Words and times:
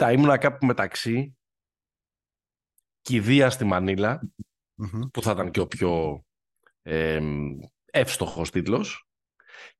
Κοίτα, 0.00 0.12
ήμουνα 0.12 0.38
κάπου 0.38 0.66
μεταξύ 0.66 1.36
Κηδεία 3.00 3.50
στη 3.50 3.64
μανιλα 3.64 4.20
που 5.12 5.22
θα 5.22 5.30
ήταν 5.30 5.50
και 5.50 5.60
ο 5.60 5.66
πιο 5.66 6.24
ε, 6.82 7.20
εύστοχος 7.84 8.50
τίτλος, 8.50 9.08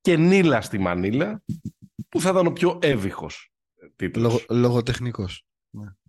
και 0.01 0.16
Νίλα 0.16 0.61
στη 0.61 0.78
Μανίλα, 0.78 1.42
που 2.09 2.20
θα 2.20 2.30
ήταν 2.30 2.47
ο 2.47 2.52
πιο 2.52 2.78
εύηχος 2.83 3.52
τίτλος. 3.97 4.33
Λογο, 4.33 4.61
λογοτεχνικός. 4.61 5.47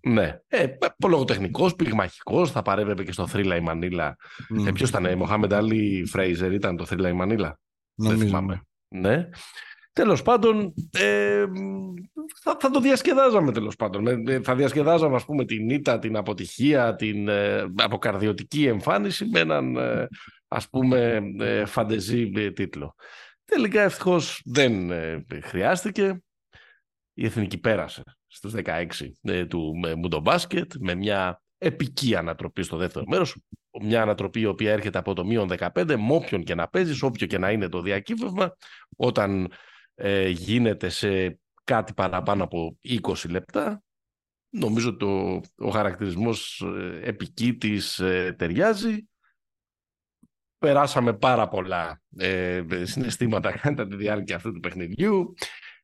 Ναι. 0.01 0.41
Ε, 0.47 0.77
λογοτεχνικός, 1.07 1.75
πυγμαχικός, 1.75 2.51
θα 2.51 2.61
παρέβαινε 2.61 3.03
και 3.03 3.11
στο 3.11 3.27
Θρύλα 3.27 3.55
η 3.55 3.61
Μανίλα. 3.61 4.17
Mm. 4.49 4.67
Ε, 4.67 4.71
ποιος 4.71 4.89
ήταν, 4.89 5.17
Μοχάμεντ 5.17 5.53
Άλλη 5.53 6.05
Φρέιζερ 6.05 6.53
ήταν 6.53 6.75
το 6.75 6.85
Θρύλα 6.85 7.09
η 7.09 7.13
Μανίλα; 7.13 7.59
Νομίζω. 7.95 8.17
Δεν 8.17 8.27
θυμάμαι. 8.27 8.61
Ναι. 8.87 9.29
Τέλος 9.93 10.21
πάντων, 10.21 10.73
ε, 10.91 11.45
θα, 12.41 12.57
θα, 12.59 12.69
το 12.69 12.79
διασκεδάζαμε 12.79 13.51
τέλος 13.51 13.75
πάντων. 13.75 14.27
Ε, 14.27 14.41
θα 14.41 14.55
διασκεδάζαμε 14.55 15.15
ας 15.15 15.25
πούμε 15.25 15.45
την 15.45 15.69
ήττα, 15.69 15.99
την 15.99 16.15
αποτυχία, 16.15 16.95
την 16.95 17.27
ε, 17.27 17.65
αποκαρδιωτική 17.75 18.65
εμφάνιση 18.65 19.25
με 19.25 19.39
έναν 19.39 19.75
ε, 19.75 20.07
ας 20.47 20.69
πούμε 20.69 21.21
ε, 21.39 21.65
φαντεζή 21.65 22.51
τίτλο. 22.51 22.95
Τελικά 23.45 23.81
ευτυχώς 23.81 24.41
δεν 24.45 24.91
χρειάστηκε. 25.43 26.21
Η 27.13 27.25
Εθνική 27.25 27.57
πέρασε 27.57 28.03
στους 28.27 28.53
16 28.55 28.87
του 29.47 29.73
Μουντομπάσκετ 29.97 30.71
με 30.79 30.95
μια 30.95 31.41
επική 31.57 32.15
ανατροπή 32.15 32.63
στο 32.63 32.77
δεύτερο 32.77 33.05
μέρος. 33.07 33.35
Μια 33.81 34.01
ανατροπή 34.01 34.39
η 34.39 34.45
οποία 34.45 34.71
έρχεται 34.71 34.97
από 34.97 35.13
το 35.13 35.25
μείον 35.25 35.49
15 35.57 35.85
με 35.85 36.07
όποιον 36.09 36.43
και 36.43 36.55
να 36.55 36.67
παίζεις, 36.67 37.01
όποιο 37.01 37.27
και 37.27 37.37
να 37.37 37.51
είναι 37.51 37.69
το 37.69 37.81
διακύβευμα, 37.81 38.55
όταν 38.95 39.51
ε, 40.03 40.29
γίνεται 40.29 40.89
σε 40.89 41.39
κάτι 41.63 41.93
παραπάνω 41.93 42.43
από 42.43 42.77
20 42.83 43.29
λεπτά. 43.29 43.83
Νομίζω 44.49 44.95
το, 44.95 45.41
ο 45.55 45.69
χαρακτηρισμός 45.69 46.61
ε, 46.77 46.99
επική 47.03 47.55
της 47.55 47.99
ε, 47.99 48.35
ταιριάζει. 48.37 49.09
Περάσαμε 50.57 51.13
πάρα 51.13 51.47
πολλά 51.47 52.01
ε, 52.17 52.63
συναισθήματα 52.83 53.51
κατά 53.61 53.87
τη 53.87 53.95
διάρκεια 53.95 54.35
αυτού 54.35 54.51
του 54.51 54.59
παιχνιδιού. 54.59 55.33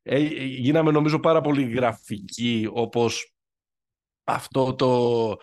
Ε, 0.02 0.20
γίναμε 0.38 0.92
νομίζω 0.92 1.20
πάρα 1.20 1.42
πολύ 1.42 1.64
γραφικοί 1.64 2.68
όπως 2.72 3.34
αυτό 4.24 4.76
το 4.76 5.36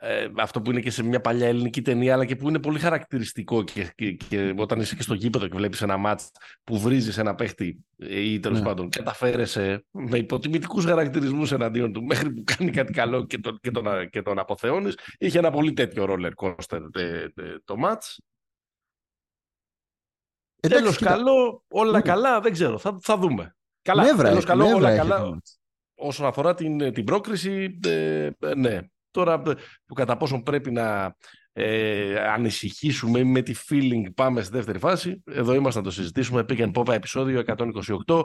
ε, 0.00 0.28
αυτό 0.36 0.62
που 0.62 0.70
είναι 0.70 0.80
και 0.80 0.90
σε 0.90 1.02
μια 1.02 1.20
παλιά 1.20 1.46
ελληνική 1.46 1.82
ταινία, 1.82 2.12
αλλά 2.14 2.24
και 2.24 2.36
που 2.36 2.48
είναι 2.48 2.58
πολύ 2.58 2.78
χαρακτηριστικό 2.78 3.64
και, 3.64 3.92
και, 3.94 4.12
και 4.12 4.54
όταν 4.56 4.80
είσαι 4.80 4.96
και 4.96 5.02
στο 5.02 5.14
γήπεδο 5.14 5.48
και 5.48 5.56
βλέπεις 5.56 5.82
ένα 5.82 5.96
μάτς 5.96 6.30
που 6.64 6.78
βρίζεις 6.78 7.18
ένα 7.18 7.34
παίχτη 7.34 7.84
ή 7.96 8.40
τέλος 8.40 8.58
ναι. 8.58 8.64
πάντων 8.64 8.88
καταφέρεσαι 8.88 9.84
με 9.90 10.18
υποτιμητικούς 10.18 10.84
χαρακτηρισμούς 10.84 11.52
εναντίον 11.52 11.92
του 11.92 12.04
μέχρι 12.04 12.30
που 12.30 12.42
κάνει 12.56 12.70
κάτι 12.70 12.92
καλό 12.92 13.26
και 13.26 13.38
τον, 13.38 13.58
και 13.60 13.70
τον, 13.70 14.08
και 14.10 14.22
τον 14.22 14.38
αποθεώνεις. 14.38 14.98
Είχε 15.18 15.38
ένα 15.38 15.50
πολύ 15.50 15.72
τέτοιο 15.72 16.06
roller 16.08 16.32
coaster 16.36 16.80
το 17.64 17.76
μάτς. 17.76 18.20
Τέλος 20.60 20.98
καλό, 20.98 21.64
όλα 21.68 21.92
ναι. 21.92 22.00
καλά, 22.00 22.40
δεν 22.40 22.52
ξέρω, 22.52 22.78
θα, 22.78 22.98
θα 23.00 23.16
δούμε. 23.16 23.56
Καλά, 23.82 24.02
νεύρα, 24.02 24.28
τέλος 24.28 24.44
καλό, 24.44 24.66
όλα 24.66 24.96
καλά. 24.96 25.40
Όσον 25.94 26.26
αφορά 26.26 26.54
την, 26.54 26.92
την 26.92 27.04
πρόκριση, 27.04 27.78
ε, 27.86 28.30
ναι, 28.56 28.80
Τώρα 29.18 29.42
που 29.86 29.94
κατά 29.94 30.16
πόσο 30.16 30.42
πρέπει 30.42 30.70
να 30.70 31.16
ε, 31.52 32.18
ανησυχήσουμε 32.20 33.24
με 33.24 33.42
τη 33.42 33.54
feeling 33.68 34.02
πάμε 34.14 34.42
στη 34.42 34.52
δεύτερη 34.52 34.78
φάση. 34.78 35.22
Εδώ 35.26 35.54
είμαστε 35.54 35.80
να 35.80 35.84
το 35.86 35.92
συζητήσουμε. 35.92 36.44
Πήγαινε 36.44 36.72
πόπα 36.72 36.94
επεισόδιο 36.94 37.42
128. 38.06 38.22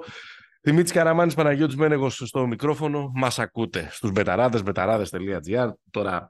Δημήτρης 0.62 0.92
Καραμάνης 0.92 1.34
Παναγιώτης 1.34 1.76
Μένεγος 1.76 2.22
στο 2.26 2.48
μικρόφωνο. 2.48 3.12
Μας 3.16 3.40
ακούτε 3.40 3.88
στους 3.92 4.12
μπεταράδες, 4.12 4.64
μπεταράδες.gr. 4.64 5.72
Τώρα 5.92 6.28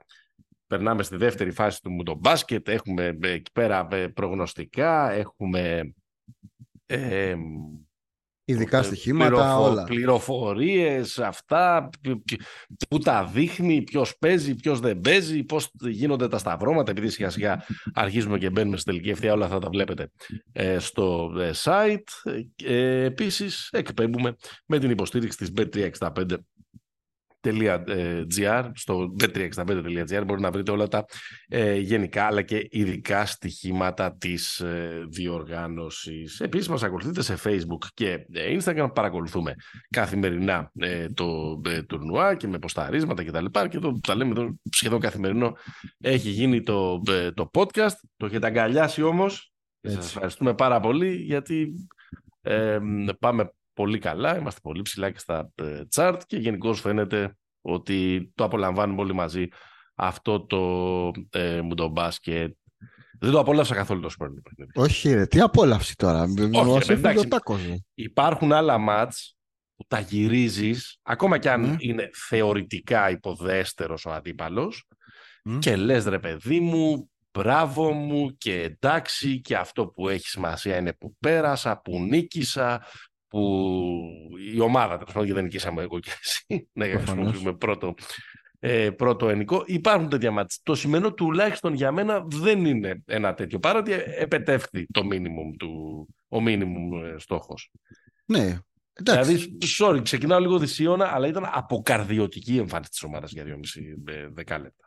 περνάμε 0.67 1.03
στη 1.03 1.15
δεύτερη 1.15 1.51
φάση 1.51 1.81
του 1.81 1.91
μουντομπάσκετ. 1.91 2.67
Έχουμε 2.67 3.17
εκεί 3.21 3.51
πέρα 3.51 3.87
ε, 3.91 4.07
προγνωστικά, 4.07 5.11
έχουμε... 5.11 5.93
Ε, 6.85 7.35
Ειδικά 8.45 8.77
ε, 8.77 8.83
στοιχήματα, 8.83 9.29
πληροφο... 9.29 9.69
όλα. 9.69 9.83
Πληροφορίες, 9.83 11.19
αυτά, 11.19 11.89
που 12.89 12.97
τα 12.97 13.25
δείχνει, 13.25 13.81
ποιος 13.81 14.17
παίζει, 14.17 14.55
ποιος 14.55 14.79
δεν 14.79 14.99
παίζει, 14.99 15.43
πώς 15.43 15.71
γίνονται 15.79 16.27
τα 16.27 16.37
σταυρώματα, 16.37 16.91
επειδή 16.91 17.09
σιγά 17.09 17.29
σιγά 17.29 17.65
αρχίζουμε 17.93 18.37
και 18.37 18.49
μπαίνουμε 18.49 18.77
στην 18.77 18.91
τελική 18.91 19.09
ευθεία, 19.09 19.33
όλα 19.33 19.47
θα 19.47 19.59
τα 19.59 19.69
βλέπετε 19.69 20.11
ε, 20.51 20.79
στο 20.79 21.33
ε, 21.39 21.51
site. 21.63 22.31
Ε, 22.63 23.03
επίσης, 23.03 23.69
εκπέμπουμε 23.71 24.35
με 24.65 24.79
την 24.79 24.89
υποστήριξη 24.89 25.37
της 25.37 25.51
Bet365 25.57 26.25
.gr, 27.43 28.69
στο 28.73 29.15
bet365.gr 29.19 30.23
μπορείτε 30.25 30.39
να 30.39 30.51
βρείτε 30.51 30.71
όλα 30.71 30.87
τα 30.87 31.05
ε, 31.47 31.75
γενικά 31.77 32.25
αλλά 32.25 32.41
και 32.41 32.67
ειδικά 32.69 33.25
στοιχήματα 33.25 34.15
της 34.17 34.59
ε, 34.59 35.05
διοργάνωσης. 35.09 36.39
Επίσης 36.39 36.67
μας 36.67 36.83
ακολουθείτε 36.83 37.21
σε 37.21 37.37
facebook 37.43 37.87
και 37.93 38.25
ε, 38.33 38.57
instagram, 38.59 38.89
παρακολουθούμε 38.93 39.55
καθημερινά 39.89 40.71
ε, 40.79 41.09
το 41.09 41.61
ε, 41.65 41.81
τουρνουά 41.81 42.35
και 42.35 42.47
με 42.47 42.59
ποσταρίσματα 42.59 43.23
κτλ. 43.23 43.45
Και, 43.45 43.67
και 43.67 43.79
το 43.79 43.99
τα 44.03 44.15
λέμε 44.15 44.31
εδώ 44.31 44.55
σχεδόν 44.71 44.99
καθημερινό 44.99 45.57
έχει 45.99 46.29
γίνει 46.29 46.61
το, 46.61 47.01
το 47.33 47.49
podcast, 47.53 47.95
το 48.17 48.25
έχετε 48.25 48.47
αγκαλιάσει 48.47 49.01
όμως. 49.03 49.53
Σας 49.81 50.07
ευχαριστούμε 50.07 50.53
πάρα 50.53 50.79
πολύ 50.79 51.15
γιατί 51.15 51.73
πάμε 53.19 53.51
πολύ 53.73 53.99
καλά, 53.99 54.37
είμαστε 54.37 54.59
πολύ 54.63 54.81
ψηλά 54.81 55.11
και 55.11 55.19
στα 55.19 55.51
ε, 55.55 55.81
chart 55.95 56.19
και 56.25 56.37
γενικώ 56.37 56.73
φαίνεται 56.73 57.37
ότι 57.61 58.31
το 58.35 58.43
απολαμβάνουμε 58.43 59.01
όλοι 59.01 59.13
μαζί 59.13 59.47
αυτό 59.95 60.45
το 60.45 61.11
ε, 61.29 61.61
μπάσκετ. 61.91 62.55
Δεν 63.19 63.31
το 63.31 63.39
απόλαυσα 63.39 63.75
καθόλου 63.75 64.01
το 64.01 64.09
σπέρνο. 64.09 64.41
Όχι 64.73 65.13
ρε, 65.13 65.25
τι 65.25 65.39
απόλαυση 65.39 65.95
τώρα; 65.95 66.25
Όχι, 66.53 66.87
ρε, 66.87 66.93
εντάξει, 66.93 67.27
υπάρχουν 67.93 68.51
άλλα 68.51 68.77
μάτς 68.77 69.37
που 69.75 69.85
τα 69.87 69.99
γυρίζεις, 69.99 70.99
ακόμα 71.01 71.37
κι 71.37 71.49
αν 71.49 71.61
ναι. 71.61 71.75
είναι 71.79 72.09
θεωρητικά 72.27 73.09
υποδέστερος 73.09 74.05
ο 74.05 74.11
αντίπαλος, 74.11 74.87
και 75.59 75.75
λες 75.75 76.05
ρε 76.05 76.19
παιδί 76.19 76.59
μου, 76.59 77.09
μπράβο 77.31 77.91
μου 77.91 78.37
και 78.37 78.61
εντάξει 78.61 79.41
και 79.41 79.55
αυτό 79.55 79.87
που 79.87 80.09
έχει 80.09 80.27
σημασία 80.27 80.77
είναι 80.77 80.93
που 80.93 81.15
πέρασα, 81.19 81.81
που 81.81 81.99
νίκησα, 81.99 82.85
που 83.33 84.19
η 84.53 84.59
ομάδα, 84.59 84.97
τέλος 84.97 85.13
πάντων, 85.13 85.33
δεν 85.33 85.43
νικήσαμε 85.43 85.81
εγώ 85.81 85.99
και 85.99 86.11
εσύ, 86.21 86.67
να 86.73 86.85
χρησιμοποιούμε 86.85 87.53
πρώτο, 87.53 87.93
ε, 88.59 88.89
πρώτο 88.89 89.29
ενικό. 89.29 89.63
Υπάρχουν 89.65 90.09
τέτοια 90.09 90.31
μάτια. 90.31 90.57
Το 90.63 90.75
σημαίνω 90.75 91.13
τουλάχιστον 91.13 91.73
για 91.73 91.91
μένα 91.91 92.25
δεν 92.27 92.65
είναι 92.65 93.01
ένα 93.05 93.33
τέτοιο. 93.33 93.59
Παρότι 93.59 93.91
επετεύχθη 94.17 94.85
το 94.91 95.01
minimum 95.11 95.55
του, 95.57 96.07
ο 96.27 96.37
minimum 96.37 97.13
ε, 97.13 97.17
στόχος. 97.17 97.71
Ναι, 98.25 98.57
Εντάξει. 98.93 99.33
Δηλαδή, 99.33 99.57
sorry, 99.79 100.03
ξεκινάω 100.03 100.39
λίγο 100.39 100.59
δυσίωνα, 100.59 101.05
αλλά 101.13 101.27
ήταν 101.27 101.49
αποκαρδιωτική 101.53 102.53
η 102.53 102.57
εμφάνιση 102.57 102.89
της 102.89 103.03
ομάδας 103.03 103.31
για 103.31 103.43
2,5 103.43 104.13
ε, 104.13 104.27
δεκάλεπτα. 104.27 104.82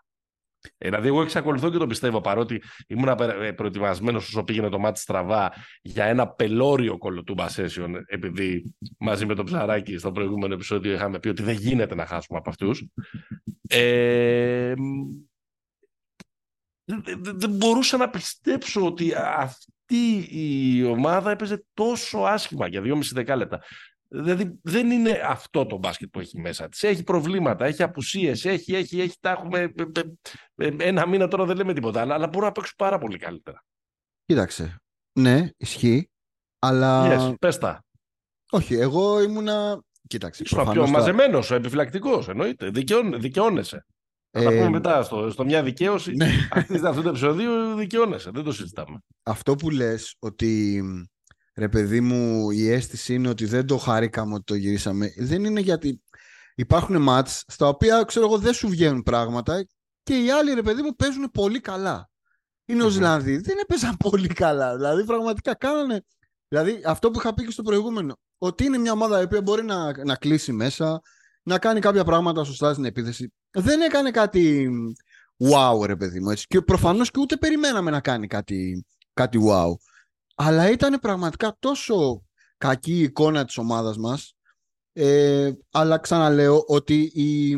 Ε, 0.79 0.89
δηλαδή, 0.89 1.09
εγώ 1.09 1.23
εξακολουθώ 1.23 1.71
και 1.71 1.79
το 1.79 1.87
πιστεύω 1.87 2.21
παρότι 2.21 2.63
ήμουν 2.87 3.09
ε, 3.41 3.53
προετοιμασμένος 3.53 4.29
όσο 4.29 4.45
πήγαινε 4.45 4.69
το 4.69 4.79
μάτι 4.79 5.01
στραβά 5.01 5.53
για 5.83 6.05
ένα 6.05 6.29
πελώριο 6.29 6.99
κολοτούμπα 6.99 7.47
session, 7.49 7.93
επειδή 8.07 8.75
μαζί 8.99 9.27
με 9.27 9.35
το 9.35 9.45
ψαράκι 9.45 9.99
στο 9.99 10.13
προηγούμενο 10.13 10.55
επεισόδιο 10.55 10.93
είχαμε 10.93 11.19
πει 11.19 11.29
ότι 11.29 11.43
δεν 11.43 11.55
γίνεται 11.55 11.95
να 11.95 12.07
χάσουμε 12.07 12.39
από 12.39 12.51
αυτούς. 12.51 12.87
Ε, 13.69 14.75
δεν 17.21 17.51
μπορούσα 17.51 17.97
να 17.97 18.11
πιστέψω 18.11 18.87
ότι 18.87 19.13
αυτή 19.37 20.27
η 20.31 20.85
ομάδα 20.85 21.31
έπαιζε 21.31 21.65
τόσο 21.75 22.19
άσχημα 22.19 22.67
για 22.67 22.83
2,5 22.85 23.01
δεκάλεπτα. 23.13 23.63
Δηλαδή 24.09 24.59
δεν 24.63 24.91
είναι 24.91 25.21
αυτό 25.27 25.67
το 25.67 25.77
μπάσκετ 25.77 26.09
που 26.11 26.21
έχει 26.21 26.41
μέσα 26.41 26.69
της. 26.69 26.83
Έχει 26.83 27.03
προβλήματα, 27.03 27.65
έχει 27.65 27.83
απουσίες, 27.83 28.45
έχει, 28.45 28.75
έχει, 28.75 29.01
έχει, 29.01 29.17
τα 29.21 29.31
έχουμε 29.31 29.59
ε, 29.59 29.83
ε, 30.55 30.67
ε, 30.67 30.75
ένα 30.79 31.07
μήνα 31.07 31.29
τώρα 31.29 31.45
δεν 31.45 31.57
λέμε 31.57 31.73
τίποτα 31.73 32.01
άλλα, 32.01 32.15
αλλά 32.15 32.27
μπορούν 32.27 32.47
να 32.47 32.53
παίξουν 32.53 32.75
πάρα 32.77 32.99
πολύ 32.99 33.19
καλύτερα. 33.19 33.65
Κοίταξε, 34.25 34.77
ναι, 35.19 35.49
ισχύει, 35.57 36.11
αλλά... 36.59 37.09
Yes, 37.31 37.35
πες 37.39 37.59
τα. 37.59 37.85
Όχι, 38.51 38.75
εγώ 38.75 39.23
ήμουνα... 39.23 39.85
Κοίταξε, 40.09 40.43
Ήσουν 40.43 40.71
πιο 40.71 40.89
μαζεμένος, 40.89 41.51
επιφυλακτικός, 41.51 42.29
εννοείται, 42.29 42.71
δικαιώνεσαι. 43.19 43.87
Θα 44.31 44.43
τα 44.43 44.51
πούμε 44.51 44.69
μετά 44.69 45.03
στο, 45.03 45.31
στο 45.31 45.45
μια 45.45 45.63
δικαίωση. 45.63 46.13
Ναι. 46.15 46.31
αυτό 46.89 47.03
το 47.03 47.09
επεισόδιο 47.09 47.75
δικαιώνεσαι, 47.75 48.31
δεν 48.31 48.45
το 48.45 48.53
συζητάμε. 48.53 48.99
Αυτό 49.23 49.55
που 49.55 49.71
λες 49.71 50.17
ότι 50.19 50.83
ρε 51.57 51.69
παιδί 51.69 52.01
μου, 52.01 52.51
η 52.51 52.71
αίσθηση 52.71 53.15
είναι 53.15 53.29
ότι 53.29 53.45
δεν 53.45 53.67
το 53.67 53.77
χαρήκαμε 53.77 54.35
ότι 54.35 54.45
το 54.45 54.55
γυρίσαμε. 54.55 55.13
Δεν 55.17 55.45
είναι 55.45 55.61
γιατί 55.61 56.03
υπάρχουν 56.55 57.03
μάτς 57.03 57.45
στα 57.47 57.69
οποία, 57.69 58.03
ξέρω 58.03 58.27
εγώ, 58.27 58.39
δεν 58.39 58.53
σου 58.53 58.69
βγαίνουν 58.69 59.03
πράγματα 59.03 59.67
και 60.03 60.25
οι 60.25 60.31
άλλοι, 60.31 60.55
ρε 60.55 60.63
παιδί 60.63 60.83
μου, 60.83 60.95
παίζουν 60.97 61.31
πολύ 61.31 61.61
καλά. 61.61 62.11
Οι 62.65 62.75
Νοζηλανδοί 62.75 63.37
δεν 63.37 63.59
έπαιζαν 63.59 63.97
πολύ 63.97 64.29
καλά. 64.29 64.77
Δηλαδή, 64.77 65.05
πραγματικά 65.05 65.55
κάνανε. 65.55 66.05
Δηλαδή, 66.49 66.81
αυτό 66.85 67.11
που 67.11 67.19
είχα 67.19 67.35
πει 67.35 67.45
και 67.45 67.51
στο 67.51 67.63
προηγούμενο, 67.63 68.19
ότι 68.39 68.65
είναι 68.65 68.79
μια 68.79 68.93
ομάδα 68.93 69.21
η 69.21 69.25
οποία 69.25 69.43
μπορεί 69.43 69.65
να, 69.65 70.05
να 70.05 70.15
κλείσει 70.15 70.53
μέσα, 70.53 71.01
να 71.43 71.59
κάνει 71.59 71.81
κάποια 71.81 72.05
πράγματα 72.05 72.45
σωστά 72.45 72.73
στην 72.73 72.85
επίθεση. 72.85 73.33
Δεν 73.51 73.81
έκανε 73.81 74.11
κάτι 74.11 74.69
wow, 75.39 75.87
ρε 75.87 75.97
παιδί 75.97 76.21
μου. 76.21 76.31
Έτσι. 76.31 76.47
Και 76.47 76.61
προφανώς 76.61 77.11
και 77.11 77.21
ούτε 77.21 77.37
περιμέναμε 77.37 77.91
να 77.91 78.01
κάνει 78.01 78.27
κάτι, 78.27 78.87
κάτι 79.13 79.39
wow. 79.49 79.73
Αλλά 80.39 80.71
ήταν 80.71 81.01
πραγματικά 81.01 81.57
τόσο 81.59 82.25
κακή 82.57 82.93
η 82.93 83.03
εικόνα 83.03 83.45
της 83.45 83.59
ομάδας 83.59 83.97
μας. 83.97 84.37
Ε, 84.93 85.53
αλλά 85.71 85.99
ξαναλέω 85.99 86.65
ότι 86.67 87.11
η, 87.15 87.55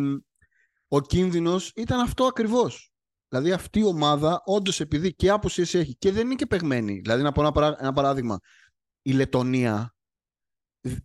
ο 0.88 1.00
κίνδυνος 1.00 1.72
ήταν 1.76 2.00
αυτό 2.00 2.24
ακριβώς. 2.24 2.92
Δηλαδή 3.28 3.52
αυτή 3.52 3.78
η 3.78 3.84
ομάδα 3.84 4.42
όντως 4.44 4.80
επειδή 4.80 5.14
και 5.14 5.30
άποσες 5.30 5.74
έχει 5.74 5.96
και 5.96 6.12
δεν 6.12 6.24
είναι 6.24 6.34
και 6.34 6.46
παιγμένη. 6.46 7.00
Δηλαδή 7.00 7.22
να 7.22 7.32
πω 7.32 7.40
ένα, 7.78 7.92
παράδειγμα. 7.92 8.38
Η 9.02 9.12
Λετωνία 9.12 9.94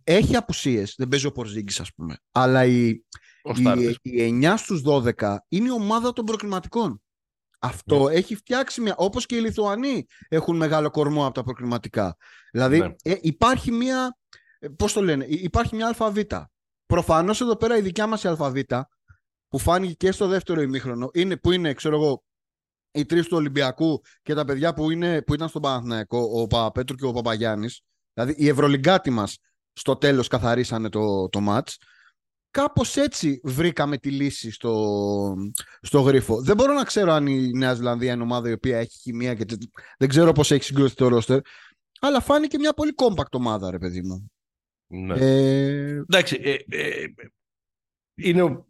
έχει 0.04 0.36
απουσίες. 0.36 0.94
Δεν 0.98 1.08
παίζει 1.08 1.26
ο 1.26 1.32
Πορζίγκης 1.32 1.80
ας 1.80 1.94
πούμε. 1.94 2.16
Αλλά 2.32 2.64
η, 2.64 2.88
η, 2.88 3.96
η 4.02 4.40
9 4.42 4.54
στους 4.56 4.82
12 4.86 5.36
είναι 5.48 5.66
η 5.68 5.72
ομάδα 5.72 6.12
των 6.12 6.24
προκριματικών. 6.24 7.02
Αυτό 7.64 8.08
ναι. 8.08 8.14
έχει 8.14 8.34
φτιάξει 8.34 8.80
μια. 8.80 8.94
Όπως 8.96 9.26
και 9.26 9.36
οι 9.36 9.40
Λιθουανοί 9.40 10.06
έχουν 10.28 10.56
μεγάλο 10.56 10.90
κορμό 10.90 11.24
από 11.24 11.34
τα 11.34 11.42
προκριματικά. 11.42 12.16
Δηλαδή 12.52 12.78
ναι. 12.78 12.94
ε, 13.02 13.16
υπάρχει 13.20 13.72
μια. 13.72 14.18
Ε, 14.58 14.68
Πώς 14.68 14.92
το 14.92 15.02
λένε, 15.02 15.24
υπάρχει 15.28 15.74
μια 15.74 15.86
αλφαβήτα. 15.86 16.50
Προφανώς 16.86 17.40
εδώ 17.40 17.56
πέρα 17.56 17.76
η 17.76 17.80
δικιά 17.80 18.06
μας 18.06 18.24
αλφαβήτα 18.24 18.88
που 19.48 19.58
φάνηκε 19.58 19.94
και 19.94 20.12
στο 20.12 20.26
δεύτερο 20.26 20.60
ημίχρονο, 20.60 21.10
είναι, 21.12 21.36
που 21.36 21.50
είναι, 21.50 21.72
ξέρω 21.72 21.96
εγώ, 21.96 22.24
οι 22.90 23.04
τρεις 23.04 23.26
του 23.26 23.36
Ολυμπιακού 23.36 24.00
και 24.22 24.34
τα 24.34 24.44
παιδιά 24.44 24.74
που, 24.74 24.90
είναι, 24.90 25.22
που 25.22 25.34
ήταν 25.34 25.48
στον 25.48 25.62
Παναθηναϊκό, 25.62 26.18
ο 26.18 26.46
Παπαπέτρου 26.46 26.96
και 26.96 27.04
ο 27.04 27.12
Παπαγιάννης. 27.12 27.80
Δηλαδή, 28.12 28.34
οι 28.38 28.48
Ευρωλυγκάτοι 28.48 29.10
μας 29.10 29.38
στο 29.72 29.96
τέλος 29.96 30.28
καθαρίσανε 30.28 30.88
το, 30.88 31.28
το 31.28 31.40
match. 31.48 31.74
Κάπως 32.54 32.96
έτσι 32.96 33.40
βρήκαμε 33.44 33.98
τη 33.98 34.10
λύση 34.10 34.50
στο, 34.50 35.34
στο 35.80 36.00
γρίφο. 36.00 36.42
Δεν 36.42 36.56
μπορώ 36.56 36.72
να 36.72 36.84
ξέρω 36.84 37.12
αν 37.12 37.26
η 37.26 37.50
Νέα 37.52 37.74
Ζηλανδία 37.74 38.12
είναι 38.12 38.22
ομάδα 38.22 38.48
η 38.48 38.52
οποία 38.52 38.78
έχει 38.78 38.98
χημεία 39.00 39.34
και 39.34 39.44
δεν 39.98 40.08
ξέρω 40.08 40.32
πώς 40.32 40.50
έχει 40.50 40.64
συγκρούσει 40.64 40.96
το 40.96 41.08
ρόστερ. 41.08 41.40
Αλλά 42.00 42.20
φάνηκε 42.20 42.58
μια 42.58 42.72
πολύ 42.72 42.92
κόμπακτ 42.92 43.34
ομάδα, 43.34 43.70
ρε 43.70 43.78
παιδί 43.78 44.02
μου. 44.02 44.30
Ναι. 44.86 45.14
Ε... 45.14 46.02
Εντάξει, 46.08 46.38
ε, 46.42 46.56
ε, 46.68 47.06
είναι 48.14 48.64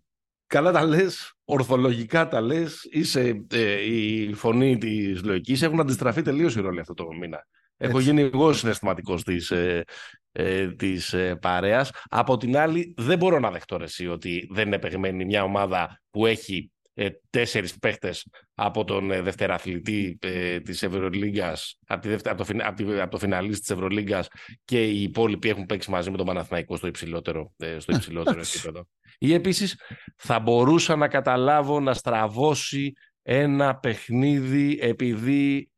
καλά 0.46 0.72
τα 0.72 0.84
λες, 0.84 1.34
ορθολογικά 1.44 2.28
τα 2.28 2.40
λες, 2.40 2.88
είσαι 2.90 3.46
ε, 3.50 3.94
η 3.94 4.32
φωνή 4.34 4.78
της 4.78 5.22
λογικής, 5.22 5.62
έχουν 5.62 5.80
αντιστραφεί 5.80 6.22
τελείως 6.22 6.56
οι 6.56 6.60
ρόλοι 6.60 6.80
αυτό 6.80 6.94
το 6.94 7.12
μήνα. 7.12 7.46
Έχω 7.84 8.00
γίνει 8.00 8.22
εγώ 8.22 8.52
συναισθηματικός 8.52 9.22
της, 9.22 9.50
ε, 9.50 9.84
ε, 10.32 10.72
της 10.72 11.12
ε, 11.12 11.36
παρέας. 11.36 11.90
Από 12.08 12.36
την 12.36 12.56
άλλη, 12.56 12.94
δεν 12.96 13.18
μπορώ 13.18 13.38
να 13.38 13.50
δεχτώ 13.50 13.78
εσύ 13.80 14.06
ότι 14.06 14.48
δεν 14.50 14.66
είναι 14.66 14.78
παιγμένη 14.78 15.24
μια 15.24 15.42
ομάδα 15.42 16.00
που 16.10 16.26
έχει 16.26 16.72
ε, 16.96 17.08
τέσσερις 17.30 17.78
παίχτες 17.78 18.26
από 18.54 18.84
τον 18.84 19.10
ε, 19.10 19.20
δευτεραθλητή 19.20 20.18
ε, 20.22 20.60
της 20.60 20.82
Ευρωλίγκας, 20.82 21.78
από, 21.86 22.14
από, 22.24 22.44
το, 22.44 22.54
από, 22.62 23.00
από 23.00 23.10
το 23.10 23.18
φιναλίστ 23.18 23.60
της 23.60 23.70
Ευρωλίγκας 23.70 24.28
και 24.64 24.86
οι 24.86 25.02
υπόλοιποι 25.02 25.48
έχουν 25.48 25.66
παίξει 25.66 25.90
μαζί 25.90 26.10
με 26.10 26.16
τον 26.16 26.26
Παναθηναϊκό 26.26 26.76
στο 26.76 26.86
υψηλότερο, 26.86 27.52
ε, 27.56 27.78
στο 27.78 27.94
υψηλότερο 27.96 28.40
επίπεδο. 28.40 28.86
Ή 29.18 29.34
επίσης 29.34 29.80
θα 30.16 30.38
μπορούσα 30.38 30.96
να 30.96 31.08
καταλάβω 31.08 31.80
να 31.80 31.94
στραβώσει 31.94 32.92
ένα 33.22 33.76
παιχνίδι 33.76 34.78
επειδή 34.80 35.70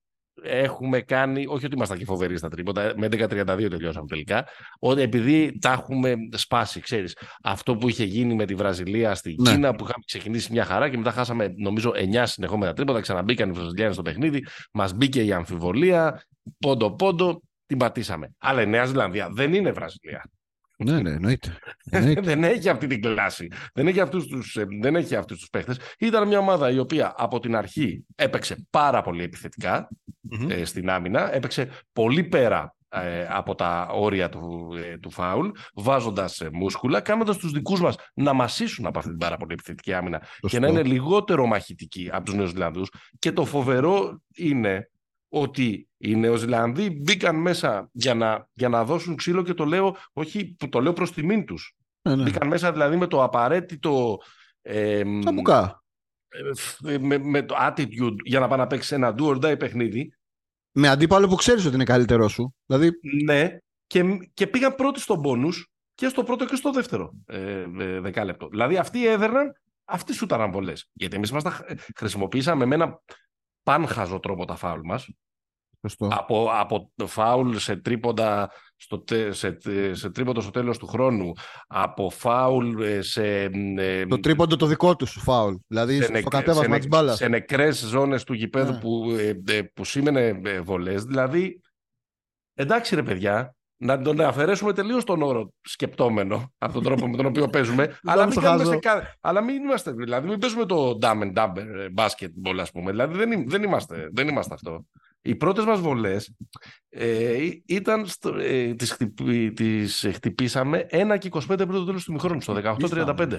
έχουμε 0.43 1.01
κάνει, 1.01 1.47
όχι 1.49 1.65
ότι 1.67 1.75
ήμασταν 1.75 1.99
και 1.99 2.05
φοβεροί 2.05 2.37
στα 2.37 2.49
τρίποτα, 2.49 2.93
με 2.97 3.07
11-32 3.07 3.67
τελειώσαμε 3.71 4.07
τελικά, 4.07 4.47
ότι 4.79 5.01
επειδή 5.01 5.59
τα 5.59 5.73
έχουμε 5.73 6.15
σπάσει, 6.37 6.81
ξέρεις, 6.81 7.17
αυτό 7.43 7.77
που 7.77 7.89
είχε 7.89 8.05
γίνει 8.05 8.35
με 8.35 8.45
τη 8.45 8.55
Βραζιλία 8.55 9.15
στην 9.15 9.35
ναι. 9.39 9.51
Κίνα, 9.51 9.71
που 9.75 9.85
είχαμε 9.85 10.05
ξεκινήσει 10.07 10.53
μια 10.53 10.65
χαρά 10.65 10.89
και 10.89 10.97
μετά 10.97 11.11
χάσαμε 11.11 11.53
νομίζω 11.57 11.93
9 11.95 12.23
συνεχόμενα 12.25 12.73
τρίποτα, 12.73 13.01
ξαναμπήκαν 13.01 13.49
οι 13.49 13.53
Βραζιλιάνοι 13.53 13.93
στο 13.93 14.03
παιχνίδι, 14.03 14.45
μας 14.73 14.93
μπήκε 14.93 15.25
η 15.25 15.33
αμφιβολία, 15.33 16.23
πόντο-πόντο, 16.59 17.43
την 17.67 17.79
πατήσαμε. 17.79 18.35
Αλλά 18.39 18.63
η 18.63 18.67
Νέα 18.67 18.85
Ζηλανδία 18.85 19.29
δεν 19.33 19.55
είναι 19.55 19.73
Βραζιλία. 19.73 20.23
Ναι, 20.77 21.01
ναι, 21.01 21.11
εννοείται. 21.19 21.59
δεν 22.21 22.45
έχει 22.45 22.69
αυτή 22.69 22.87
την 22.87 23.03
κλάση. 23.03 23.49
Δεν 23.75 23.87
έχει 23.87 24.01
αυτούς 24.01 24.27
τους, 24.27 24.57
ε, 24.57 24.67
δεν 24.81 24.97
έχει 24.97 25.17
αυτούς 25.17 25.39
τους 25.39 25.49
παίχτες. 25.51 25.79
Ήταν 25.99 26.29
μια 26.29 26.39
ομάδα 26.39 26.71
η 26.71 26.79
οποία 26.79 27.15
από 27.17 27.41
την 27.41 27.57
αρχή 27.57 28.05
έπαιξε 28.15 28.67
πάρα 28.71 29.03
πολύ 29.03 29.31
ε, 30.49 30.65
στην 30.65 30.91
άμυνα. 30.91 31.35
Έπαιξε 31.35 31.69
πολύ 31.93 32.25
πέρα 32.25 32.77
ε, 32.89 33.27
από 33.31 33.55
τα 33.55 33.89
όρια 33.93 34.29
του, 34.29 34.69
ε, 34.85 34.99
του 34.99 35.11
φάουλ, 35.11 35.49
βάζοντας 35.75 36.43
μούσκουλα, 36.53 37.01
κάνοντας 37.01 37.37
τους 37.37 37.53
δικούς 37.53 37.81
μας 37.81 37.97
να 38.15 38.33
μασίσουν 38.33 38.87
από 38.87 38.99
αυτή 38.99 39.11
την 39.11 39.19
πάρα 39.19 39.37
πολύ 39.37 39.53
επιθετική 39.53 39.93
άμυνα 39.93 40.23
και 40.41 40.59
να 40.59 40.69
είναι 40.69 40.83
λιγότερο 40.83 41.47
μαχητικοί 41.47 42.09
από 42.13 42.25
τους 42.25 42.35
Νέους 42.35 42.51
Ζηλανδούς. 42.51 42.91
Και 43.19 43.33
το 43.33 43.45
φοβερό 43.45 44.21
είναι 44.35 44.91
ότι 45.29 45.89
οι 45.97 46.15
Νεοζηλανδοί 46.15 46.91
μπήκαν 46.91 47.37
μέσα 47.37 47.89
για 47.93 48.15
να, 48.15 48.49
για 48.53 48.69
να 48.69 48.85
δώσουν 48.85 49.17
ξύλο 49.17 49.43
και 49.43 49.55
το 49.55 49.65
λέω, 49.65 49.97
όχι, 50.13 50.55
που 50.59 50.69
το 50.69 50.81
λέω 50.81 50.93
προς 50.93 51.13
τιμήν 51.13 51.45
τους. 51.45 51.77
Ναι, 52.03 52.15
ναι. 52.15 52.23
Μπήκαν 52.23 52.49
μέσα 52.49 52.73
δηλαδή 52.73 52.97
με 52.97 53.07
το 53.07 53.23
απαραίτητο... 53.23 54.19
Ε, 54.63 55.03
με, 57.01 57.19
με, 57.19 57.43
το 57.43 57.55
attitude 57.59 58.17
για 58.25 58.41
να 58.41 58.49
πάνε 58.49 58.63
να 58.63 58.69
παίξεις 58.69 58.93
ένα 58.93 59.15
do 59.19 59.23
or 59.23 59.45
die 59.45 59.59
παιχνίδι. 59.59 60.13
Με 60.73 60.89
αντίπαλο 60.89 61.29
που 61.29 61.35
ξέρεις 61.35 61.65
ότι 61.65 61.75
είναι 61.75 61.85
καλύτερό 61.85 62.29
σου. 62.29 62.55
Δηλαδή... 62.67 62.91
Ναι, 63.25 63.57
και, 63.87 64.03
και 64.35 64.47
πήγαν 64.47 64.75
πρώτοι 64.75 65.01
στον 65.01 65.23
πόνους 65.23 65.71
και 65.95 66.09
στο 66.09 66.25
πρώτο 66.25 66.45
και 66.45 66.57
στο 66.57 66.71
δεύτερο 66.71 67.13
ε, 67.27 67.67
ε, 67.79 68.01
δεκάλεπτο. 68.01 68.49
Δηλαδή 68.49 68.77
αυτοί 68.77 69.07
έδερναν, 69.07 69.53
αυτοί 69.85 70.13
σου 70.13 70.25
ήταν 70.25 70.51
βολές. 70.51 70.91
Γιατί 70.93 71.17
εμείς 71.17 71.33
μας 71.33 71.43
τα 71.43 71.65
χρησιμοποίησαμε 71.97 72.65
με 72.65 72.75
ένα 72.75 73.01
πάνχαζο 73.67 74.21
τρόπο 74.21 74.45
τα 74.45 74.57
φάουλ 74.57 74.81
μας. 74.85 75.09
Από, 75.99 76.49
από 76.53 76.91
το 76.95 77.07
φάουλ 77.07 77.57
σε 77.57 77.77
τρίποντα 77.77 78.51
στο, 78.77 79.05
σε, 79.31 79.59
σε 79.93 80.11
τρίποντο 80.11 80.41
στο 80.41 80.51
τέλος 80.51 80.79
του 80.79 80.87
χρόνου, 80.87 81.33
από 81.67 82.11
φάουλ 82.11 82.83
ε, 82.83 83.03
σε... 83.03 83.43
Ε, 83.77 84.07
το 84.07 84.21
τρίποντο 84.21 84.57
το 84.57 84.67
δικό 84.67 84.97
τους 84.97 85.19
φάουλ, 85.21 85.55
δηλαδή 85.67 86.03
σε 86.03 86.19
στο 86.19 86.29
κατέβασμα 86.29 86.77
της 86.77 86.89
μπάλας. 86.89 87.17
Σε 87.17 87.29
νεκρές 87.29 87.79
ζώνες 87.79 88.25
του 88.25 88.33
γηπέδου 88.33 88.73
ναι. 88.73 88.79
που, 88.79 89.11
ε, 89.47 89.63
που 89.63 89.85
σήμαινε 89.85 90.41
βολές. 90.63 91.05
Δηλαδή, 91.05 91.61
εντάξει 92.55 92.95
ρε 92.95 93.03
παιδιά, 93.03 93.57
να 93.77 94.03
τον 94.03 94.21
αφαιρέσουμε 94.21 94.73
τελείως 94.73 95.05
τον 95.05 95.23
όρο 95.23 95.53
σκεπτόμενο 95.61 96.53
από 96.59 96.73
τον 96.73 96.83
τρόπο 96.83 97.09
με 97.09 97.17
τον 97.17 97.27
οποίο 97.27 97.49
παίζουμε. 97.49 97.99
αλλά, 98.05 98.27
μην 98.27 98.33
σε 98.33 98.81
αλλά 99.21 99.43
μην 99.43 99.63
είμαστε, 99.63 99.93
δηλαδή, 99.93 100.29
μην 100.29 100.39
παίζουμε 100.39 100.67
το 100.67 100.99
dumb 101.03 101.23
and 101.23 101.33
dumber 101.33 101.89
basketball, 101.95 102.59
ας 102.61 102.71
πούμε. 102.71 102.91
Δηλαδή 102.91 103.17
δεν, 103.17 103.49
δεν, 103.49 103.63
είμαστε, 103.63 104.09
δεν 104.13 104.29
είμαστε 104.29 104.55
αυτό. 104.55 104.85
Οι 105.23 105.35
πρώτες 105.35 105.65
μας 105.65 105.81
βολές 105.81 106.35
ε, 106.89 107.49
ήταν. 107.67 108.07
Στο, 108.07 108.35
ε, 108.39 108.75
τις, 108.75 108.93
χτυπή, 108.93 109.53
τις 109.53 110.07
χτυπήσαμε 110.13 110.87
1 110.91 111.17
και 111.19 111.29
25 111.33 111.47
πριν 111.47 111.71
το 111.71 111.85
τέλος 111.85 112.05
του 112.05 112.13
μηχρόνου, 112.13 112.41
στο 112.41 112.55
18-35. 112.55 113.39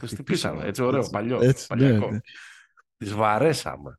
Τι 0.00 0.06
χτυπήσαμε. 0.06 0.64
Έτσι, 0.64 0.82
ωραίο, 0.82 1.08
παλιό. 1.10 1.38
Έτσι, 1.42 1.66
παλιακό. 1.66 2.06
Ναι, 2.06 2.12
ναι. 2.12 2.18
Τις 2.96 3.14
βαρέσαμε. 3.14 3.98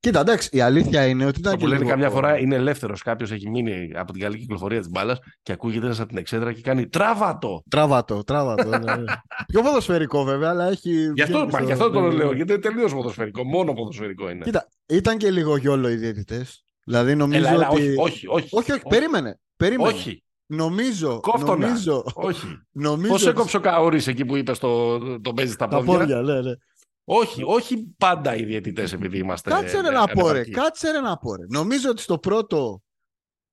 Κοίτα, 0.00 0.20
εντάξει, 0.20 0.48
η 0.52 0.60
αλήθεια 0.60 1.06
είναι 1.06 1.26
ότι 1.26 1.38
ήταν. 1.38 1.58
Που 1.58 1.66
λένε 1.66 1.84
καμιά 1.84 2.10
φορά 2.10 2.38
είναι 2.38 2.54
ελεύθερος. 2.54 3.02
Κάποιος 3.02 3.30
έχει 3.30 3.50
μείνει 3.50 3.90
από 3.94 4.12
την 4.12 4.20
καλή 4.20 4.38
κυκλοφορία 4.38 4.78
της 4.78 4.90
μπάλας 4.90 5.18
και 5.42 5.52
ακούγεται 5.52 5.92
σαν 5.92 6.06
την 6.06 6.16
εξέδρα 6.16 6.52
και 6.52 6.60
κάνει 6.60 6.88
τράβατο. 6.88 7.62
Τράβατο, 7.70 8.24
τράβατο. 8.24 8.68
ναι, 8.68 8.78
ναι. 8.78 9.04
Πιο 9.52 9.62
ποδοσφαιρικό 9.62 10.24
βέβαια, 10.24 10.50
αλλά 10.50 10.68
έχει. 10.68 11.12
Γι' 11.14 11.22
αυτό, 11.22 11.48
μα, 11.50 11.60
γι 11.60 11.72
αυτό 11.72 11.90
το 11.90 12.00
λέω, 12.00 12.32
γιατί 12.32 12.52
είναι 12.52 12.60
τελείως 12.60 12.94
ποδοσφαιρικό. 12.94 13.44
Μόνο 13.44 13.72
ποδοσφαιρικό 13.72 14.30
είναι. 14.30 14.44
Κοίτα, 14.44 14.68
ήταν 14.86 15.18
και 15.18 15.30
λίγο 15.30 15.56
γιόλο 15.56 15.90
οι 15.90 15.96
διαιτητές. 15.96 16.64
Δηλαδή 16.84 17.14
νομίζω 17.14 17.48
έλα, 17.48 17.68
ότι. 17.68 17.82
Όχι, 17.82 17.96
όχι, 17.98 18.26
όχι. 18.28 18.48
όχι, 18.50 18.72
όχι, 18.72 18.82
περίμενε. 18.88 19.40
περίμενε. 19.56 19.88
Όχι. 19.88 20.24
Νομίζω. 20.46 21.20
Κόφτονα. 21.20 21.66
Νομίζω. 21.66 22.04
Όχι. 22.14 22.46
Νομίζω 22.72 23.12
Πώς 23.12 23.26
έκοψε 23.26 23.56
ο 23.56 23.60
Καόρη 23.60 24.02
εκεί 24.06 24.24
που 24.24 24.36
είπε 24.36 24.52
το, 24.52 24.98
το 25.20 25.32
παίζεις 25.32 25.54
στα 25.54 25.68
πόδια. 25.68 25.92
Τα 25.92 25.98
πόδια, 25.98 26.20
ναι, 26.20 26.40
ναι. 26.40 26.52
Όχι, 27.04 27.42
όχι 27.46 27.94
πάντα 27.98 28.36
οι 28.36 28.44
διαιτητές 28.44 28.92
επειδή 28.92 29.18
είμαστε... 29.18 29.50
Κάτσε 29.50 29.80
ρε 29.80 29.90
να 29.90 30.06
πω 30.06 30.30
ρε, 30.30 30.44
κάτσε 30.44 30.90
ρε 30.90 31.00
να 31.00 31.16
πω 31.16 31.34
ρε. 31.34 31.44
Νομίζω 31.48 31.90
ότι 31.90 32.02
στο 32.02 32.18
πρώτο 32.18 32.82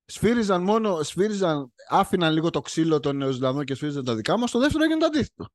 σφύριζαν 0.05 0.63
μόνο, 0.63 1.03
σφύριζαν, 1.03 1.73
άφηναν 1.89 2.33
λίγο 2.33 2.49
το 2.49 2.61
ξύλο 2.61 2.99
των 2.99 3.17
Νεοζηλανδών 3.17 3.65
και 3.65 3.75
σφύριζαν 3.75 4.03
τα 4.03 4.15
δικά 4.15 4.37
μας, 4.37 4.49
στο 4.49 4.59
δεύτερο 4.59 4.83
έγινε 4.83 4.99
το 4.99 5.05
αντίθετο. 5.05 5.45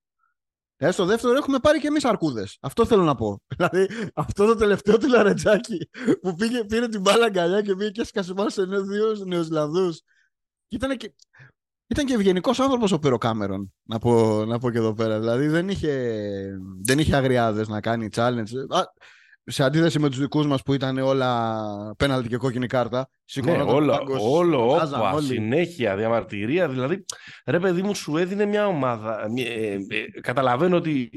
Ε, 0.79 0.91
στο 0.91 1.05
δεύτερο 1.05 1.37
έχουμε 1.37 1.59
πάρει 1.59 1.81
και 1.81 1.87
εμείς 1.87 2.05
αρκούδες. 2.05 2.59
Αυτό 2.61 2.87
θέλω 2.87 3.03
να 3.03 3.15
πω. 3.15 3.43
Δηλαδή, 3.57 3.88
αυτό 4.15 4.47
το 4.47 4.55
τελευταίο 4.55 4.99
του 4.99 5.09
λαρετζάκι 5.09 5.88
που 6.21 6.35
πήγε, 6.35 6.65
πήρε 6.65 6.88
την 6.88 7.00
μπάλα 7.00 7.25
αγκαλιά 7.26 7.62
και 7.62 7.75
πήγε 7.75 7.91
και 7.91 8.05
σκάσε 8.05 8.35
σε 8.47 8.65
δύο 8.65 9.25
Νεοζηλανδούς. 9.26 10.00
Και 10.69 10.76
ήταν 10.76 10.97
και. 10.97 11.15
Ήταν 11.88 12.05
και 12.05 12.14
ευγενικός 12.14 12.61
άνθρωπος 12.61 12.93
ο 12.93 12.99
Πέρο 12.99 13.19
Κάμερον, 13.19 13.73
να 13.83 13.99
πω, 13.99 14.45
να 14.45 14.59
πω 14.59 14.71
και 14.71 14.78
εδώ 14.78 14.95
πέρα. 14.95 15.19
Δηλαδή 15.19 15.47
δεν 15.47 15.69
είχε, 15.69 16.12
δεν 16.85 16.99
είχε 16.99 17.16
αγριάδες 17.16 17.69
να 17.69 17.81
κάνει 17.81 18.09
challenge. 18.16 18.50
Α, 18.69 18.81
σε 19.49 19.64
αντίθεση 19.64 19.99
με 19.99 20.09
τους 20.09 20.19
δικούς 20.19 20.47
μας 20.47 20.62
που 20.62 20.73
ήταν 20.73 20.99
όλα 20.99 21.61
πέναλτι 21.97 22.28
και 22.28 22.37
κόκκινη 22.37 22.66
κάρτα. 22.66 23.09
Ναι, 23.43 23.62
όλο, 23.62 24.07
όλο 24.21 24.73
όπα, 24.73 25.21
συνέχεια, 25.21 25.97
διαμαρτυρία. 25.97 26.69
Δηλαδή, 26.69 27.05
ρε 27.47 27.61
παιδί 27.61 27.83
μου, 27.83 27.95
σου 27.95 28.16
έδινε 28.16 28.45
μια 28.45 28.66
ομάδα. 28.66 29.26
Ε, 29.37 29.73
ε, 29.73 30.21
καταλαβαίνω 30.21 30.76
ότι 30.76 31.11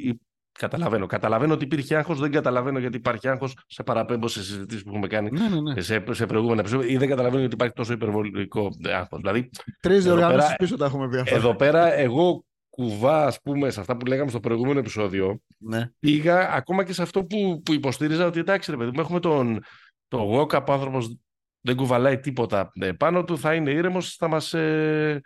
Καταλαβαίνω. 0.60 1.06
Καταλαβαίνω 1.06 1.54
ότι 1.54 1.64
υπήρχε 1.64 1.96
άγχος, 1.96 2.20
δεν 2.20 2.32
καταλαβαίνω 2.32 2.80
γιατί 2.80 2.98
υπάρχει 2.98 3.28
άγχος. 3.28 3.58
Σε 3.68 3.84
παραπέμπω 3.84 4.28
σε 4.28 4.44
συζητήσεις 4.44 4.84
που 4.84 4.90
έχουμε 4.90 5.08
κάνει 5.08 5.30
ναι, 5.32 5.48
ναι, 5.48 5.62
ναι. 5.62 5.82
Σε, 5.82 6.04
σε 6.12 6.26
προηγούμενα 6.26 6.60
επεισόδια 6.60 6.90
ή 6.90 6.98
δεν 6.98 7.08
καταλαβαίνω 7.08 7.40
γιατί 7.40 7.54
υπάρχει 7.54 7.74
τόσο 7.74 7.94
υπερβολικό 7.94 8.70
άγχος. 8.94 9.20
Δηλαδή, 9.20 9.50
Τρεις 9.80 10.04
διοργανώσεις 10.04 10.56
πίσω 10.56 10.78
τα 10.78 10.86
έχουμε 10.86 11.10
πει 11.10 11.18
αυτά. 11.18 11.36
Εδώ 11.36 11.56
πέρα, 11.56 11.94
εγώ 11.94 12.46
κουβά, 12.70 13.26
ας 13.26 13.42
πούμε, 13.42 13.70
σε 13.70 13.80
αυτά 13.80 13.98
που 13.98 14.06
λέγαμε 14.06 14.30
στο 14.30 14.40
προηγούμενο 14.40 14.80
επεισόδιο, 14.80 15.42
ναι. 15.58 15.92
πήγα 16.00 16.52
ακόμα 16.52 16.84
και 16.84 16.94
σε 16.94 17.02
αυτό 17.02 17.24
που, 17.24 17.62
που 17.66 17.74
υποστήριζα 17.74 18.26
ότι 18.26 18.40
εντάξει, 18.40 18.72
ρε 18.72 18.78
παιδί 18.78 18.92
μου, 18.94 19.00
έχουμε 19.00 19.20
τον 19.20 19.60
το 20.08 20.40
walk-up 20.40 20.64
άνθρωπος 20.68 21.18
δεν 21.62 21.76
κουβαλάει 21.76 22.20
τίποτα 22.20 22.72
ε, 22.80 22.92
πάνω 22.92 23.24
του, 23.24 23.38
θα 23.38 23.54
είναι 23.54 23.72
ήρεμος, 23.72 24.16
θα 24.16 24.28
μας 24.28 24.54
ε, 24.54 25.22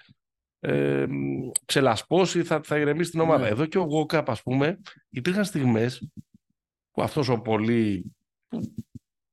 ε, 0.63 1.05
ξελασπώσει, 1.65 2.43
θα, 2.43 2.61
θα 2.63 2.77
ηρεμήσει 2.77 3.11
την 3.11 3.19
ομάδα. 3.19 3.43
Ναι. 3.43 3.49
Εδώ 3.49 3.65
και 3.65 3.77
ο 3.77 3.87
Walkup, 3.91 4.23
ας 4.25 4.41
πούμε, 4.41 4.79
υπήρχαν 5.09 5.45
στιγμές 5.45 6.09
που 6.91 7.01
αυτός 7.01 7.29
ο 7.29 7.41
πολύ 7.41 8.15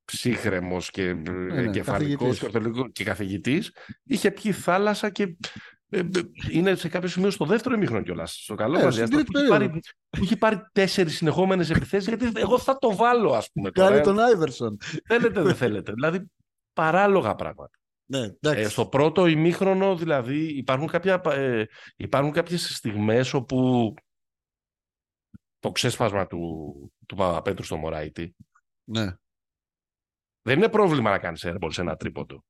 ψύχρεμος 0.05 0.89
και 0.89 1.13
ναι, 1.13 1.61
ναι, 1.61 1.69
κεφαλικός 1.69 2.39
και, 2.39 2.49
και 2.91 3.03
καθηγητής 3.03 3.71
είχε 4.03 4.31
πιει 4.31 4.51
θάλασσα 4.51 5.09
και 5.09 5.35
ε, 5.89 5.99
ε, 5.99 6.03
είναι 6.51 6.75
σε 6.75 6.89
κάποιο 6.89 7.09
σημείο 7.09 7.29
στο 7.29 7.45
δεύτερο 7.45 7.75
ημίχρονο 7.75 8.03
κιόλας. 8.03 8.33
Στο 8.43 8.55
καλό 8.55 8.79
ε, 8.79 8.87
διάστημα. 8.87 9.23
Που, 9.23 9.47
πάρει, 9.47 9.79
έχει 10.09 10.37
πάρει 10.37 10.61
τέσσερις 10.71 11.15
συνεχόμενες 11.15 11.69
επιθέσεις, 11.69 12.07
γιατί 12.07 12.31
εγώ 12.39 12.59
θα 12.59 12.77
το 12.77 12.95
βάλω, 12.95 13.33
ας 13.33 13.51
πούμε. 13.51 13.69
Κάνει 13.69 14.01
τον 14.01 14.19
Άιβερσον. 14.19 14.77
Θέλετε, 15.05 15.41
δεν 15.41 15.55
θέλετε. 15.55 15.91
Δηλαδή, 15.91 16.31
παράλογα 16.73 17.35
πράγματα. 17.35 17.80
Ναι, 18.11 18.27
ε, 18.39 18.67
στο 18.67 18.87
πρώτο 18.87 19.25
ημίχρονο 19.25 19.95
δηλαδή 19.95 20.57
υπάρχουν, 20.57 20.87
κάποια, 20.87 21.21
ε, 21.25 21.65
υπάρχουν 21.95 22.31
κάποιες 22.31 22.75
στιγμές 22.75 23.33
όπου 23.33 23.93
το 25.59 25.71
ξέσπασμα 25.71 26.27
του, 26.27 26.73
του 27.05 27.15
Παπαπέτρου 27.15 27.63
στο 27.63 27.77
Μωράιτη 27.77 28.35
ναι. 28.83 29.15
δεν 30.41 30.57
είναι 30.57 30.69
πρόβλημα 30.69 31.09
να 31.09 31.19
κάνεις 31.19 31.45
airball 31.45 31.69
σε 31.69 31.81
ένα 31.81 31.95
τρίποντο. 31.95 32.43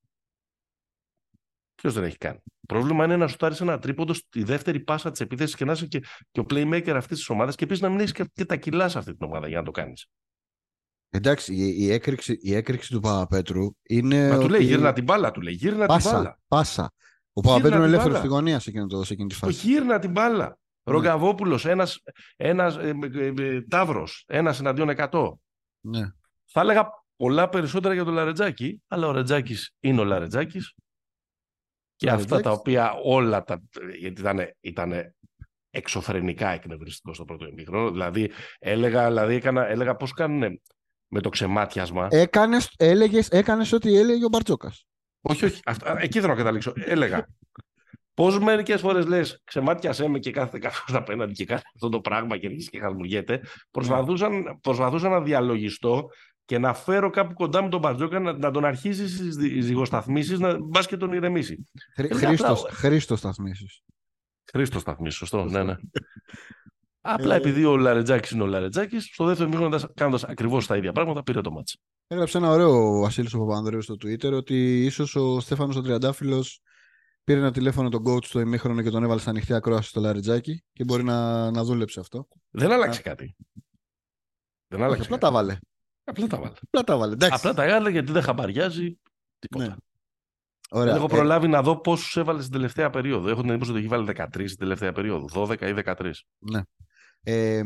Ποιος 1.75 1.93
δεν 1.93 2.03
έχει 2.03 2.17
κάνει. 2.17 2.39
Πρόβλημα 2.67 3.05
είναι 3.05 3.17
να 3.17 3.27
σου 3.27 3.37
τάρει 3.37 3.55
ένα 3.59 3.79
τρίποντο 3.79 4.13
στη 4.13 4.43
δεύτερη 4.43 4.79
πάσα 4.79 5.11
της 5.11 5.19
επίθεσης 5.19 5.55
και 5.55 5.65
να 5.65 5.71
είσαι 5.71 5.87
και, 5.87 5.99
και 6.31 6.39
ο 6.39 6.45
playmaker 6.49 6.93
αυτής 6.95 7.17
της 7.17 7.29
ομάδας 7.29 7.55
και 7.55 7.63
επίσης 7.63 7.81
να 7.81 7.89
μην 7.89 7.99
έχεις 7.99 8.11
και, 8.11 8.25
και, 8.33 8.45
τα 8.45 8.55
κιλά 8.55 8.89
σε 8.89 8.97
αυτή 8.97 9.15
την 9.15 9.27
ομάδα 9.27 9.47
για 9.47 9.57
να 9.57 9.63
το 9.63 9.71
κάνεις. 9.71 10.07
Εντάξει, 11.13 11.53
η, 11.55 11.91
έκρηξη, 11.91 12.37
η 12.41 12.55
έκρηξη 12.55 12.91
του 12.91 12.99
Παπαπέτρου 12.99 13.67
είναι. 13.83 14.29
Μα 14.29 14.37
του 14.37 14.49
λέει 14.49 14.63
γύρνα 14.63 14.93
την 14.93 15.03
μπάλα, 15.03 15.31
του 15.31 15.41
λέει 15.41 15.53
γύρνα 15.53 15.85
πάσα, 15.85 16.09
την 16.09 16.17
μπάλα. 16.17 16.39
Πάσα. 16.47 16.93
Ο 17.33 17.41
Παπαπέτρου 17.41 17.77
είναι 17.77 17.85
ελεύθερος 17.85 18.17
στη 18.17 18.27
γωνία 18.27 18.59
σε, 18.59 18.69
εκείνο 18.69 19.03
σε 19.03 19.13
εκείνη 19.13 19.27
τη 19.27 19.35
φάση. 19.35 19.67
Γύρνα 19.67 19.99
την 19.99 20.11
μπάλα. 20.11 20.45
Ναι. 20.47 20.93
Ρογκαβόπουλος, 20.93 21.65
ένα 21.65 21.87
ένας, 22.35 22.77
ε, 22.77 22.93
ε, 23.13 23.33
ε, 23.37 23.61
Ταύρος, 23.61 24.23
ένας 24.27 24.59
εναντίον 24.59 24.89
100. 24.89 25.33
Ναι. 25.79 26.11
Θα 26.45 26.61
έλεγα 26.61 26.89
πολλά 27.15 27.49
περισσότερα 27.49 27.93
για 27.93 28.03
τον 28.03 28.13
Λαρετζάκη, 28.13 28.81
αλλά 28.87 29.07
ο 29.07 29.11
Ρετζάκης 29.11 29.75
είναι 29.79 30.01
ο 30.01 30.03
Λαρετζάκης. 30.03 30.75
Και 31.95 32.09
αυτά 32.09 32.41
τα 32.41 32.51
οποία 32.51 32.93
όλα 33.03 33.43
τα. 33.43 33.61
Γιατί 33.99 34.21
ήταν, 34.21 34.39
ήταν 34.59 35.15
εξωφρενικά 35.69 36.49
εκνευριστικό 36.49 37.13
στο 37.13 37.25
πρώτο 37.25 37.47
ημίχρονο. 37.47 37.91
Δηλαδή, 37.91 38.31
έλεγα, 38.59 39.07
δηλαδή 39.07 39.35
έκανα, 39.35 39.67
έλεγα 39.67 39.95
πώς 39.95 40.13
κάνουν 40.13 40.61
με 41.11 41.21
το 41.21 41.29
ξεμάτιασμα. 41.29 42.07
Έκανες, 42.09 42.73
έλεγες, 42.77 43.27
έκανες 43.27 43.71
ό,τι 43.71 43.97
έλεγε 43.97 44.25
ο 44.25 44.27
Μπαρτζόκας. 44.27 44.85
Όχι, 45.21 45.45
όχι. 45.45 45.59
Αυτά, 45.65 45.97
εκεί 45.99 46.19
θέλω 46.19 46.31
να 46.31 46.37
καταλήξω. 46.37 46.73
Έλεγα. 46.75 47.27
Πώς 48.13 48.39
μερικές 48.39 48.81
φορές 48.81 49.05
λες, 49.05 49.41
ξεμάτιασέ 49.43 50.07
με 50.07 50.19
και 50.19 50.31
κάθε 50.31 50.59
κάποιο 50.59 50.97
απέναντι 50.97 51.33
και 51.33 51.45
κάθε 51.45 51.63
αυτό 51.75 51.89
το 51.89 52.01
πράγμα 52.01 52.37
και 52.37 52.47
αρχίζει 52.47 52.69
και 52.69 52.79
χασμουργέται. 52.79 53.41
Προσπαθούσαν, 53.71 54.59
προσπαθούσα 54.61 55.09
να 55.09 55.21
διαλογιστώ 55.21 56.09
και 56.45 56.57
να 56.57 56.73
φέρω 56.73 57.09
κάπου 57.09 57.33
κοντά 57.33 57.63
με 57.63 57.69
τον 57.69 57.79
Μπαρτζόκα 57.79 58.19
να, 58.19 58.37
να 58.37 58.51
τον 58.51 58.65
αρχίσει 58.65 59.09
στις 59.09 59.65
ζυγοσταθμίσεις, 59.65 60.39
να 60.39 60.57
μπας 60.57 60.87
και 60.87 60.97
τον 60.97 61.13
ηρεμήσει. 61.13 61.63
Χρήστος 62.71 63.19
σταθμίσεις. 63.19 63.81
Χρήστος 64.51 64.81
σταθμίσεις, 64.81 65.17
σωστό. 65.17 65.43
ναι, 65.43 65.63
ναι. 65.63 65.75
Απλά 67.01 67.33
ε, 67.33 67.37
επειδή 67.37 67.65
ο 67.65 67.77
Λαρετζάκης 67.77 68.31
είναι 68.31 68.43
ο 68.43 68.45
Λαρετζάκης, 68.45 69.05
στο 69.05 69.25
δεύτερο 69.25 69.49
μήχρονο 69.49 69.79
κάνοντας 69.93 70.23
ακριβώς 70.23 70.67
τα 70.67 70.77
ίδια 70.77 70.91
πράγματα, 70.91 71.23
πήρε 71.23 71.41
το 71.41 71.51
μάτσο. 71.51 71.77
Έγραψε 72.07 72.37
ένα 72.37 72.49
ωραίο 72.49 72.97
ο 72.97 72.99
Βασίλης 72.99 73.33
ο 73.33 73.39
Παπανδρέου 73.39 73.81
στο 73.81 73.93
Twitter 73.93 74.31
ότι 74.31 74.85
ίσως 74.85 75.15
ο 75.15 75.39
Στέφανος 75.39 75.75
ο 75.75 75.81
Τριαντάφυλλο 75.81 76.45
πήρε 77.23 77.39
ένα 77.39 77.51
τηλέφωνο 77.51 77.89
τον 77.89 78.03
coach 78.07 78.23
στο 78.23 78.39
ημίχρονο 78.39 78.81
και 78.81 78.89
τον 78.89 79.03
έβαλε 79.03 79.19
στα 79.19 79.29
ανοιχτή 79.29 79.53
ακρόαση 79.53 79.89
στο 79.89 79.99
Λαρετζάκη 79.99 80.63
και 80.73 80.83
μπορεί 80.83 81.03
να, 81.03 81.51
να 81.51 81.63
δούλεψε 81.63 81.99
αυτό. 81.99 82.27
Δεν 82.49 82.71
άλλαξε 82.71 83.01
κάτι. 83.01 83.35
Δεν 84.67 84.83
άλλαξε. 84.83 85.03
Απλά 85.03 85.17
τα 85.17 85.31
βάλε. 85.31 85.57
Απλά 86.03 86.27
τα 86.27 86.37
βάλε. 86.37 86.53
Απλά 86.63 86.83
τα 86.83 86.97
βάλε. 86.97 87.15
Απλά 87.29 87.53
τα 87.53 87.67
βάλε 87.67 87.89
γιατί 87.89 88.11
δεν 88.11 88.21
χαμπαριάζει 88.21 88.99
τίποτα. 89.39 89.67
Ναι. 89.67 89.75
Ωραία. 90.73 90.95
έχω 90.95 91.05
ε, 91.05 91.07
προλάβει 91.07 91.47
να 91.47 91.61
δω 91.61 91.81
πόσους 91.81 92.17
έβαλε 92.17 92.39
στην 92.39 92.51
τελευταία 92.51 92.89
περίοδο. 92.89 93.29
Έχω 93.29 93.41
την 93.41 93.49
εντύπωση 93.49 93.71
ότι 93.71 93.79
έχει 93.79 93.89
βάλει 93.89 94.13
13 94.17 94.25
στην 94.33 94.57
τελευταία 94.57 94.91
περίοδο, 94.91 95.25
12 95.33 95.61
ή 95.61 95.73
13. 95.85 96.11
Ναι. 96.37 96.61
Ε, 97.23 97.61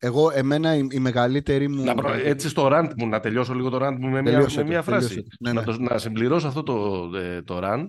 εγώ, 0.00 0.30
εμένα 0.30 0.74
η, 0.74 0.86
η 0.90 0.98
μεγαλύτερη 0.98 1.68
μου... 1.68 1.84
Να 1.84 1.94
προ... 1.94 2.12
Έτσι 2.12 2.48
στο 2.48 2.68
rant 2.72 2.90
μου, 2.96 3.08
να 3.08 3.20
τελειώσω 3.20 3.54
λίγο 3.54 3.68
το 3.68 3.86
rant 3.86 3.96
μου 3.98 4.08
με 4.08 4.22
μια, 4.22 4.46
με 4.56 4.64
μια 4.64 4.82
φράση. 4.82 5.26
Ναι, 5.40 5.52
ναι. 5.52 5.60
Να, 5.60 5.66
το, 5.66 5.80
να 5.80 5.98
συμπληρώσω 5.98 6.48
αυτό 6.48 6.62
το, 6.62 7.10
ε, 7.16 7.42
το 7.42 7.60
rant. 7.62 7.86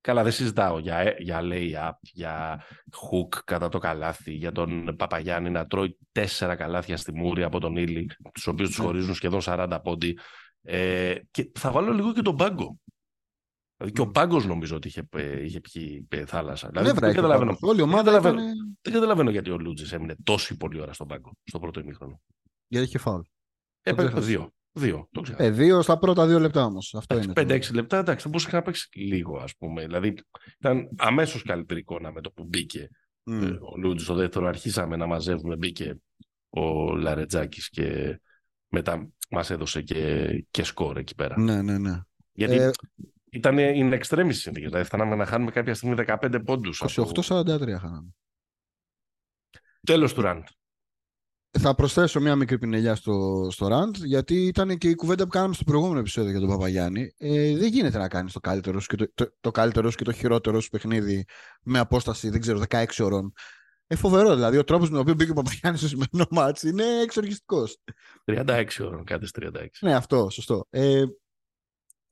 Καλά, 0.00 0.22
δεν 0.22 0.32
συζητάω 0.32 0.78
για, 0.78 0.98
ε, 0.98 1.16
για 1.18 1.40
lay-up, 1.42 1.92
για 2.00 2.64
hook 2.92 3.38
κατά 3.44 3.68
το 3.68 3.78
καλάθι, 3.78 4.32
για 4.32 4.52
τον 4.52 4.96
Παπαγιάννη 4.96 5.50
να 5.50 5.66
τρώει 5.66 5.98
τέσσερα 6.12 6.54
καλάθια 6.54 6.96
στη 6.96 7.14
μούρη 7.14 7.42
από 7.42 7.60
τον 7.60 7.76
Ήλι, 7.76 8.06
τους 8.32 8.46
οποίους 8.46 8.68
τους 8.68 8.78
ναι. 8.78 8.84
χωρίζουν 8.84 9.14
σχεδόν 9.14 9.40
40 9.44 9.78
πόντι. 9.82 10.18
Ε, 10.62 11.14
και 11.30 11.50
θα 11.58 11.70
βάλω 11.70 11.92
λίγο 11.92 12.12
και 12.12 12.22
τον 12.22 12.36
πάγκο. 12.36 12.78
Δηλαδή 13.78 13.96
και 13.96 14.00
ο 14.00 14.10
Πάγκος 14.10 14.46
νομίζω 14.46 14.76
ότι 14.76 14.88
είχε, 14.88 15.08
είχε 15.44 15.60
πιει 15.60 16.06
θάλασσα. 16.26 16.68
Δηλαδή, 16.68 17.00
δεν, 17.00 17.14
καταλαβαίνω, 17.14 17.56
Όλη 17.60 17.80
ομάδα 17.80 18.02
δεν, 18.02 18.12
καταλαβαίνω, 18.12 18.50
ήταν... 18.50 18.78
δεν 18.82 18.92
καταλαβαίνω 18.92 19.30
γιατί 19.30 19.50
ο 19.50 19.58
Λούτζης 19.58 19.92
έμεινε 19.92 20.16
τόση 20.22 20.56
πολλή 20.56 20.80
ώρα 20.80 20.92
στον 20.92 21.06
Πάγκο 21.06 21.32
στο 21.44 21.58
πρώτο 21.58 21.80
ημίχρονο. 21.80 22.20
Γιατί 22.66 22.86
είχε 22.86 22.98
φάουλ. 22.98 23.20
Έπαιξε 23.82 24.20
δύο. 24.20 24.52
Δύο, 24.72 25.08
το 25.10 25.24
ε, 25.36 25.50
δύο 25.50 25.82
στα 25.82 25.98
πρώτα 25.98 26.26
δύο 26.26 26.38
λεπτά 26.38 26.64
όμως. 26.64 26.96
Πέντε-έξι 27.32 27.74
λεπτά, 27.74 27.98
εντάξει, 27.98 28.22
θα 28.22 28.28
μπορούσε 28.28 28.48
να 28.52 28.62
παίξει 28.62 28.88
λίγο, 28.92 29.38
ας 29.38 29.56
πούμε. 29.56 29.82
Δηλαδή 29.82 30.14
ήταν 30.58 30.88
αμέσως 30.96 31.42
καλύτερη 31.42 31.80
εικόνα 31.80 32.12
με 32.12 32.20
το 32.20 32.30
που 32.30 32.44
μπήκε 32.44 32.88
mm. 33.30 33.58
ο 33.60 33.76
Λούτζης 33.76 34.06
στο 34.06 34.14
δεύτερο. 34.14 34.46
Αρχίσαμε 34.46 34.96
να 34.96 35.06
μαζεύουμε, 35.06 35.56
μπήκε 35.56 36.00
ο 36.48 36.94
Λαρετζάκης 36.96 37.68
και 37.68 38.20
μετά 38.68 39.08
μας 39.30 39.50
έδωσε 39.50 39.82
και, 39.82 40.26
και 40.50 40.62
σκορ 40.62 40.96
εκεί 40.96 41.14
πέρα. 41.14 41.40
Ναι, 41.40 41.62
ναι, 41.62 41.78
ναι. 41.78 42.00
Γιατί 42.32 42.56
ε, 42.56 42.70
ήταν 43.30 43.56
in 43.58 44.00
extremis 44.00 44.32
συνθήκες. 44.32 44.70
Δηλαδή, 44.70 44.84
φτάναμε 44.84 45.14
να 45.14 45.26
χάνουμε 45.26 45.50
κάποια 45.50 45.74
στιγμή 45.74 45.94
15 46.06 46.40
πόντους. 46.44 46.82
28-43 46.82 47.78
χάναμε. 47.80 48.14
Τέλος 49.86 50.14
του 50.14 50.20
ραντ. 50.20 50.44
Θα 51.50 51.74
προσθέσω 51.74 52.20
μια 52.20 52.36
μικρή 52.36 52.58
πινελιά 52.58 52.94
στο, 52.94 53.48
στο 53.50 53.66
ραντ, 53.66 53.96
γιατί 53.96 54.46
ήταν 54.46 54.78
και 54.78 54.88
η 54.88 54.94
κουβέντα 54.94 55.24
που 55.24 55.30
κάναμε 55.30 55.54
στο 55.54 55.64
προηγούμενο 55.64 55.98
επεισόδιο 55.98 56.30
για 56.30 56.40
τον 56.40 56.48
Παπαγιάννη. 56.48 57.14
Ε, 57.16 57.56
δεν 57.56 57.68
γίνεται 57.68 57.98
να 57.98 58.08
κάνεις 58.08 58.32
το 58.32 58.40
καλύτερος 58.40 58.86
και 58.86 58.96
το, 58.96 59.12
το, 59.14 59.36
το, 59.40 59.50
καλύτερος 59.50 59.94
και 59.94 60.04
το 60.04 60.12
χειρότερος 60.12 60.64
σου 60.64 60.70
παιχνίδι 60.70 61.24
με 61.62 61.78
απόσταση, 61.78 62.30
δεν 62.30 62.40
ξέρω, 62.40 62.62
16 62.68 62.84
ώρων. 62.98 63.32
Ε, 63.86 63.96
φοβερό 63.96 64.34
δηλαδή. 64.34 64.56
Ο 64.56 64.64
τρόπος 64.64 64.88
με 64.88 64.92
τον 64.92 65.00
οποίο 65.00 65.14
μπήκε 65.14 65.30
ο 65.30 65.34
Παπαγιάννης 65.34 65.80
στο 65.80 65.88
σημερινό 65.88 66.26
μάτσο 66.30 66.68
είναι 66.68 67.00
εξοργιστικός. 67.02 67.78
36 68.24 68.64
ώρων, 68.80 69.04
κάτι 69.04 69.28
36. 69.40 69.66
Ναι, 69.80 69.94
αυτό, 69.94 70.30
σωστό. 70.30 70.66
Ε, 70.70 71.04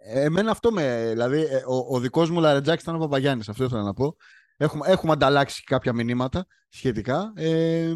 Εμένα 0.08 0.50
αυτό 0.50 0.72
με. 0.72 1.08
Δηλαδή, 1.08 1.40
ε, 1.40 1.62
ο, 1.66 1.94
ο 1.94 2.00
δικός 2.00 2.30
μου 2.30 2.40
Λαρετζάκης 2.40 2.82
ήταν 2.82 2.94
ο 2.94 2.98
Παπαγιάννης. 2.98 3.48
Αυτό 3.48 3.64
ήθελα 3.64 3.82
να 3.82 3.92
πω. 3.92 4.16
Έχουμε, 4.56 4.88
έχουμε 4.88 5.12
ανταλλάξει 5.12 5.62
κάποια 5.62 5.92
μηνύματα 5.92 6.46
σχετικά. 6.68 7.32
Ε, 7.36 7.92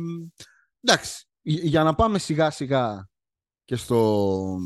εντάξει. 0.81 1.25
Για 1.43 1.83
να 1.83 1.95
πάμε 1.95 2.19
σιγά 2.19 2.51
σιγά 2.51 3.09
και 3.65 3.77
στο. 3.77 4.57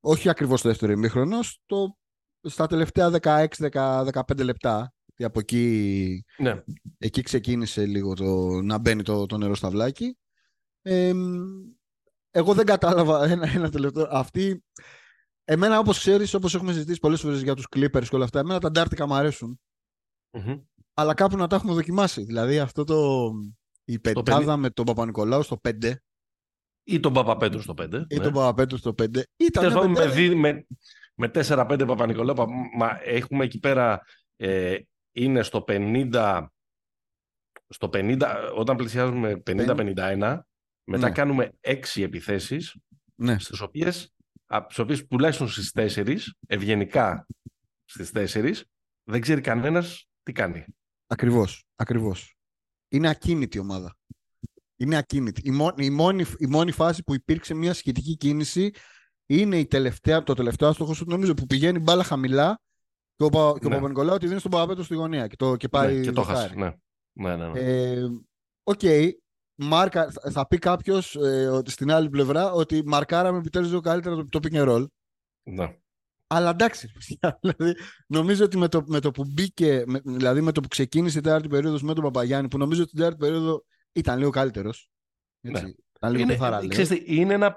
Όχι 0.00 0.28
ακριβώς 0.28 0.58
στο 0.58 0.68
δεύτερο 0.68 0.92
ημίχρονο, 0.92 1.42
στο, 1.42 1.96
στα 2.42 2.66
τελευταία 2.66 3.10
16-15 3.22 4.44
λεπτά. 4.44 4.92
Από 5.22 5.38
εκεί, 5.38 6.24
ναι. 6.38 6.62
εκεί 6.98 7.22
ξεκίνησε 7.22 7.86
λίγο 7.86 8.14
το, 8.14 8.60
να 8.62 8.78
μπαίνει 8.78 9.02
το, 9.02 9.26
το 9.26 9.36
νερό 9.36 9.54
στα 9.54 9.70
βλάκι. 9.70 10.18
Ε, 10.82 11.12
εγώ 12.30 12.54
δεν 12.54 12.66
κατάλαβα 12.66 13.24
ένα, 13.24 13.48
ένα 13.48 13.70
τελευταίο. 13.70 14.08
Αυτή 14.10 14.64
Εμένα, 15.52 15.78
όπως 15.78 15.98
ξέρεις, 15.98 16.34
όπως 16.34 16.54
έχουμε 16.54 16.72
συζητήσει 16.72 16.98
πολλές 16.98 17.20
φορές 17.20 17.42
για 17.42 17.54
τους 17.54 17.66
Clippers 17.76 18.04
και 18.08 18.14
όλα 18.14 18.24
αυτά, 18.24 18.38
εμένα 18.38 18.60
τα 18.60 18.66
Αντάρτικα 18.66 19.06
μου 19.06 19.14
αρεσουν 19.14 19.60
Αλλά 20.94 21.14
κάπου 21.14 21.36
να 21.36 21.46
τα 21.46 21.56
έχουμε 21.56 21.72
δοκιμάσει. 21.72 22.22
Δηλαδή 22.24 22.58
αυτό 22.58 22.84
το. 22.84 23.30
Η 23.84 23.98
πεντάδα 23.98 24.56
με 24.56 24.70
τον 24.70 24.84
Παπα-Νικολάου 24.84 25.42
στο 25.42 25.60
5. 25.68 25.94
Ή 26.84 27.00
τον 27.00 27.12
Παπαπέτρου 27.12 27.60
στο 27.60 27.74
5. 27.78 28.04
Ή 28.08 28.16
ναι. 28.16 28.22
τον 28.22 28.32
Παπαπέτρου 28.32 28.76
στο 28.76 28.94
5. 28.98 29.22
Ήταν 29.36 29.90
με, 29.90 30.06
με, 30.06 30.34
με, 30.34 30.66
με 31.14 31.30
4-5 31.34 31.84
Παπα-Νικολάου. 31.86 32.34
Μα 32.76 33.00
έχουμε 33.02 33.44
εκεί 33.44 33.58
πέρα. 33.58 34.02
Ε, 34.36 34.76
είναι 35.12 35.42
στο 35.42 35.64
50. 35.68 36.46
Στο 37.68 37.90
50, 37.92 38.52
όταν 38.54 38.76
πλησιάζουμε 38.76 39.42
50-51, 39.46 40.38
μετά 40.84 41.08
ναι. 41.08 41.10
κάνουμε 41.10 41.52
6 41.60 42.02
επιθέσεις, 42.02 42.76
ναι. 43.14 43.38
στις 43.38 43.60
οποίες, 43.60 44.14
στις 44.64 44.78
οποίες 44.78 45.06
τουλάχιστον 45.06 45.48
στις 45.48 45.72
4, 45.74 46.16
ευγενικά 46.46 47.26
στις 47.84 48.10
4, 48.14 48.54
δεν 49.04 49.20
ξέρει 49.20 49.40
κανένας 49.40 50.08
τι 50.22 50.32
κάνει. 50.32 50.64
Ακριβώς, 51.06 51.64
ακριβώς. 51.76 52.36
Είναι 52.88 53.08
ακίνητη 53.08 53.56
η 53.56 53.60
ομάδα. 53.60 53.96
Είναι 54.76 54.96
ακίνητη. 54.96 55.40
Η, 55.44 55.50
μόνη, 55.50 55.84
η, 55.84 55.90
μόνη, 55.90 56.24
η 56.38 56.46
μόνη 56.46 56.72
φάση 56.72 57.02
που 57.02 57.14
υπήρξε 57.14 57.54
μια 57.54 57.74
σχετική 57.74 58.16
κίνηση 58.16 58.70
είναι 59.26 59.58
η 59.58 59.66
τελευταία, 59.66 60.22
το 60.22 60.34
τελευταίο 60.34 60.68
άστοχο 60.68 60.94
σου, 60.94 61.04
νομίζω, 61.08 61.34
που 61.34 61.46
πηγαίνει 61.46 61.78
μπάλα 61.78 62.04
χαμηλά 62.04 62.60
και 63.16 63.24
ο, 63.24 63.28
και 63.30 63.68
ναι. 63.68 63.74
ο 63.74 63.78
Παπα-Νικολάου 63.78 64.18
τη 64.18 64.26
δίνει 64.26 64.38
στον 64.38 64.50
Παπαπέτρο 64.50 64.84
στη 64.84 64.94
γωνία 64.94 65.26
και, 65.26 65.36
το, 65.36 65.56
και 65.56 65.68
πάει. 65.68 65.96
Ναι, 65.96 66.00
και 66.00 66.12
το 66.12 66.22
χάσει. 66.22 66.56
Ναι. 66.56 66.72
Ναι, 67.12 67.36
ναι, 67.36 67.48
ναι. 67.48 67.60
Ε, 67.60 68.08
okay. 68.64 69.10
Μάρκα, 69.62 70.10
θα 70.10 70.46
πει 70.46 70.58
κάποιος 70.58 71.16
ε, 71.16 71.62
στην 71.64 71.90
άλλη 71.90 72.08
πλευρά 72.08 72.52
ότι 72.52 72.82
μαρκάραμε 72.86 73.38
επιτέλους 73.38 73.80
καλύτερα 73.80 74.16
το, 74.16 74.28
το 74.28 74.38
pick 74.42 74.54
and 74.54 74.68
roll. 74.68 74.86
Ναι. 75.42 75.76
Αλλά 76.26 76.50
εντάξει, 76.50 76.92
δηλαδή, 77.40 77.74
νομίζω 78.06 78.44
ότι 78.44 78.56
με 78.56 78.68
το, 78.68 78.82
με 78.86 79.00
το 79.00 79.10
που 79.10 79.24
μπήκε, 79.24 79.82
με, 79.86 80.00
δηλαδή 80.04 80.40
με 80.40 80.52
το 80.52 80.60
που 80.60 80.68
ξεκίνησε 80.68 81.18
η 81.18 81.20
τέταρτη 81.20 81.48
περίοδος 81.48 81.82
με 81.82 81.94
τον 81.94 82.04
Παπαγιάννη, 82.04 82.48
που 82.48 82.58
νομίζω 82.58 82.82
ότι 82.82 82.90
την 82.90 82.98
τέταρτη 82.98 83.18
περίοδο 83.18 83.64
ήταν 83.92 84.18
λίγο 84.18 84.30
καλύτερος. 84.30 84.90
Ναι. 85.40 85.60
είναι, 86.18 86.36
ξέρετε, 86.68 87.02
είναι 87.04 87.34
ένα 87.34 87.54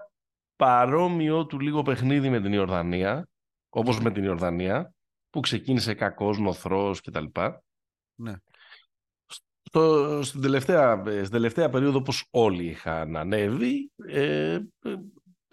παρόμοιο 0.55 1.45
του 1.45 1.59
λίγο 1.59 1.81
παιχνίδι 1.81 2.29
με 2.29 2.41
την 2.41 2.53
Ιορδανία, 2.53 3.27
όπως 3.69 3.99
με 3.99 4.11
την 4.11 4.23
Ιορδανία, 4.23 4.93
που 5.29 5.39
ξεκίνησε 5.39 5.93
κακός, 5.93 6.39
νοθρός 6.39 7.01
κτλ. 7.01 7.25
Ναι. 8.15 8.33
Στο, 9.63 10.19
στην, 10.23 10.41
τελευταία, 10.41 11.03
στην 11.05 11.29
τελευταία 11.29 11.69
περίοδο, 11.69 11.97
όπως 11.97 12.27
όλοι 12.31 12.65
είχαν 12.65 13.15
ανέβει, 13.15 13.91
ε, 14.07 14.59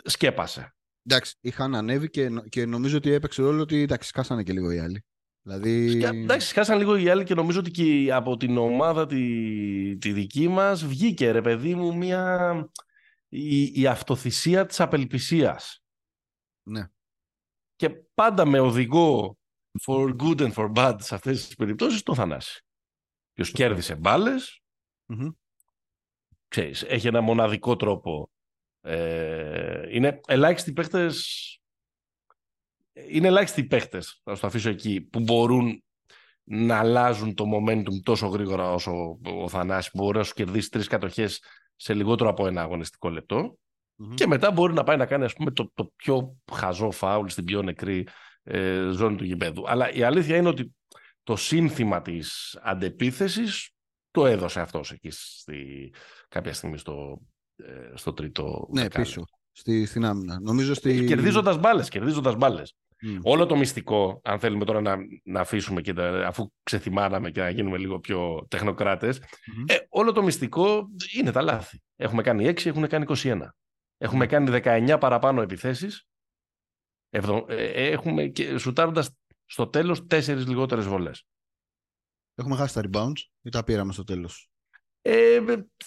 σκέπασε. 0.04 0.74
Εντάξει, 1.02 1.36
είχαν 1.40 1.74
ανέβει 1.74 2.10
και, 2.10 2.30
και 2.48 2.66
νομίζω 2.66 2.96
ότι 2.96 3.10
έπαιξε 3.10 3.42
ρόλο 3.42 3.60
ότι 3.60 3.82
εντάξει, 3.82 4.08
σκάσανε 4.08 4.42
και 4.42 4.52
λίγο 4.52 4.70
οι 4.70 4.78
άλλοι. 4.78 5.04
Δηλαδή... 5.42 6.04
Εντάξει, 6.04 6.48
σκάσαν 6.48 6.78
λίγο 6.78 6.96
οι 6.96 7.08
άλλοι 7.08 7.24
και 7.24 7.34
νομίζω 7.34 7.58
ότι 7.58 7.70
και 7.70 8.12
από 8.12 8.36
την 8.36 8.56
ομάδα 8.56 9.06
τη, 9.06 9.96
τη 9.96 10.12
δική 10.12 10.48
μας 10.48 10.84
βγήκε, 10.86 11.30
ρε 11.30 11.40
παιδί 11.40 11.74
μου, 11.74 11.96
μια... 11.96 12.70
η, 13.28 13.80
η 13.80 13.86
αυτοθυσία 13.86 14.66
της 14.66 14.80
απελπισίας. 14.80 15.82
Ναι. 16.62 16.88
Και 17.76 17.90
πάντα 18.14 18.44
με 18.44 18.60
οδηγό 18.60 19.38
for 19.86 20.16
good 20.16 20.38
and 20.38 20.52
for 20.52 20.72
bad 20.74 20.96
σε 20.98 21.14
αυτές 21.14 21.46
τις 21.46 21.54
περιπτώσεις 21.54 22.02
το 22.02 22.14
Θανάση. 22.14 22.64
Ποιο 23.42 23.52
κέρδισε 23.52 23.94
μπάλες. 23.94 24.62
Mm-hmm. 25.08 25.34
Ξέρεις, 26.48 26.82
έχει 26.82 27.06
ένα 27.06 27.20
μοναδικό 27.20 27.76
τρόπο. 27.76 28.30
Ε, 28.80 29.96
είναι 29.96 30.20
ελάχιστοι 30.26 30.72
παίχτες 30.72 31.54
είναι 33.08 33.26
ελάχιστοι 33.26 33.64
παίχτες, 33.64 34.20
θα 34.24 34.38
το 34.38 34.46
αφήσω 34.46 34.70
εκεί, 34.70 35.00
που 35.00 35.20
μπορούν 35.20 35.84
να 36.44 36.78
αλλάζουν 36.78 37.34
το 37.34 37.44
momentum 37.54 38.02
τόσο 38.02 38.26
γρήγορα 38.26 38.72
όσο 38.72 39.18
ο 39.42 39.48
Θανάσης 39.48 39.90
που 39.90 40.02
μπορεί 40.02 40.18
να 40.18 40.24
σου 40.24 40.34
κερδίσει 40.34 40.70
τρεις 40.70 40.86
κατοχές 40.86 41.42
σε 41.76 41.94
λιγότερο 41.94 42.30
από 42.30 42.46
ένα 42.46 42.62
αγωνιστικό 42.62 43.10
και 44.14 44.26
μετά 44.26 44.50
μπορεί 44.50 44.72
να 44.72 44.84
πάει 44.84 44.96
να 44.96 45.06
κάνει 45.06 45.24
ας 45.24 45.32
πούμε, 45.32 45.50
το, 45.50 45.70
το 45.74 45.92
πιο 45.96 46.36
χαζό 46.52 46.90
φάουλ 46.90 47.26
στην 47.26 47.44
πιο 47.44 47.62
νεκρή 47.62 48.06
ε, 48.42 48.88
ζώνη 48.92 49.16
του 49.16 49.24
γηπέδου. 49.24 49.68
Αλλά 49.68 49.92
η 49.92 50.02
αλήθεια 50.02 50.36
είναι 50.36 50.48
ότι 50.48 50.74
το 51.30 51.36
σύνθημα 51.36 52.02
της 52.02 52.58
αντεπίθεσης 52.62 53.70
το 54.10 54.26
έδωσε 54.26 54.60
αυτός 54.60 54.90
εκεί 54.90 55.10
στη, 55.10 55.92
κάποια 56.28 56.52
στιγμή 56.52 56.78
στο, 56.78 57.20
ε, 57.56 57.96
στο 57.96 58.12
τρίτο 58.12 58.68
Ναι, 58.72 58.88
πίσω, 58.88 59.22
στη, 59.52 59.86
στην 59.86 60.04
άμυνα. 60.04 60.40
Νομίζω 60.40 60.74
στη... 60.74 61.04
Κερδίζοντας 61.04 61.58
μπάλες, 61.58 61.88
κερδίζοντας 61.88 62.36
μπάλες. 62.36 62.74
Όλο 63.22 63.46
το 63.46 63.56
μυστικό, 63.56 64.20
αν 64.24 64.38
θέλουμε 64.38 64.64
τώρα 64.64 64.80
να, 64.80 64.96
να 65.24 65.40
αφήσουμε 65.40 65.80
και 65.80 65.92
τα, 65.92 66.26
αφού 66.26 66.52
ξεθυμάναμε 66.62 67.30
και 67.30 67.40
να 67.40 67.50
γίνουμε 67.50 67.78
λίγο 67.78 68.00
πιο 68.00 68.46
τεχνοκράτες, 68.48 69.18
ε, 69.66 69.76
όλο 69.88 70.12
το 70.12 70.22
μυστικό 70.22 70.88
είναι 71.16 71.32
τα 71.32 71.42
λάθη. 71.42 71.82
Έχουμε 71.96 72.22
κάνει 72.22 72.48
6, 72.48 72.66
έχουν 72.66 72.86
κάνει 72.86 73.04
21. 73.08 73.40
Έχουμε 73.98 74.26
κάνει 74.26 74.60
19 74.64 74.96
παραπάνω 75.00 75.42
επιθέσεις 75.42 76.04
ε, 77.10 77.90
έχουμε 77.90 78.26
και 78.26 78.58
σουτάροντας 78.58 79.10
στο 79.50 79.66
τέλος 79.66 80.06
τέσσερις 80.06 80.46
λιγότερες 80.46 80.86
βολές. 80.86 81.26
Έχουμε 82.34 82.56
χάσει 82.56 82.74
τα 82.74 82.82
rebounds 82.84 83.20
ή 83.42 83.50
τα 83.50 83.64
πήραμε 83.64 83.92
στο 83.92 84.04
τέλος; 84.04 84.50
Ε, 85.02 85.40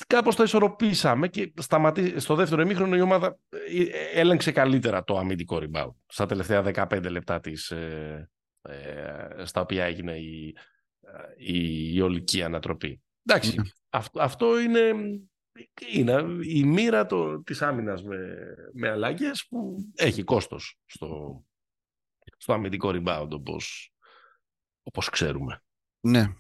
κάπως 0.08 0.36
το 0.36 0.43
ισορροπήσαμε 0.43 1.28
και 1.28 1.54
σταματή... 1.58 2.19
στο 2.19 2.36
δεύτερο 2.36 2.62
ημίχρονο 2.62 2.95
η 2.95 3.02
ομάδα 3.02 3.38
ε, 3.49 3.84
έλεγξε 4.19 4.52
καλύτερα 4.52 5.04
το 5.04 5.17
αμυντικό 5.17 5.62
rebound 5.62 5.93
στα 6.06 6.26
τελευταία 6.26 6.88
15 6.89 7.10
λεπτά 7.10 7.39
της, 7.39 7.71
ε, 7.71 8.30
ε, 8.62 9.45
στα 9.45 9.62
οποία 9.62 9.84
έγινε 9.84 10.17
η, 10.17 10.56
η, 11.38 11.93
η 11.95 12.02
ολική 12.02 12.43
ανατροπή. 12.43 13.02
Εντάξει, 13.26 13.56
ναι. 13.56 13.63
αυτό, 13.89 14.21
αυτό 14.21 14.60
είναι 14.60 14.93
είναι 15.91 16.26
η 16.41 16.63
μοίρα 16.63 17.06
το, 17.06 17.41
της 17.41 17.62
άμυνας 17.62 18.04
με, 18.04 18.38
με 18.73 18.89
αλλαγές 18.89 19.47
που 19.47 19.78
έχει 19.95 20.23
κόστος 20.23 20.80
στο, 20.86 21.43
στο 22.43 22.53
αμυντικό 22.53 22.91
rebound 22.93 23.27
όπως, 23.29 23.93
όπως 24.84 25.10
ξέρουμε. 25.10 25.63
Ναι. 25.99 26.34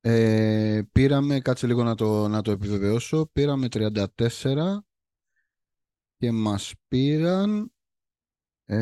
Ε, 0.00 0.82
πήραμε, 0.92 1.40
κάτσε 1.40 1.66
λίγο 1.66 1.82
να 1.82 1.94
το, 1.94 2.28
να 2.28 2.42
το 2.42 2.50
επιβεβαιώσω, 2.50 3.30
πήραμε 3.32 3.68
34 3.70 4.06
και 6.16 6.32
μας 6.32 6.74
πήραν 6.88 7.72
ε, 8.64 8.76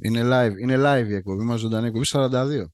είναι 0.00 0.20
live, 0.24 0.58
είναι 0.58 0.76
live 0.76 1.08
η 1.08 1.14
εκπομπή 1.14 1.44
μας 1.44 1.60
ζωντανή 1.60 1.86
εκπομπή 1.86 2.06
42. 2.10 2.64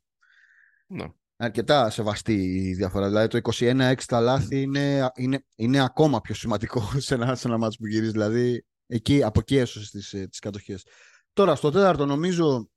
Ναι 0.87 1.13
αρκετά 1.41 1.91
σεβαστή 1.91 2.33
η 2.33 2.75
διαφορά. 2.75 3.09
Δηλαδή 3.09 3.41
το 3.41 3.51
21-6 3.59 3.95
τα 4.07 4.21
λάθη 4.21 4.63
είναι, 4.63 5.11
είναι, 5.17 5.45
είναι 5.57 5.85
ακόμα 5.85 6.21
πιο 6.21 6.35
σημαντικό 6.35 6.91
σε 7.07 7.15
ένα, 7.15 7.35
σε 7.35 7.49
ένα 7.49 7.59
μάτσο 7.59 7.79
που 7.79 7.87
γυρίζει. 7.87 8.11
Δηλαδή 8.11 8.65
εκεί, 8.87 9.23
από 9.23 9.41
εκεί 9.41 9.57
έσωσε 9.57 9.91
τις, 9.91 10.13
ε, 10.13 10.27
τις 10.27 10.39
κατοχές. 10.39 10.87
Τώρα 11.39 11.55
στο 11.55 11.71
τέταρτο 11.71 12.07
νομίζω 12.07 12.71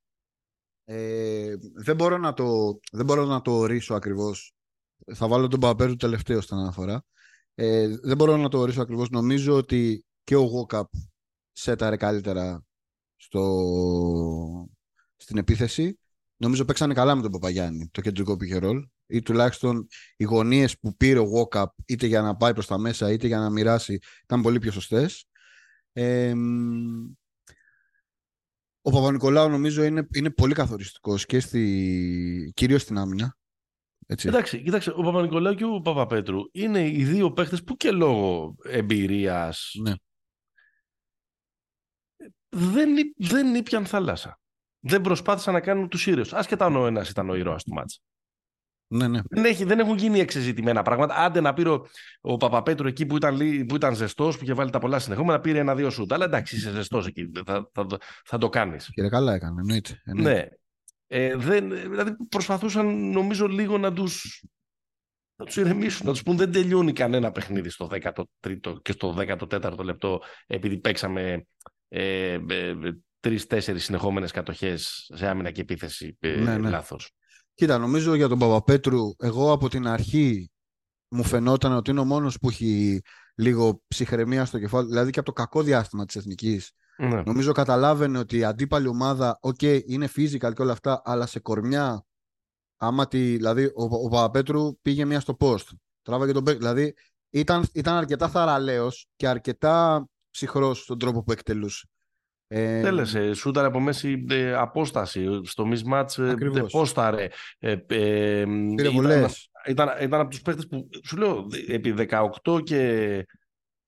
ε, 0.84 1.56
δεν, 1.74 1.96
μπορώ 1.96 2.18
να 2.18 2.34
το, 2.34 2.80
δεν 2.92 3.06
μπορώ 3.06 3.26
να 3.26 3.42
το 3.42 3.52
ορίσω 3.52 3.94
ακριβώς. 3.94 4.54
Θα 5.14 5.28
βάλω 5.28 5.48
τον 5.48 5.60
Παπέρου 5.60 5.96
τελευταίο 5.96 6.42
στην 6.42 6.58
αναφορά. 6.58 7.04
Ε, 7.56 7.88
δεν 7.88 8.18
μπορώ 8.18 8.38
να 8.38 8.50
το 8.50 8.60
ορίσω 8.60 8.82
ακριβώς. 8.82 9.10
Νομίζω 9.10 9.56
ότι 9.56 10.06
και 10.24 10.36
ο 10.36 10.42
Γόκαπ 10.42 10.90
σέταρε 11.52 11.98
καλύτερα 11.98 12.64
στο, 13.16 14.70
στην 15.16 15.38
επίθεση. 15.38 16.00
Νομίζω 16.38 16.66
παίξανε 16.66 16.94
καλά 16.94 17.16
με 17.16 17.22
τον 17.22 17.32
Παπαγιάννη 17.32 17.90
το 17.92 18.02
κεντρικό 18.02 18.38
pick 18.40 18.82
ή 19.08 19.22
τουλάχιστον 19.22 19.88
οι 20.18 20.24
γωνίες 20.24 20.80
που 20.80 20.96
πήρε 20.96 21.20
ο 21.20 21.28
Walkup 21.34 21.66
είτε 21.86 22.08
για 22.08 22.22
να 22.22 22.36
πάει 22.36 22.54
προς 22.54 22.68
τα 22.68 22.78
μέσα 22.78 23.12
είτε 23.12 23.28
για 23.28 23.40
να 23.40 23.50
μοιράσει 23.50 24.00
ήταν 24.24 24.42
πολύ 24.42 24.60
πιο 24.60 24.72
σωστές. 24.72 25.26
Ε, 25.94 26.34
ο 28.82 28.92
Παπα-Νικολάου 28.92 29.50
νομίζω 29.50 29.84
είναι, 29.84 30.08
είναι 30.14 30.30
πολύ 30.30 30.54
καθοριστικός 30.54 31.26
και 31.26 31.40
στη, 31.40 32.52
κυρίως 32.56 32.82
στην 32.82 32.98
άμυνα. 32.98 33.36
Έτσι. 34.08 34.28
Εντάξει, 34.28 34.64
κοίταξε, 34.64 34.90
ο 34.96 35.02
Παπα-Νικολάου 35.02 35.56
και 35.56 35.66
ο 35.66 35.82
Παπαπέτρου 35.82 36.40
είναι 36.52 36.88
οι 36.88 37.04
δύο 37.04 37.32
παίχτες 37.32 37.64
που 37.64 37.76
και 37.76 37.92
λόγω 37.92 38.56
εμπειρίας 38.64 39.72
ναι. 39.84 39.94
δεν, 42.50 42.90
δεν 43.16 43.56
ήπιαν 43.56 43.86
θάλασσα 43.86 44.42
δεν 44.82 45.02
προσπάθησαν 45.02 45.54
να 45.54 45.62
κάνουν 45.62 45.90
τους 45.90 46.08
ήρωες. 46.08 46.34
Άσχετα 46.34 46.66
αν 46.66 46.76
ο 46.76 46.86
ένας 46.86 47.10
ήταν 47.10 47.30
ο 47.30 47.36
ήρωας 47.36 47.64
του 47.64 47.74
μάτσα. 47.74 48.00
Ναι, 48.92 49.08
ναι. 49.08 49.20
Δεν, 49.30 49.46
έχει, 49.46 49.64
δεν 49.64 49.80
έχουν 49.80 49.98
γίνει 49.98 50.20
εξεζητημένα 50.20 50.82
πράγματα. 50.82 51.16
Άντε 51.16 51.42
να 51.42 51.54
πήρε 51.54 51.70
ο, 51.70 51.88
ο 52.22 52.38
Παπαπέτρου 52.38 52.88
εκεί 52.88 53.06
που 53.06 53.16
ήταν, 53.16 53.38
που 53.68 53.76
ήταν 53.76 53.96
ζεστός, 53.96 54.38
που 54.38 54.44
είχε 54.44 54.54
βάλει 54.54 54.70
τα 54.70 54.80
πολλά 54.80 55.00
συνεχόμενα, 55.00 55.40
πήρε 55.40 55.60
ένα-δύο 55.60 55.90
σούτ. 55.90 56.14
Αλλά 56.14 56.26
εντάξει, 56.26 56.56
είσαι 56.56 56.72
ζεστός 56.72 57.08
εκεί. 57.08 57.32
Θα, 57.46 57.70
θα, 57.74 57.86
θα, 57.90 57.98
θα 58.26 58.38
το 58.38 58.50
κάνεις. 58.50 58.90
Κύριε, 58.94 59.10
καλά 59.10 59.34
έκανε. 59.34 59.62
Εννοείται. 59.62 60.02
Ναι. 60.16 60.46
Ε, 61.08 61.36
δεν, 61.36 61.70
δηλαδή 61.70 62.16
προσπαθούσαν 62.30 63.12
νομίζω 63.12 63.48
λίγο 63.48 63.78
να 63.78 63.94
τους 63.94 64.44
να 65.36 65.46
τους 65.46 65.56
ηρεμήσουν, 65.56 66.06
να 66.06 66.12
τους 66.12 66.24
πούν 66.24 66.38
δεν 66.38 66.52
τελειώνει 66.52 66.94
κανένα 66.94 67.32
παιχνίδι 67.32 67.70
στο 67.70 67.90
13ο 67.92 68.82
και 68.82 68.92
στο 68.92 69.16
14ο 69.18 69.84
λεπτό 69.84 70.22
επειδή 70.48 70.78
παίξαμε 70.78 71.46
ε, 71.88 72.40
ε, 72.50 72.76
τρει-τέσσερι 73.20 73.80
συνεχόμενες 73.80 74.32
κατοχές 74.32 75.12
σε 75.16 75.28
άμυνα 75.28 75.52
και 75.52 75.62
επίθεση 75.62 76.18
ε, 76.20 76.36
ναι, 76.36 76.58
ναι. 76.58 76.70
λάθος. 76.70 77.12
Κοίτα, 77.62 77.78
νομίζω 77.78 78.14
για 78.16 78.28
τον 78.28 78.40
Παπαπέτρου, 78.40 79.16
εγώ 79.18 79.52
από 79.52 79.70
την 79.70 79.88
αρχή 79.88 80.52
μου 81.10 81.24
φαινόταν 81.24 81.72
ότι 81.72 81.92
είναι 81.92 82.00
ο 82.00 82.06
μόνος 82.06 82.38
που 82.40 82.50
έχει 82.50 83.02
λίγο 83.36 83.84
ψυχραιμία 83.88 84.46
στο 84.46 84.60
κεφάλι, 84.60 84.88
δηλαδή 84.88 85.12
και 85.12 85.20
από 85.20 85.28
το 85.28 85.34
κακό 85.34 85.64
διάστημα 85.64 86.06
της 86.06 86.16
εθνικής. 86.16 86.72
Ναι. 86.98 87.22
Νομίζω 87.26 87.52
καταλάβαινε 87.52 88.18
ότι 88.18 88.38
η 88.38 88.44
αντίπαλη 88.44 88.88
ομάδα, 88.88 89.38
οκ, 89.42 89.62
είναι 89.62 90.10
physical 90.16 90.54
και 90.54 90.62
όλα 90.62 90.72
αυτά, 90.72 91.02
αλλά 91.06 91.26
σε 91.26 91.40
κορμιά, 91.40 92.06
άμα 92.78 93.08
τη, 93.08 93.36
δηλαδή 93.36 93.66
ο, 93.66 93.84
ο 93.84 94.08
Παπαπέτρου 94.08 94.80
πήγε 94.82 95.06
μία 95.06 95.20
στο 95.20 95.38
post, 95.40 95.66
τράβαγε 96.02 96.32
τον 96.32 96.46
δηλαδή 96.46 96.94
ήταν, 97.30 97.66
ήταν 97.74 97.96
αρκετά 97.96 98.30
θαρραλέος 98.30 99.08
και 99.16 99.28
αρκετά 99.28 100.08
ψυχρός 100.32 100.82
στον 100.82 101.00
τρόπο 101.00 101.24
που 101.24 101.32
εκτελούσε. 101.32 101.90
Ε, 102.54 102.82
Τέλεσε, 102.82 103.34
σούταρε 103.34 103.68
από 103.68 103.80
μέση 103.80 104.26
ε, 104.30 104.54
απόσταση, 104.54 105.42
στο 105.44 105.70
mismatch 105.72 106.18
ε, 106.18 106.62
πόσταρε. 106.72 107.28
Ε, 107.60 107.76
ε, 107.88 108.46
ήταν, 108.80 109.30
ήταν, 109.68 109.90
ήταν, 110.02 110.20
από 110.20 110.30
τους 110.30 110.42
παίχτες 110.42 110.68
που, 110.68 110.90
σου 111.04 111.18
λέω, 111.18 111.48
επί 111.68 111.94
18 112.44 112.64
και 112.64 113.26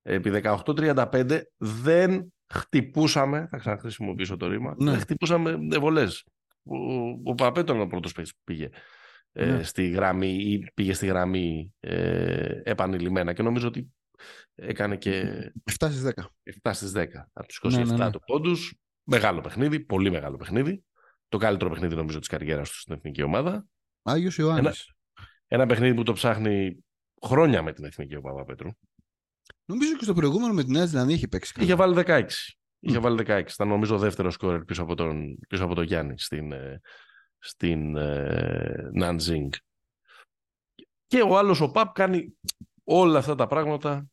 επί 0.01 0.41
18-35 0.43 1.41
δεν 1.57 2.33
χτυπούσαμε, 2.53 3.47
θα 3.49 3.57
ξαναχρησιμοποιήσω 3.57 4.37
το 4.37 4.47
ρήμα, 4.47 4.75
ναι. 4.77 4.91
δεν 4.91 4.99
χτυπούσαμε 4.99 5.57
βολές. 5.79 6.23
Ο, 6.63 6.75
ο 7.23 7.35
Παπέτο 7.35 7.73
ήταν 7.73 7.85
ο 7.85 7.87
πρώτος 7.87 8.11
παίχτης 8.11 8.33
που 8.33 8.41
πήγε. 8.43 8.69
Ε, 9.31 9.45
ναι. 9.45 9.63
στη 9.63 9.89
γραμμή 9.89 10.33
ή 10.33 10.71
πήγε 10.73 10.93
στη 10.93 11.05
γραμμή 11.05 11.73
ε, 11.79 12.61
επανειλημμένα 12.63 13.33
και 13.33 13.43
νομίζω 13.43 13.67
ότι 13.67 13.93
έκανε 14.55 14.97
και 14.97 15.23
7 15.79 15.89
στις 15.89 16.03
10. 16.03 16.11
7 16.63 16.71
στις 16.73 16.91
10 16.95 17.05
από 17.33 17.47
τους 17.47 17.61
27 17.63 17.69
ναι, 17.71 17.83
ναι, 17.83 17.95
ναι. 17.95 18.11
του 18.11 18.19
πόντους. 18.25 18.75
Μεγάλο 19.03 19.41
παιχνίδι, 19.41 19.79
πολύ 19.79 20.11
μεγάλο 20.11 20.37
παιχνίδι. 20.37 20.83
Το 21.27 21.37
καλύτερο 21.37 21.69
παιχνίδι 21.69 21.95
νομίζω 21.95 22.19
της 22.19 22.27
καριέρας 22.27 22.69
του 22.69 22.79
στην 22.79 22.93
εθνική 22.93 23.21
ομάδα. 23.21 23.65
Άγιος 24.01 24.37
Ιωάννης. 24.37 24.63
Ένα, 24.65 25.27
ένα 25.47 25.65
παιχνίδι 25.65 25.93
που 25.93 26.03
το 26.03 26.13
ψάχνει 26.13 26.85
χρόνια 27.21 27.61
με 27.61 27.73
την 27.73 27.83
εθνική 27.85 28.15
ομάδα 28.15 28.43
Πέτρου. 28.43 28.69
Νομίζω 29.65 29.95
και 29.97 30.03
στο 30.03 30.13
προηγούμενο 30.13 30.53
με 30.53 30.63
την 30.63 30.71
Νέα 30.71 30.85
Ζηλανδία 30.85 31.15
είχε 31.15 31.27
παίξει. 31.27 31.53
Είχε 31.59 31.75
βάλει 31.75 32.03
16. 32.05 32.25
Είχε 32.79 32.99
βάλει 32.99 33.23
16. 33.27 33.43
Ήταν 33.53 33.67
νομίζω 33.67 33.95
ο 33.95 33.99
δεύτερος 33.99 34.33
σκόρερ 34.33 34.63
πίσω 34.63 34.83
από 34.83 34.95
τον, 34.95 35.37
πίσω 35.47 35.63
από 35.63 35.75
τον 35.75 35.83
Γιάννη 35.83 36.19
στην, 36.19 36.51
ε, 36.51 36.81
στην 37.37 37.95
ε, 37.95 38.91
Nanjing. 39.01 39.49
Και 41.07 41.21
ο 41.21 41.37
άλλος 41.37 41.61
ο 41.61 41.71
Παπ 41.71 41.93
κάνει 41.93 42.37
όλα 42.83 43.19
αυτά 43.19 43.35
τα 43.35 43.47
πράγματα 43.47 44.07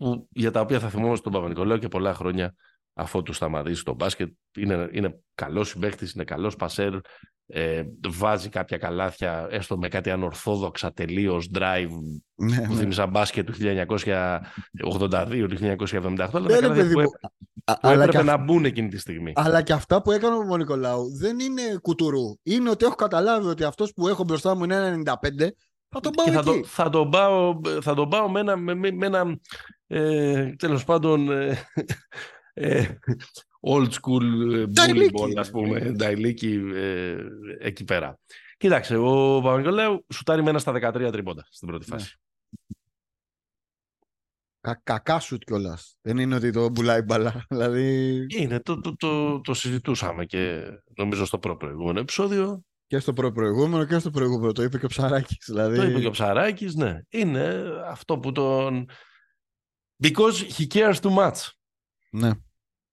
που, 0.00 0.28
για 0.30 0.50
τα 0.50 0.60
οποία 0.60 0.80
θα 0.80 0.88
θυμόμαστε 0.88 1.22
τον 1.22 1.32
Παπα-Νικολάου 1.32 1.78
και 1.78 1.88
πολλά 1.88 2.14
χρόνια 2.14 2.54
αφού 2.94 3.22
του 3.22 3.32
σταματήσει 3.32 3.84
το 3.84 3.94
μπάσκετ. 3.94 4.28
Είναι, 4.56 4.88
είναι 4.92 5.20
καλός 5.34 5.68
συμπαίχτης, 5.68 6.12
είναι 6.12 6.24
καλός 6.24 6.56
πασέρ, 6.56 6.94
ε, 7.46 7.82
βάζει 8.08 8.48
κάποια 8.48 8.76
καλάθια 8.76 9.46
έστω 9.50 9.78
με 9.78 9.88
κάτι 9.88 10.10
ανορθόδοξα 10.10 10.92
τελείως 10.92 11.50
drive 11.54 11.88
ναι, 12.34 12.66
που 12.66 12.72
ναι. 12.72 12.78
θύμιζαν 12.78 13.08
μπάσκετ 13.10 13.46
του 13.46 13.54
1982-1978 13.58 13.68
αλλά 16.32 16.48
ναι, 16.48 16.58
τα 16.58 16.72
παιδί, 16.72 16.94
που, 16.94 17.10
που 17.80 17.88
έπρεπε 17.88 18.22
να 18.22 18.36
μπουν 18.36 18.64
εκείνη 18.64 18.88
τη 18.88 18.98
στιγμή. 18.98 19.32
Αλλά 19.34 19.62
και 19.62 19.72
αυτά 19.72 20.02
που 20.02 20.12
έκανε 20.12 20.34
ο 20.34 20.38
Παπα-Νικολάου 20.38 21.16
δεν 21.16 21.38
είναι 21.38 21.62
κουτουρού. 21.82 22.38
Είναι 22.42 22.70
ότι 22.70 22.84
έχω 22.84 22.94
καταλάβει 22.94 23.46
ότι 23.46 23.64
αυτός 23.64 23.92
που 23.92 24.08
έχω 24.08 24.24
μπροστά 24.24 24.54
μου 24.54 24.64
είναι 24.64 25.02
95 25.04 25.12
θα 25.92 26.00
τον 26.00 26.12
πάω 26.12 26.26
και 26.26 26.30
θα, 26.30 26.42
το, 26.42 26.64
θα, 26.64 26.88
τον 26.88 27.10
πάω, 27.10 27.60
θα 27.80 27.94
τον 27.94 28.08
πάω 28.08 28.30
με 28.30 28.40
ένα, 28.40 28.56
με, 28.56 28.74
με 28.74 29.06
ένα 29.06 29.38
ε, 29.92 30.54
τέλος 30.58 30.84
πάντων 30.84 31.30
ε, 31.30 31.58
ε, 32.52 32.98
old 33.60 33.88
school 33.88 34.66
bully 34.66 35.08
ball, 35.12 35.32
ας 35.36 35.50
πούμε, 35.50 35.80
νταϊλίκι 35.80 36.60
ε, 36.74 37.16
εκεί 37.58 37.84
πέρα. 37.84 38.18
Κοίταξε, 38.56 38.96
ο 38.96 39.40
Παπα-Νικολάου 39.42 40.06
σουτάρει 40.14 40.42
με 40.42 40.50
ένα 40.50 40.58
στα 40.58 40.92
13 40.92 41.08
τρίποντα 41.12 41.46
στην 41.50 41.68
πρώτη 41.68 41.90
ναι. 41.90 41.96
φάση. 41.96 42.16
Κα, 44.60 44.80
κακά 44.84 45.20
σουτ 45.20 45.42
κιόλας. 45.44 45.96
Δεν 46.00 46.18
είναι 46.18 46.34
ότι 46.34 46.50
το 46.50 46.70
πουλάει 46.70 47.02
μπαλά. 47.02 47.44
Δηλαδή... 47.50 48.26
Είναι, 48.36 48.60
το, 48.60 48.80
το, 48.80 48.96
το, 48.96 49.40
το 49.40 49.54
συζητούσαμε 49.54 50.24
και 50.24 50.62
νομίζω 50.96 51.24
στο 51.24 51.38
προ-προηγούμενο 51.38 52.00
επεισόδιο. 52.00 52.62
Και 52.86 52.98
στο 52.98 53.12
προ-προηγούμενο 53.12 53.84
και 53.84 53.98
στο 53.98 54.10
προηγούμενο. 54.10 54.52
Το 54.52 54.62
είπε 54.62 54.78
και 54.78 54.84
ο 54.84 54.88
Ψαράκης. 54.88 55.44
Δηλαδή... 55.46 55.76
Το 55.76 55.84
είπε 55.84 56.00
και 56.00 56.06
ο 56.06 56.10
Ψαράκης, 56.10 56.74
ναι. 56.74 57.00
Είναι 57.08 57.62
αυτό 57.86 58.18
που 58.18 58.32
τον. 58.32 58.86
Because 60.00 60.42
he 60.56 60.66
cares 60.66 61.00
too 61.00 61.10
much. 61.10 61.50
Ναι. 62.10 62.30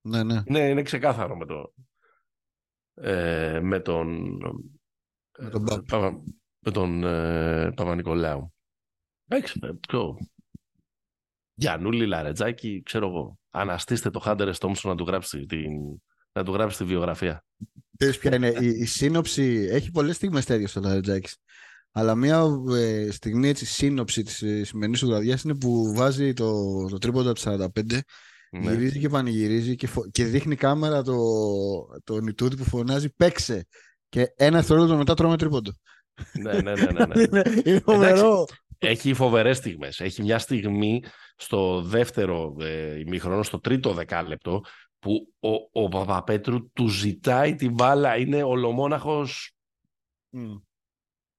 Ναι, 0.02 0.24
ναι. 0.24 0.42
ναι 0.46 0.70
είναι 0.70 0.82
ξεκάθαρο 0.82 1.36
με, 1.36 1.46
το, 1.46 1.74
ε, 2.94 3.60
με 3.60 3.80
τον, 3.80 4.38
με 5.40 5.50
τον, 5.50 5.68
ε, 5.68 5.82
Παπα, 5.88 6.22
με 6.60 6.72
τον 6.72 7.04
ε, 7.04 7.72
Παπα-Νικολάου. 7.72 8.54
Εντάξει, 9.28 9.60
Γιαννούλη 11.54 12.06
Λαρετζάκη, 12.06 12.82
ξέρω 12.86 13.08
εγώ. 13.08 13.40
Αναστήστε 13.50 14.10
το 14.10 14.20
Χάντερ 14.20 14.54
Στόμψο 14.54 14.90
να 14.90 14.96
του 14.96 15.04
γράψει 15.04 15.46
την, 15.46 15.72
να 16.32 16.44
του 16.44 16.54
γράψει 16.54 16.78
τη 16.78 16.84
βιογραφία. 16.84 17.46
Ξέρεις 17.98 18.18
ποια 18.18 18.36
είναι, 18.36 18.54
η, 18.60 18.68
η 18.68 18.86
σύνοψη; 18.86 19.68
Έχει 19.72 19.92
πολλές 19.92 20.16
στιγμές 20.16 20.46
τέτοιες 20.46 20.70
στο 20.70 20.80
Λαρετζάκης. 20.80 21.38
Αλλά 21.98 22.16
μια 22.16 22.46
ε, 22.76 23.12
στιγμή 23.12 23.48
έτσι 23.48 23.66
σύνοψη 23.66 24.24
της 24.24 24.42
ε, 24.42 24.64
σημερινής 24.64 25.00
του 25.00 25.22
είναι 25.44 25.56
που 25.56 25.94
βάζει 25.96 26.34
το, 26.34 26.52
το 26.90 26.98
τρίποντα 26.98 27.34
του 27.34 27.42
45 27.42 27.68
ναι. 28.52 28.72
Γυρίζει 28.72 29.00
και 29.00 29.10
πανηγυρίζει 29.10 29.76
και, 29.76 29.88
φο... 29.88 30.10
και 30.12 30.24
δείχνει 30.24 30.56
κάμερα 30.56 31.02
το, 31.04 31.18
το 32.04 32.20
νητούτι 32.20 32.56
που 32.56 32.64
φωνάζει 32.64 33.10
«Παίξε» 33.10 33.68
και 34.10 34.34
ένα 34.36 34.62
θρόλεπτο 34.62 34.98
μετά 34.98 35.14
τρώμε 35.14 35.38
τρίποντο. 35.38 35.72
Ναι, 36.42 36.54
ναι, 36.54 36.74
ναι. 36.74 36.92
ναι, 36.92 37.06
ναι. 37.06 37.22
είναι, 37.24 37.62
είναι 37.66 37.80
φοβερό. 37.80 38.46
Έχει 38.78 39.14
φοβερές 39.14 39.58
στιγμές. 39.58 40.00
Έχει 40.00 40.22
μια 40.22 40.40
στιγμή 40.40 41.04
στο 41.36 41.82
δεύτερο 41.82 42.56
ε, 42.60 43.00
ημίχρονο, 43.00 43.44
στο 43.44 43.60
τρίτο 43.60 43.94
δεκάλεπτο, 43.94 44.62
που 45.00 45.34
ο, 45.40 45.84
ο 45.84 45.88
Παπαπέτρου 45.88 46.72
του 46.72 46.88
ζητάει 46.88 47.56
την 47.56 47.74
μπάλα. 47.74 48.18
Είναι 48.18 48.44
ολομόναχος 48.44 49.52
mm. 50.38 50.62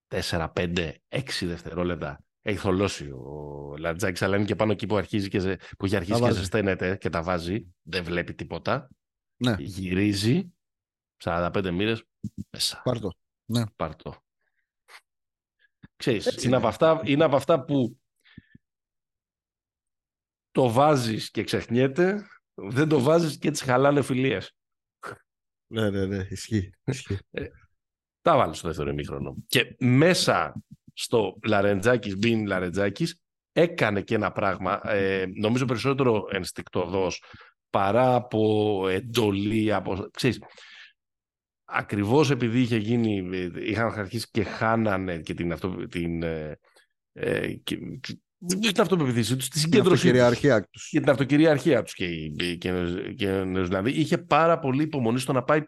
4, 0.09 0.49
5, 0.53 0.93
6 1.09 1.23
δευτερόλεπτα 1.43 2.23
έχει 2.49 2.59
θολώσει 2.59 3.11
ο 3.11 3.75
Λατζάκης, 3.79 4.23
αλλά 4.23 4.37
είναι 4.37 4.45
και 4.45 4.57
πάνω 4.57 4.73
εκεί 4.73 4.87
που, 4.87 4.97
αρχίζει 4.97 5.29
και, 5.29 5.59
που 5.79 5.85
έχει 5.85 5.97
αρχίσει 5.97 6.23
και 6.23 6.31
ζεσταίνεται 6.31 6.97
και 6.97 7.11
τα 7.11 7.23
βάζει. 7.23 7.67
Δεν 7.83 8.05
βλέπει 8.05 8.35
τίποτα. 8.35 8.89
Ναι. 9.37 9.55
Γυρίζει 9.59 10.53
45 11.25 11.71
μοίρες 11.73 12.05
μέσα. 12.51 12.81
Πάρτο. 12.85 13.13
Ναι. 13.45 13.63
Πάρτο. 13.77 14.15
Ξέρεις, 15.97 16.45
είναι, 16.45 16.57
από 16.57 16.67
αυτά, 16.67 17.01
είναι 17.05 17.25
από 17.25 17.37
αυτά 17.37 17.65
που 17.65 17.99
το 20.51 20.71
βάζεις 20.71 21.31
και 21.31 21.43
ξεχνιέται, 21.43 22.27
δεν 22.55 22.89
το 22.89 23.01
βάζεις 23.01 23.39
και 23.39 23.51
τις 23.51 23.63
χαλάνε 23.63 24.03
φιλίες. 24.03 24.57
Ναι, 25.67 25.91
ναι, 25.91 26.07
ναι, 26.07 26.27
ισχύει. 26.31 26.71
Ε, 27.31 27.47
τα 28.29 28.37
βάλει 28.37 28.55
στο 28.55 28.69
δεύτερο 28.69 28.91
ημίχρονο. 28.91 29.37
Και 29.47 29.77
μέσα 29.79 30.63
στο 30.93 31.39
Λαρεντζάκης, 31.47 32.17
Μπιν 32.17 32.47
Λαρεντζάκης, 32.47 33.21
έκανε 33.53 34.01
και 34.01 34.15
ένα 34.15 34.33
πράγμα, 34.33 34.81
ε, 34.93 35.25
νομίζω 35.41 35.65
περισσότερο 35.65 36.29
ενστικτοδός, 36.31 37.23
παρά 37.71 38.15
από 38.15 38.89
εντολή, 38.89 39.73
από... 39.73 40.09
Ξέρεις, 40.11 40.43
ακριβώς 41.65 42.31
επειδή 42.31 42.61
είχε 42.61 42.77
γίνει, 42.77 43.41
είχαν 43.59 43.93
αρχίσει 43.99 44.29
και 44.31 44.45
χάνανε 44.45 45.19
και 45.19 45.35
την, 45.35 45.53
αυτό, 45.53 45.87
την, 45.87 46.23
ε, 46.23 46.59
ε 47.13 47.53
και, 47.53 47.79
την 48.61 48.81
αυτοπεποίθησή 48.81 49.37
τους, 49.37 49.49
τη 49.49 49.59
συγκέντρωση 49.59 50.13
τους. 50.71 50.89
Και 50.91 51.01
την 51.01 51.11
αυτοκυριαρχία 51.11 51.83
τους 51.83 51.95
και, 51.95 52.07
και, 52.57 52.73
και, 53.15 53.43
δηλαδή 53.43 53.91
είχε 53.91 54.19
πάρα 54.19 54.59
πολύ 54.59 54.83
υπομονή 54.83 55.19
στο 55.19 55.33
να 55.33 55.43
πάει 55.43 55.61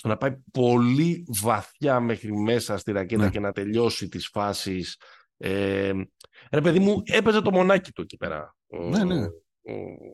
στο 0.00 0.08
να 0.08 0.16
πάει 0.16 0.36
πολύ 0.52 1.24
βαθιά 1.42 2.00
μέχρι 2.00 2.32
μέσα 2.36 2.76
στη 2.76 2.92
ρακέτα 2.92 3.22
ναι. 3.22 3.30
και 3.30 3.40
να 3.40 3.52
τελειώσει 3.52 4.08
τις 4.08 4.28
φάσεις. 4.28 4.96
Ε, 5.36 5.92
ρε 6.50 6.60
παιδί 6.60 6.78
μου, 6.78 7.02
έπαιζε 7.04 7.40
το 7.40 7.50
μονάκι 7.50 7.92
του 7.92 8.02
εκεί 8.02 8.16
πέρα. 8.16 8.56
Ο, 8.66 8.88
ναι, 8.88 9.04
ναι. 9.04 9.26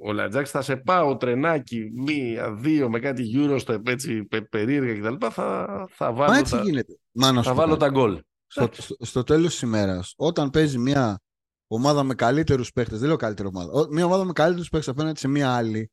Ο, 0.02 0.10
ο 0.10 0.44
θα 0.44 0.62
σε 0.62 0.76
πάω 0.76 1.16
τρενάκι 1.16 1.90
μία, 1.94 2.52
δύο 2.52 2.90
με 2.90 2.98
κάτι 2.98 3.22
γύρω 3.22 3.58
στο 3.58 3.82
έτσι 3.86 4.28
περίεργα 4.50 5.08
κτλ. 5.08 5.26
Θα, 5.30 5.86
θα 5.90 6.12
βάλω, 6.12 6.32
Μα 6.32 6.38
έτσι 6.38 6.52
τα, 6.52 6.62
γίνεται. 6.62 6.98
θα 7.42 7.54
βάλω 7.54 7.76
τα 7.76 7.88
γκολ. 7.88 8.20
Στο, 8.46 8.68
στο, 8.72 8.96
στο 8.98 9.22
τέλος 9.22 9.50
της 9.50 9.60
ημέρας, 9.60 10.14
όταν 10.16 10.50
παίζει 10.50 10.78
μια 10.78 11.20
ομάδα 11.66 12.02
με 12.02 12.14
καλύτερους 12.14 12.72
παίχτες, 12.72 12.98
δεν 12.98 13.08
λέω 13.08 13.16
καλύτερη 13.16 13.48
ομάδα, 13.48 13.86
μια 13.90 14.04
ομάδα 14.04 14.24
με 14.24 14.32
καλύτερους 14.32 14.68
παίχτες 14.68 14.88
απέναντι 14.88 15.18
σε 15.18 15.28
μια 15.28 15.54
άλλη, 15.54 15.90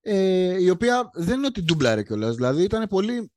ε, 0.00 0.62
η 0.62 0.70
οποία 0.70 1.10
δεν 1.12 1.38
είναι 1.38 1.46
ότι 1.46 1.62
ντούμπλαρε 1.62 2.02
κιόλας. 2.02 2.34
Δηλαδή 2.34 2.62
ήταν 2.62 2.86
πολύ, 2.88 3.32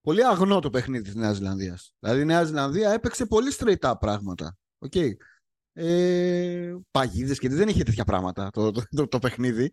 πολύ 0.00 0.24
αγνό 0.24 0.60
το 0.60 0.70
παιχνίδι 0.70 1.04
της 1.04 1.14
Νέας 1.14 1.36
Ζηλανδίας. 1.36 1.92
Δηλαδή 1.98 2.20
η 2.20 2.24
Νέα 2.24 2.44
Ζηλανδία 2.44 2.92
έπαιξε 2.92 3.26
πολύ 3.26 3.52
straight 3.58 3.90
up 3.90 3.94
πράγματα. 4.00 4.56
Okay. 4.88 5.10
Ε, 5.72 6.74
Παγίδες 6.90 7.38
και 7.38 7.48
δεν 7.48 7.68
είχε 7.68 7.82
τέτοια 7.82 8.04
πράγματα 8.04 8.50
το, 8.50 8.72
το, 8.72 9.08
το, 9.08 9.18
παιχνίδι. 9.18 9.70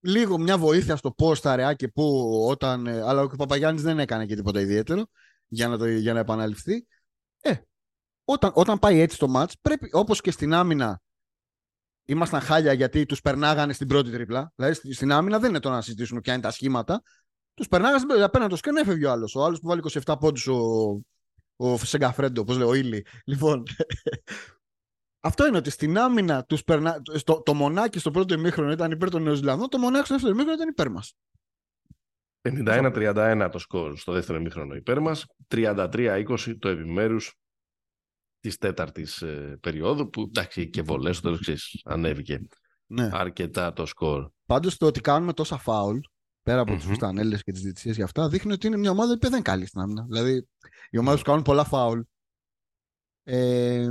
Λίγο 0.00 0.38
μια 0.38 0.58
βοήθεια 0.58 0.96
στο 0.96 1.12
πώς 1.12 1.40
τα 1.40 1.56
ρεά 1.56 1.74
και 1.74 1.88
πού 1.88 2.30
όταν. 2.48 2.86
Ε, 2.86 3.00
αλλά 3.02 3.22
ο 3.22 3.28
Παπαγιάννης 3.36 3.82
δεν 3.82 3.98
έκανε 3.98 4.26
και 4.26 4.34
τίποτα 4.34 4.60
ιδιαίτερο 4.60 5.06
για 5.46 5.68
να, 5.68 5.78
το, 5.78 5.86
για 5.86 6.12
να 6.12 6.18
επαναληφθεί. 6.18 6.86
Ε, 7.40 7.54
όταν, 8.24 8.50
όταν 8.54 8.78
πάει 8.78 8.98
έτσι 9.00 9.18
το 9.18 9.28
μάτς, 9.28 9.54
πρέπει 9.60 9.88
όπως 9.92 10.20
και 10.20 10.30
στην 10.30 10.52
άμυνα 10.52 11.00
ήμασταν 12.04 12.40
χάλια 12.40 12.72
γιατί 12.72 13.06
τους 13.06 13.20
περνάγανε 13.20 13.72
στην 13.72 13.86
πρώτη 13.86 14.10
τρίπλα. 14.10 14.52
Δηλαδή 14.56 14.92
στην 14.92 15.12
άμυνα 15.12 15.38
δεν 15.38 15.50
είναι 15.50 15.60
το 15.60 15.70
να 15.70 15.80
συζητήσουμε 15.80 16.20
ποια 16.20 16.32
είναι 16.32 16.42
τα 16.42 16.50
σχήματα. 16.50 17.02
Τους 17.54 17.68
περνάγανε 17.68 17.98
στην 17.98 18.08
πρώτη 18.08 18.30
τρίπλα. 18.30 18.48
το 18.48 18.56
σκέν 18.56 18.76
έφευγε 18.76 19.06
ο 19.06 19.10
άλλος. 19.10 19.34
Ο 19.34 19.44
άλλος 19.44 19.60
που 19.60 19.68
βάλει 19.68 19.80
27 20.04 20.14
πόντους 20.20 20.46
ο, 20.46 20.56
ο 21.56 21.76
Σεγκαφρέντο, 21.76 22.40
όπως 22.40 22.56
λέει, 22.56 22.68
ο 22.68 22.74
Ήλι. 22.74 23.06
Λοιπόν, 23.24 23.62
αυτό 25.20 25.46
είναι 25.46 25.56
ότι 25.56 25.70
στην 25.70 25.98
άμυνα 25.98 26.44
τους 26.44 26.64
περνά... 26.64 27.02
στο, 27.14 27.42
το 27.42 27.54
μονάκι 27.54 27.98
στο 27.98 28.10
πρώτο 28.10 28.34
ημίχρονο 28.34 28.72
ήταν 28.72 28.90
υπέρ 28.90 29.10
των 29.10 29.22
Νεοζηλανδών, 29.22 29.68
το 29.68 29.78
μονάκι 29.78 30.04
στο 30.04 30.14
δεύτερο 30.14 30.34
ημίχρονο 30.34 30.56
ήταν 30.56 30.68
υπέρ 30.68 30.90
μας. 30.90 31.14
51-31 32.48 33.48
το 33.52 33.58
σκορ 33.58 33.96
στο 33.96 34.12
δεύτερο 34.12 34.38
ημίχρονο 34.38 34.74
υπέρ 34.74 35.00
μας, 35.00 35.26
33-20 35.48 36.56
το 36.58 36.68
επιμέρους 36.68 37.34
της 38.42 38.56
τέταρτης 38.58 39.22
ε, 39.22 39.58
περίοδου, 39.60 40.10
που 40.10 40.20
εντάξει 40.20 40.70
και 40.70 40.82
βολές 40.82 41.16
στο 41.16 41.38
τέλος 41.38 41.82
ανέβηκε 41.84 42.46
ναι. 42.86 43.08
αρκετά 43.12 43.72
το 43.72 43.86
σκορ. 43.86 44.30
Πάντως 44.46 44.76
το 44.76 44.86
ότι 44.86 45.00
κάνουμε 45.00 45.32
τόσα 45.32 45.58
φάουλ, 45.58 45.98
πέρα 46.42 46.60
από 46.60 46.72
mm-hmm. 46.72 46.76
τους 46.76 46.84
φουστανέλες 46.84 47.42
και 47.42 47.52
τις 47.52 47.62
διετησίες 47.62 47.96
για 47.96 48.04
αυτά, 48.04 48.28
δείχνει 48.28 48.52
ότι 48.52 48.66
είναι 48.66 48.76
μια 48.76 48.90
ομάδα 48.90 49.12
που 49.12 49.20
δεν 49.20 49.32
είναι 49.32 49.42
καλή 49.42 49.66
στην 49.66 49.80
άμυνα. 49.80 50.04
Δηλαδή, 50.08 50.48
οι 50.90 50.98
ομάδες 50.98 51.20
που 51.20 51.26
κάνουν 51.26 51.42
πολλά 51.42 51.64
φάουλ 51.64 52.00
ε, 53.24 53.88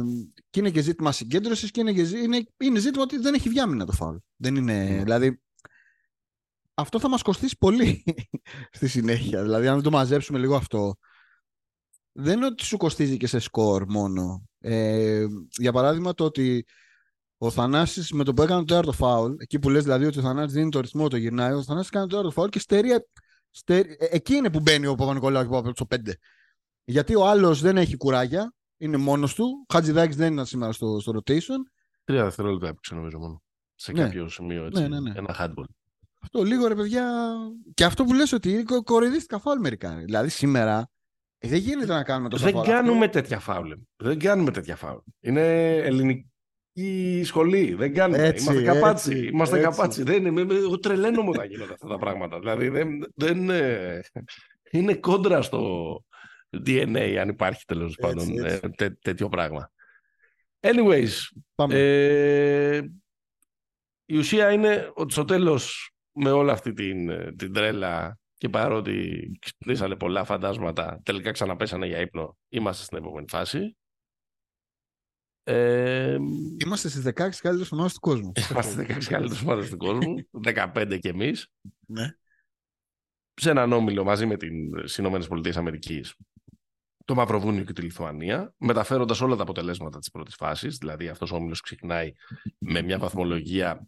και 0.49 0.59
είναι 0.59 0.69
και 0.69 0.81
ζήτημα 0.81 1.11
συγκέντρωσης 1.11 1.71
και 1.71 1.79
είναι, 1.79 1.93
και, 1.93 2.01
είναι, 2.01 2.43
είναι 2.57 2.79
ζήτημα 2.79 3.03
ότι 3.03 3.17
δεν 3.17 3.33
έχει 3.33 3.49
βιάμινα 3.49 3.85
το 3.85 3.91
φάουλ. 3.91 4.15
Δεν 4.35 4.55
είναι, 4.55 4.99
mm. 4.99 5.03
Δηλαδή, 5.03 5.41
αυτό 6.73 6.99
θα 6.99 7.09
μας 7.09 7.21
κοστίσει 7.21 7.57
πολύ 7.57 8.03
στη 8.77 8.87
συνέχεια. 8.87 9.41
Δηλαδή, 9.41 9.67
αν 9.67 9.81
το 9.81 9.89
μαζέψουμε 9.91 10.39
λίγο 10.39 10.55
αυτό, 10.55 10.95
δεν 12.11 12.37
είναι 12.37 12.45
ότι 12.45 12.65
σου 12.65 12.77
κοστίζει 12.77 13.17
και 13.17 13.27
σε 13.27 13.39
σκορ 13.39 13.85
μόνο. 13.87 14.43
Ε, 14.59 15.25
για 15.57 15.71
παράδειγμα, 15.71 16.13
το 16.13 16.23
ότι 16.23 16.65
ο 17.37 17.49
Θανάσης 17.49 18.11
με 18.11 18.23
το 18.23 18.33
που 18.33 18.41
έκανε 18.41 18.59
το 18.59 18.65
τέταρτο 18.65 18.91
φάουλ, 18.91 19.33
εκεί 19.37 19.59
που 19.59 19.69
λες 19.69 19.83
δηλαδή 19.83 20.05
ότι 20.05 20.19
ο 20.19 20.21
Θανάσης 20.21 20.53
δίνει 20.53 20.69
το 20.69 20.79
ρυθμό, 20.79 21.07
το 21.07 21.17
γυρνάει, 21.17 21.53
ο 21.53 21.63
Θανάσης 21.63 21.89
κάνει 21.89 22.05
το 22.05 22.11
τέταρτο 22.11 22.31
φάουλ 22.31 22.49
και 22.49 22.59
στερεί, 22.59 22.89
στερεί, 23.49 23.97
ε, 23.99 24.05
εκεί 24.09 24.35
είναι 24.35 24.49
που 24.49 24.59
μπαίνει 24.59 24.85
ο 24.85 24.95
Παπα-Νικολάου 24.95 25.49
και 25.49 25.55
από 25.55 25.73
το 25.73 25.85
5. 25.95 26.11
Γιατί 26.83 27.15
ο 27.15 27.27
άλλος 27.27 27.61
δεν 27.61 27.77
έχει 27.77 27.97
κουράγια, 27.97 28.53
είναι 28.77 28.97
μόνος 28.97 29.35
του. 29.35 29.65
Ο 29.67 29.73
Χατζηδάκης 29.73 30.15
δεν 30.15 30.31
είναι 30.31 30.45
σήμερα 30.45 30.71
στο, 30.71 30.99
στο 30.99 31.11
rotation. 31.15 31.59
Τρία 32.03 32.23
δευτερόλεπτα 32.23 32.67
έπαιξε 32.67 32.95
νομίζω 32.95 33.19
μόνο. 33.19 33.41
Σε 33.75 33.91
ναι. 33.91 34.03
κάποιο 34.03 34.29
σημείο 34.29 34.65
έτσι. 34.65 34.81
Ναι, 34.81 34.87
ναι, 34.87 34.99
ναι. 34.99 35.11
Ένα 35.15 35.35
handball. 35.39 35.65
Αυτό 36.19 36.43
λίγο 36.43 36.67
ρε 36.67 36.75
παιδιά. 36.75 37.33
Και 37.73 37.85
αυτό 37.85 38.03
που 38.03 38.13
λες 38.13 38.31
ότι 38.31 38.63
κοροϊδίστηκα 38.83 39.39
φάουλ 39.39 39.59
μερικά. 39.59 39.95
Δηλαδή 39.95 40.29
σήμερα 40.29 40.79
ε, 40.79 40.90
δεν 41.47 41.59
γίνεται 41.59 41.93
να 41.93 42.03
κάνουμε 42.03 42.29
το 42.29 42.37
Δεν 42.37 42.51
φάουλ. 42.53 42.67
κάνουμε 42.67 43.07
τέτοια 43.07 43.39
φάουλ. 43.39 43.71
Δεν 43.95 44.19
κάνουμε 44.19 44.51
τέτοια 44.51 44.75
φάουλ. 44.75 44.99
Είναι 45.19 45.75
ελληνική 45.75 47.21
σχολή. 47.23 47.73
Δεν 47.73 47.93
κάνουμε. 47.93 48.23
Έτσι, 48.23 48.43
Είμαστε 48.43 48.63
καπάτσι. 48.63 49.11
Έτσι, 49.11 49.27
Είμαστε 49.27 49.57
έτσι. 49.57 49.69
καπάτσι. 49.69 50.03
Δεν 50.03 50.25
είναι, 50.25 50.41
εγώ 50.41 50.79
τρελαίνομαι 50.79 51.29
όταν 51.29 51.47
γίνονται 51.47 51.73
αυτά 51.73 51.87
τα 51.87 51.97
πράγματα. 51.97 52.39
Δηλαδή 52.39 52.69
δεν, 52.69 53.11
δεν 53.15 53.37
είναι, 53.37 54.01
είναι 54.71 54.93
κόντρα 54.93 55.41
στο 55.41 56.03
DNA, 56.65 57.15
αν 57.19 57.29
υπάρχει 57.29 57.65
τέλος 57.65 57.95
πάντων 57.95 58.45
ε, 58.45 58.59
τέ, 58.59 58.89
τέτοιο 58.89 59.29
πράγμα. 59.29 59.71
Anyways, 60.59 61.09
Πάμε. 61.55 61.73
Ε, 61.75 62.81
η 64.05 64.17
ουσία 64.17 64.51
είναι 64.51 64.91
ότι 64.93 65.13
στο 65.13 65.25
τέλος 65.25 65.91
με 66.11 66.31
όλη 66.31 66.51
αυτή 66.51 66.73
την, 66.73 67.11
την 67.35 67.53
τρέλα 67.53 68.19
και 68.41 68.49
παρότι 68.49 69.31
ξυπνήσανε 69.39 69.95
πολλά 69.95 70.23
φαντάσματα, 70.23 71.01
τελικά 71.03 71.31
ξαναπέσανε 71.31 71.87
για 71.87 71.99
ύπνο, 71.99 72.37
είμαστε 72.49 72.83
στην 72.83 72.97
επόμενη 72.97 73.25
φάση. 73.29 73.77
Ε, 75.43 76.17
είμαστε 76.63 76.89
στις 76.89 77.03
16 77.03 77.11
καλύτερες 77.13 77.71
ομάδες 77.71 77.93
του 77.93 77.99
κόσμου. 77.99 78.31
Είμαστε 78.51 78.83
στις 78.83 79.07
16 79.07 79.09
καλύτερες 79.09 79.41
ομάδες 79.41 79.69
του 79.69 79.77
κόσμου, 79.77 80.15
15 80.43 80.97
κι 80.99 81.07
εμείς. 81.07 81.51
Ναι. 81.85 82.15
Σε 83.33 83.49
έναν 83.49 83.71
όμιλο 83.71 84.03
μαζί 84.03 84.25
με 84.25 84.37
τις 84.37 84.97
Ηνωμένες 84.97 85.27
Πολιτείες 85.27 85.57
Αμερικής, 85.57 86.15
το 87.11 87.17
Μαυροβούνιο 87.17 87.63
και 87.63 87.73
τη 87.73 87.81
Λιθουανία, 87.81 88.53
μεταφέροντας 88.57 89.21
όλα 89.21 89.35
τα 89.35 89.41
αποτελέσματα 89.41 89.99
της 89.99 90.11
πρώτης 90.11 90.35
φάσης, 90.35 90.77
δηλαδή 90.77 91.07
αυτός 91.07 91.31
ο 91.31 91.35
όμιλος 91.35 91.61
ξεκινάει 91.61 92.13
με 92.57 92.81
μια 92.81 92.97
βαθμολογία 92.97 93.87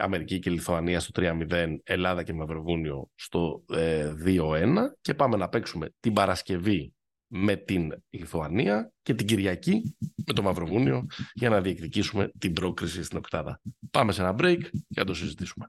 Αμερική 0.00 0.38
και 0.38 0.50
Λιθουανία 0.50 1.00
στο 1.00 1.22
3-0, 1.22 1.76
Ελλάδα 1.82 2.22
και 2.22 2.32
Μαυροβούνιο 2.32 3.10
στο 3.14 3.64
2-1 3.68 3.76
ε, 3.76 4.72
και 5.00 5.14
πάμε 5.14 5.36
να 5.36 5.48
παίξουμε 5.48 5.88
την 6.00 6.12
Παρασκευή 6.12 6.92
με 7.26 7.56
την 7.56 7.94
Λιθουανία 8.10 8.92
και 9.02 9.14
την 9.14 9.26
Κυριακή 9.26 9.96
με 10.26 10.32
το 10.34 10.42
Μαυροβούνιο 10.42 11.06
για 11.32 11.48
να 11.48 11.60
διεκδικήσουμε 11.60 12.30
την 12.38 12.52
πρόκριση 12.52 13.02
στην 13.02 13.18
οκτάδα. 13.18 13.60
Πάμε 13.90 14.12
σε 14.12 14.22
ένα 14.22 14.34
break 14.38 14.60
για 14.70 15.02
να 15.02 15.04
το 15.04 15.14
συζητήσουμε. 15.14 15.68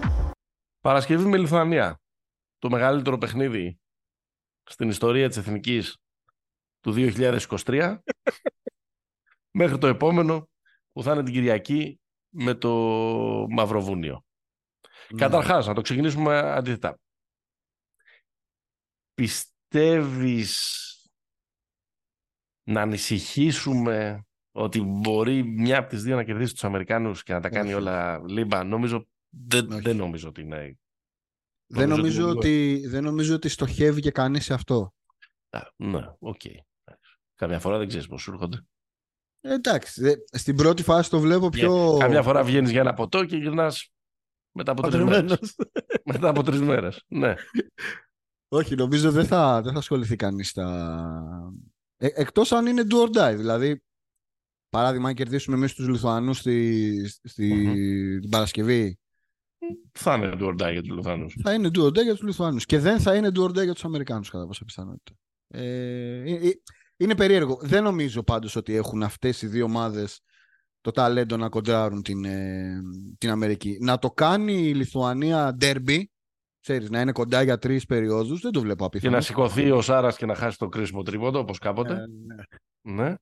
Παρασκευή 0.81 1.25
με 1.25 1.37
Λιθουανία. 1.37 2.01
Το 2.57 2.69
μεγαλύτερο 2.69 3.17
παιχνίδι 3.17 3.79
στην 4.63 4.89
ιστορία 4.89 5.27
της 5.27 5.37
Εθνικής 5.37 5.97
του 6.79 6.93
2023 6.95 7.97
μέχρι 9.59 9.77
το 9.77 9.87
επόμενο 9.87 10.49
που 10.91 11.03
θα 11.03 11.13
είναι 11.13 11.23
την 11.23 11.33
Κυριακή 11.33 11.99
με 12.29 12.53
το 12.53 12.69
Μαυροβούνιο. 13.49 14.25
Ναι. 15.09 15.19
Καταρχάς, 15.19 15.67
να 15.67 15.73
το 15.73 15.81
ξεκινήσουμε 15.81 16.37
αντίθετα. 16.37 16.99
Πιστεύεις 19.13 20.77
να 22.63 22.81
ανησυχήσουμε 22.81 24.25
ότι 24.51 24.81
μπορεί 24.81 25.43
μια 25.43 25.77
από 25.77 25.89
τις 25.89 26.03
δύο 26.03 26.15
να 26.15 26.23
κερδίσει 26.23 26.53
τους 26.53 26.63
Αμερικάνους 26.63 27.23
και 27.23 27.33
να 27.33 27.39
τα 27.39 27.49
κάνει 27.49 27.73
όλα 27.73 28.21
λίμπα; 28.27 28.63
Νομίζω, 28.63 29.07
δεν, 29.31 29.81
δεν 29.81 29.95
νομίζω 29.95 30.27
ότι 30.27 30.41
είναι... 30.41 30.77
Δεν 31.73 31.89
νομίζω, 31.89 32.29
ότι, 32.29 32.83
δεν 32.87 33.03
νομίζω 33.03 33.35
ότι 33.35 33.49
στοχεύει 33.49 34.01
και 34.01 34.11
κανείς 34.11 34.45
σε 34.45 34.53
αυτό. 34.53 34.93
ναι, 35.75 36.13
ok. 36.19 36.41
Okay. 36.43 36.55
Καμιά 37.35 37.59
φορά 37.59 37.77
δεν 37.77 37.87
ξέρεις 37.87 38.07
πώς 38.07 38.21
σου 38.21 38.31
έρχονται. 38.31 38.65
Εντάξει, 39.41 40.23
στην 40.31 40.55
πρώτη 40.55 40.83
φάση 40.83 41.09
το 41.09 41.19
βλέπω 41.19 41.49
πιο. 41.49 41.97
Καμιά 41.99 42.23
φορά 42.23 42.43
βγαίνεις 42.43 42.71
για 42.71 42.79
ένα 42.79 42.93
ποτό 42.93 43.25
και 43.25 43.37
γυρνάς 43.37 43.91
μετά 44.51 44.71
από 44.71 44.81
τρεις 44.81 45.03
μέρες. 45.03 45.55
μετά 46.11 46.29
από 46.29 46.43
τρεις 46.43 46.61
μέρες. 46.61 47.03
Ναι. 47.07 47.33
Όχι, 48.47 48.75
νομίζω 48.75 49.11
δεν 49.11 49.25
θα, 49.25 49.61
δεν 49.61 49.73
θα 49.73 49.79
ασχοληθεί 49.79 50.15
κανείς 50.15 50.49
στα. 50.49 51.53
Ε, 51.97 52.07
Εκτός 52.13 52.51
αν 52.51 52.65
είναι 52.65 52.83
do 52.89 52.95
or 52.95 53.07
die. 53.07 53.35
Δηλαδή, 53.37 53.83
παράδειγμα, 54.69 55.09
αν 55.09 55.15
κερδίσουμε 55.15 55.55
εμείς 55.55 55.73
τους 55.73 55.87
Λιθουανούς 55.87 56.37
στη, 56.37 57.07
στη 57.07 57.71
την 58.19 58.29
Παρασκευή. 58.29 58.99
Θα 59.91 60.15
είναι 60.15 60.33
do 60.39 60.43
or 60.43 60.53
die 60.53 60.71
για 60.71 60.81
τους 60.81 60.95
Λιθουανού. 60.95 61.25
Θα 61.43 61.53
είναι 61.53 61.69
do 61.73 61.79
or 61.79 61.87
die 61.87 62.03
για 62.03 62.13
τους 62.13 62.23
Λιθουανού. 62.23 62.57
Και 62.57 62.79
δεν 62.79 62.99
θα 62.99 63.15
είναι 63.15 63.29
do 63.35 63.39
or 63.39 63.49
die 63.49 63.63
για 63.63 63.73
τους 63.73 63.85
Αμερικάνους, 63.85 64.29
κατά 64.29 64.47
πάσα 64.47 64.65
πιθανότητα. 64.65 65.11
Ε, 65.47 65.63
ε, 66.21 66.47
ε 66.47 66.51
είναι 66.97 67.15
περίεργο. 67.15 67.59
Δεν 67.61 67.83
νομίζω 67.83 68.23
πάντως 68.23 68.55
ότι 68.55 68.75
έχουν 68.75 69.03
αυτές 69.03 69.41
οι 69.41 69.47
δύο 69.47 69.65
ομάδες 69.65 70.21
το 70.81 70.91
ταλέντο 70.91 71.37
να 71.37 71.49
κοντράρουν 71.49 72.01
την, 72.01 72.25
ε, 72.25 72.81
την 73.17 73.29
Αμερική. 73.29 73.77
Να 73.81 73.97
το 73.97 74.11
κάνει 74.11 74.53
η 74.53 74.73
Λιθουανία 74.73 75.57
derby, 75.61 76.03
ξέρεις, 76.59 76.89
να 76.89 77.01
είναι 77.01 77.11
κοντά 77.11 77.41
για 77.41 77.57
τρεις 77.57 77.85
περιόδους, 77.85 78.41
δεν 78.41 78.51
το 78.51 78.61
βλέπω 78.61 78.85
απίθανο. 78.85 79.11
Και 79.11 79.17
να 79.17 79.23
σηκωθεί 79.23 79.71
ο 79.71 79.81
Σάρας 79.81 80.17
και 80.17 80.25
να 80.25 80.35
χάσει 80.35 80.57
το 80.57 80.69
κρίσιμο 80.69 81.03
τρίποντο, 81.03 81.39
όπως 81.39 81.57
κάποτε. 81.57 81.93
Ε, 81.93 82.05
ναι. 82.81 83.05
ναι. 83.05 83.15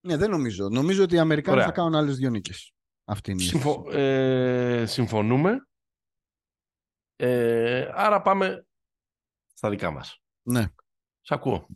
Ναι, 0.00 0.16
δεν 0.16 0.30
νομίζω. 0.30 0.68
Νομίζω 0.68 1.02
ότι 1.02 1.14
οι 1.14 1.18
Αμερικάνοι 1.18 1.56
Ωραία. 1.56 1.66
θα 1.68 1.72
κάνουν 1.72 1.94
άλλες 1.94 2.16
δύο 2.16 2.30
νίκες. 2.30 2.72
Αυτή 3.10 3.30
είναι 3.30 3.42
Συμφω... 3.42 3.90
ε, 3.90 4.84
συμφωνούμε. 4.86 5.66
Ε, 7.16 7.90
άρα 7.94 8.22
πάμε 8.22 8.66
στα 9.52 9.70
δικά 9.70 9.90
μας. 9.90 10.20
Ναι. 10.42 10.66
Σ' 11.20 11.32
ακούω. 11.32 11.66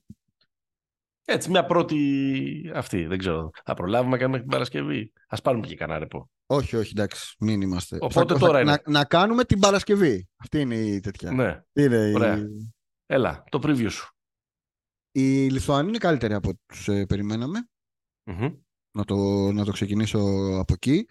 Έτσι, 1.24 1.50
μια 1.50 1.66
πρώτη 1.66 2.70
αυτή, 2.74 3.06
δεν 3.06 3.18
ξέρω. 3.18 3.50
Θα 3.64 3.74
προλάβουμε 3.74 4.16
να 4.16 4.38
την 4.38 4.48
Παρασκευή; 4.48 5.12
Α 5.26 5.40
πάρουμε 5.40 5.66
και 5.66 5.76
κανένα 5.76 5.98
ρεπό. 5.98 6.30
Όχι, 6.46 6.76
όχι, 6.76 6.90
εντάξει, 6.96 7.36
μην 7.38 7.60
είμαστε. 7.60 7.98
Οπότε 8.00 8.34
τώρα 8.34 8.60
είναι. 8.60 8.70
Να, 8.70 8.82
να, 8.90 9.04
κάνουμε 9.04 9.44
την 9.44 9.60
Παρασκευή. 9.60 10.28
Αυτή 10.36 10.60
είναι 10.60 10.74
η 10.74 11.00
τέτοια. 11.00 11.30
Ναι. 11.30 11.62
Είναι 11.72 12.12
Ωραία. 12.14 12.36
Η... 12.36 12.72
Έλα, 13.06 13.44
το 13.50 13.60
preview 13.62 13.90
σου. 13.90 14.08
Η 15.10 15.48
Λιθουανία 15.48 15.88
είναι 15.88 15.98
καλύτερη 15.98 16.34
από 16.34 16.58
τους 16.66 16.88
ε, 16.88 17.06
περιμέναμε. 17.06 17.68
Να, 18.94 19.04
το, 19.04 19.16
να 19.52 19.64
το 19.64 19.72
ξεκινήσω 19.72 20.18
από 20.58 20.72
εκεί. 20.72 21.06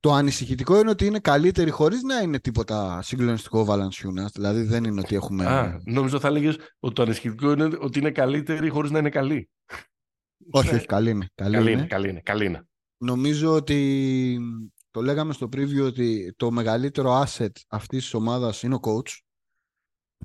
Το 0.00 0.12
ανησυχητικό 0.12 0.78
είναι 0.78 0.90
ότι 0.90 1.06
είναι 1.06 1.18
καλύτερη 1.18 1.70
χωρίς 1.70 2.02
να 2.02 2.20
είναι 2.20 2.40
τίποτα 2.40 3.02
συγκλονιστικό 3.02 3.64
Βαλανσιούνας. 3.64 4.32
Δηλαδή 4.32 4.62
δεν 4.62 4.84
είναι 4.84 5.00
ότι 5.00 5.14
έχουμε. 5.14 5.46
Α, 5.46 5.80
νόμιζα 5.84 6.20
θα 6.20 6.28
έλεγες 6.28 6.56
ότι 6.78 6.94
το 6.94 7.02
ανησυχητικό 7.02 7.52
είναι 7.52 7.64
ότι 7.80 7.98
είναι 7.98 8.10
καλύτερη 8.10 8.68
χωρίς 8.68 8.90
να 8.90 8.98
είναι 8.98 9.08
καλή. 9.08 9.50
όχι, 10.50 10.74
όχι, 10.74 10.86
καλή 10.86 11.10
είναι. 11.10 11.28
Καλή, 11.34 11.54
καλή, 11.54 11.70
είναι. 11.70 11.80
είναι, 11.80 11.88
καλή 11.88 12.08
είναι. 12.08 12.20
Καλή 12.20 12.44
είναι. 12.44 12.66
Νομίζω 12.96 13.54
ότι 13.54 14.38
το 14.90 15.02
λέγαμε 15.02 15.32
στο 15.32 15.46
preview 15.46 15.84
ότι 15.84 16.34
το 16.36 16.50
μεγαλύτερο 16.50 17.22
asset 17.22 17.52
αυτής 17.68 18.02
της 18.02 18.14
ομάδας 18.14 18.62
είναι 18.62 18.74
ο 18.74 18.80
coach. 18.82 19.18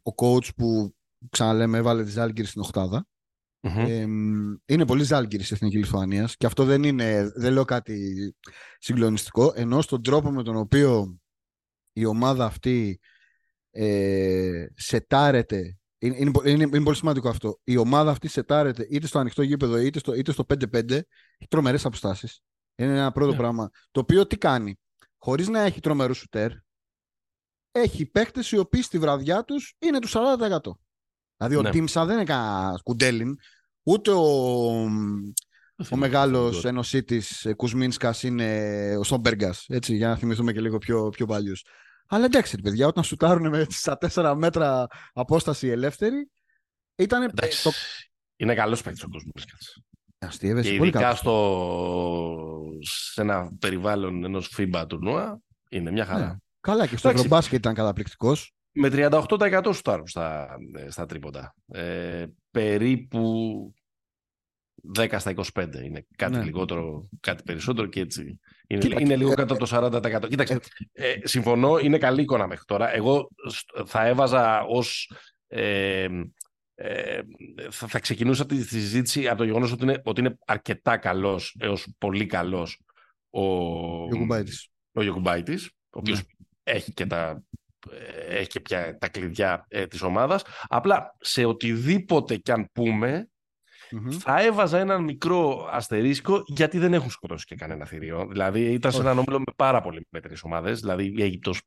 Ο 0.04 0.12
coach 0.16 0.56
που 0.56 0.96
ξαναλέμε 1.30 1.78
έβαλε 1.78 2.04
τη 2.04 2.10
Ζάλγκη 2.10 2.44
στην 2.44 2.62
οχτάδα. 2.62 3.08
Ε, 3.76 4.02
είναι 4.66 4.86
πολύ 4.86 5.04
Ζάλγκη 5.04 5.36
η 5.36 5.48
Εθνική 5.52 5.78
Λιθουανία 5.78 6.30
και 6.38 6.46
αυτό 6.46 6.64
δεν 6.64 6.84
είναι, 6.84 7.32
δεν 7.36 7.54
λέω 7.54 7.66
κάτι 7.66 8.36
συγκλονιστικό, 8.78 9.54
ενώ 9.56 9.82
στον 9.82 10.04
τρόπο 10.04 10.32
με 10.32 10.44
τον 10.44 10.56
οποίο 10.56 11.18
η 11.94 12.06
ομάδα 12.06 12.46
αυτή 12.46 13.00
ε, 13.72 14.66
σετάρεται 14.76 15.78
είναι, 16.00 16.16
είναι, 16.18 16.32
είναι, 16.44 16.64
είναι, 16.64 16.84
πολύ 16.84 16.96
σημαντικό 16.96 17.30
αυτό. 17.30 17.60
Η 17.64 17.78
ομάδα 17.78 18.12
αυτή 18.12 18.28
σετάρεται 18.28 18.88
είτε 18.90 19.08
στο 19.08 19.20
ανοιχτό 19.20 19.42
γήπεδο 19.42 19.78
είτε 19.78 20.00
στο, 20.00 20.14
είτε 20.14 20.32
στο 20.32 20.46
5-5. 20.50 20.92
Έχει 20.92 21.04
τρομερές 21.50 21.86
αποστάσεις. 21.86 22.42
Είναι 22.76 22.92
ένα 22.92 23.12
πρώτο 23.12 23.34
yeah. 23.34 23.38
πράγμα. 23.38 23.70
Το 23.92 24.00
οποίο 24.00 24.28
τι 24.28 24.38
κάνει; 24.38 24.80
Χωρίς 25.18 25.48
να 25.48 25.62
έχει 25.62 25.80
τρομερούς 25.80 26.18
σουτέρ, 26.18 26.52
έχει 27.72 28.06
παίκτες 28.06 28.52
οι 28.52 28.58
οποίοι 28.58 28.82
στη 28.82 29.00
βραδιά 29.00 29.44
τους 29.44 29.76
είναι 29.80 30.00
του 30.00 30.08
40%. 30.08 30.60
Δηλαδή 31.38 31.56
ο 31.56 31.62
ναι. 31.62 31.70
Τίμσα 31.70 32.06
δεν 32.06 32.16
είναι 32.16 32.24
κανένας 32.24 32.82
κουντέλιν, 32.82 33.36
ούτε 33.88 34.12
ο, 34.12 34.26
ο 35.90 35.96
μεγάλος 35.96 36.66
ενωσή 36.66 37.04
της 37.04 37.48
Κουσμίνσκα 37.56 38.16
είναι 38.22 38.96
ο 39.00 39.04
Σόμπεργκα. 39.04 39.56
Έτσι, 39.68 39.96
για 39.96 40.08
να 40.08 40.16
θυμηθούμε 40.16 40.54
και 40.54 40.62
λίγο 40.62 40.78
πιο, 40.78 41.10
πιο 41.10 41.26
παλιούς. 41.26 41.64
Αλλά 42.08 42.26
εντάξει, 42.26 42.58
παιδιά, 42.58 42.88
όταν 42.88 43.04
σουτάρουν 43.04 43.50
με 43.50 43.66
στα 43.70 43.98
4 44.14 44.34
μέτρα 44.38 44.88
απόσταση 45.14 45.68
ελεύθερη, 45.68 46.30
ήταν. 46.96 47.32
Το... 47.36 47.72
Είναι 48.36 48.56
καλός 48.56 48.82
παίκτης 48.82 49.04
ο 49.04 49.08
Κουσμίνσκα. 49.10 49.58
Αστείευε. 50.20 50.62
Και 50.62 50.74
ειδικά 50.74 51.16
στο... 51.16 52.70
σε 52.82 53.22
ένα 53.22 53.52
περιβάλλον 53.60 54.24
ενός 54.24 54.56
FIBA 54.58 54.86
τουρνουά 54.88 55.40
είναι 55.70 55.92
μια 55.92 56.06
χαρά. 56.06 56.26
Ναι. 56.26 56.36
Καλά, 56.60 56.88
και 56.88 56.98
στο 56.98 57.10
Ευρωμπάσκετ 57.10 57.60
ήταν 57.60 57.74
καταπληκτικός. 57.74 58.52
Με 58.72 58.90
38% 58.92 59.62
σου 59.64 59.82
στα, 60.06 60.48
στα 60.88 61.06
τρίποτα. 61.06 61.54
Ε, 61.68 62.26
περίπου 62.52 63.74
10 64.98 65.16
στα 65.18 65.34
25 65.54 65.68
είναι 65.84 66.06
κάτι 66.16 66.36
ναι. 66.36 66.44
λιγότερο, 66.44 67.10
κάτι 67.20 67.44
περισσότερο 67.44 67.88
και 67.88 68.00
έτσι. 68.00 68.40
Είναι, 68.68 68.82
Κοίτα, 68.82 69.02
είναι 69.02 69.16
λίγο 69.16 69.34
κάτω 69.34 69.54
από 69.54 69.68
το 69.68 70.02
40%. 70.24 70.28
Κοίταξε, 70.30 70.60
ε, 70.92 71.14
συμφωνώ, 71.24 71.78
είναι 71.78 71.98
καλή 71.98 72.22
εικόνα 72.22 72.48
μέχρι 72.48 72.66
τώρα. 72.66 72.96
Εγώ 72.96 73.30
θα 73.86 74.06
έβαζα 74.06 74.64
ως... 74.64 75.12
Ε, 75.48 76.08
ε, 76.76 77.20
θα, 77.70 77.88
θα 77.88 78.00
ξεκινούσα 78.00 78.46
τη 78.46 78.64
συζήτηση 78.64 79.28
από 79.28 79.38
το 79.38 79.44
γεγονός 79.44 79.72
ότι 79.72 79.84
είναι, 79.84 80.02
ότι 80.04 80.20
είναι 80.20 80.38
αρκετά 80.46 80.98
καλός 80.98 81.56
έως 81.60 81.88
πολύ 81.98 82.26
καλός 82.26 82.82
ο, 83.30 83.44
ο 84.92 85.02
Γιωκουμπάιτης, 85.02 85.72
ο 85.90 86.00
οποίος 86.00 86.18
ναι. 86.18 86.26
έχει 86.64 86.94
και 86.94 87.06
τα 87.06 87.44
έχει 88.30 88.48
και 88.48 88.60
πια 88.60 88.98
τα 88.98 89.10
κλειδιά 89.10 89.66
ε, 89.68 89.88
της 89.88 90.02
ομάδας. 90.02 90.44
Απλά 90.68 91.16
σε 91.20 91.46
οτιδήποτε 91.46 92.36
κι 92.36 92.52
αν 92.52 92.70
πούμε, 92.72 93.30
θα 94.20 94.42
έβαζα 94.42 94.80
έναν 94.80 95.04
μικρό 95.04 95.70
αστερίσκο 95.72 96.44
γιατί 96.46 96.78
δεν 96.78 96.94
έχουν 96.94 97.10
σκοτώσει 97.10 97.46
και 97.46 97.56
κανένα 97.56 97.86
θηρίο. 97.86 98.28
Δηλαδή 98.30 98.62
ήταν 98.62 98.92
σε 98.92 99.00
έναν 99.00 99.18
όμιλο 99.18 99.40
με 99.40 99.54
πάρα 99.56 99.82
πολύ 99.82 100.08
μέτρες 100.10 100.44
ομάδες. 100.44 100.80
Δηλαδή 100.80 101.14
η 101.18 101.24
Αίγυπτος 101.24 101.62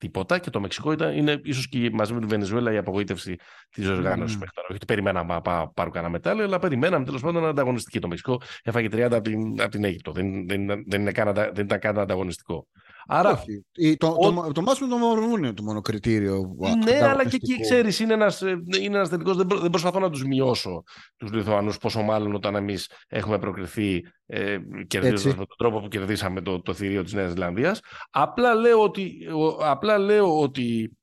τίποτα 0.00 0.38
και 0.38 0.50
το 0.50 0.60
Μεξικό 0.60 0.92
ήταν, 0.92 1.16
είναι 1.16 1.40
ίσως 1.44 1.68
και 1.68 1.90
μαζί 1.92 2.12
με 2.12 2.20
τη 2.20 2.26
Βενεζουέλα 2.26 2.72
η 2.72 2.76
απογοήτευση 2.76 3.36
της 3.70 3.88
οργάνωσης 3.88 4.36
mm. 4.36 4.38
μέχρι 4.38 4.54
τώρα. 4.54 4.66
Όχι 4.66 4.76
ότι 4.76 4.84
περιμέναμε 4.84 5.34
να 5.34 5.40
πάρουν 5.68 5.92
κανένα 5.92 6.12
μετάλλιο, 6.12 6.44
αλλά 6.44 6.58
περιμέναμε 6.58 7.04
τέλος 7.04 7.20
πάντων 7.20 7.46
ανταγωνιστική. 7.46 7.98
Το 7.98 8.08
Μεξικό 8.08 8.40
έφαγε 8.62 8.88
30 8.92 9.00
από 9.00 9.20
την, 9.20 9.60
από 9.60 9.70
την 9.70 9.84
Αίγυπτο. 9.84 10.12
Δεν, 10.12 10.48
δεν, 10.48 10.66
δεν, 10.86 11.00
είναι 11.00 11.12
καν, 11.12 11.34
δεν 11.34 11.64
ήταν 11.64 11.78
καν 11.78 11.98
ανταγωνιστικό. 11.98 12.66
Άρα, 13.06 13.30
Όχι. 13.30 13.96
Το, 13.96 14.06
ο... 14.06 14.32
το, 14.32 14.52
το, 14.52 14.62
το 14.62 14.88
το 14.88 15.36
είναι 15.38 15.52
το 15.52 15.62
μόνο 15.62 15.80
κριτήριο. 15.80 16.56
Ναι, 16.84 17.02
αλλά 17.02 17.24
και 17.24 17.36
εκεί 17.36 17.60
ξέρεις, 17.60 18.00
είναι 18.00 18.12
ένας 18.12 18.40
είναι 18.40 18.96
ένας 18.96 19.08
τελικός. 19.08 19.36
Δεν, 19.36 19.46
δεν 19.60 19.70
προσπαθώ 19.70 19.98
να 19.98 20.10
τους 20.10 20.24
μειώσω 20.24 20.82
τους 21.16 21.32
Λιθουανούς, 21.32 21.78
πόσο 21.78 22.02
μάλλον 22.02 22.34
όταν 22.34 22.54
εμείς 22.54 22.90
έχουμε 23.08 23.38
προκριθεί 23.38 24.02
ε, 24.26 24.58
κερδίζοντας 24.86 25.24
με 25.24 25.46
τον 25.46 25.56
τρόπο 25.58 25.80
που 25.80 25.88
κερδίσαμε 25.88 26.40
το, 26.40 26.62
το 26.62 26.74
θηρίο 26.74 27.02
της 27.02 27.12
Νέας 27.12 27.30
Ζηλανδίας. 27.30 27.80
Απλά 28.10 28.54
λέω 28.54 28.82
ότι, 28.82 29.26
απλά 29.60 29.98
λέω 29.98 30.40
ότι 30.40 30.96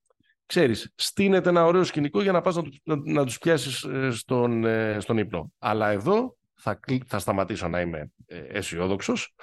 ξέρεις, 0.46 0.94
στείνεται 0.96 1.50
ένα 1.50 1.66
ωραίο 1.66 1.84
σκηνικό 1.84 2.22
για 2.22 2.32
να 2.32 2.42
πας 2.42 2.56
να, 2.56 2.64
να, 2.84 2.96
να 3.06 3.26
τους 3.26 3.38
πιάσεις 3.38 3.84
ε, 3.84 4.12
στον, 4.12 4.66
ε, 4.66 4.98
στον 5.00 5.18
ύπνο. 5.18 5.52
Αλλά 5.60 5.90
εδώ 5.90 6.37
θα, 6.58 6.80
θα 7.06 7.20
σταματήσω 7.20 7.68
να 7.68 7.82
είμαι 7.82 8.12
ε, 8.26 8.38
αισιόδοξος, 8.38 9.36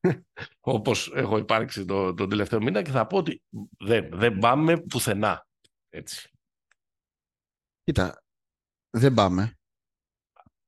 όπως 0.60 1.12
έχω 1.14 1.38
υπάρξει 1.38 1.84
το, 1.84 2.14
τον 2.14 2.28
τελευταίο 2.28 2.62
μήνα 2.62 2.82
και 2.82 2.90
θα 2.90 3.06
πω 3.06 3.16
ότι 3.16 3.42
δεν, 3.78 4.08
δεν 4.12 4.38
πάμε 4.38 4.80
πουθενά. 4.80 5.46
Έτσι. 5.88 6.30
Κοίτα, 7.84 8.22
δεν 8.90 9.14
πάμε. 9.14 9.52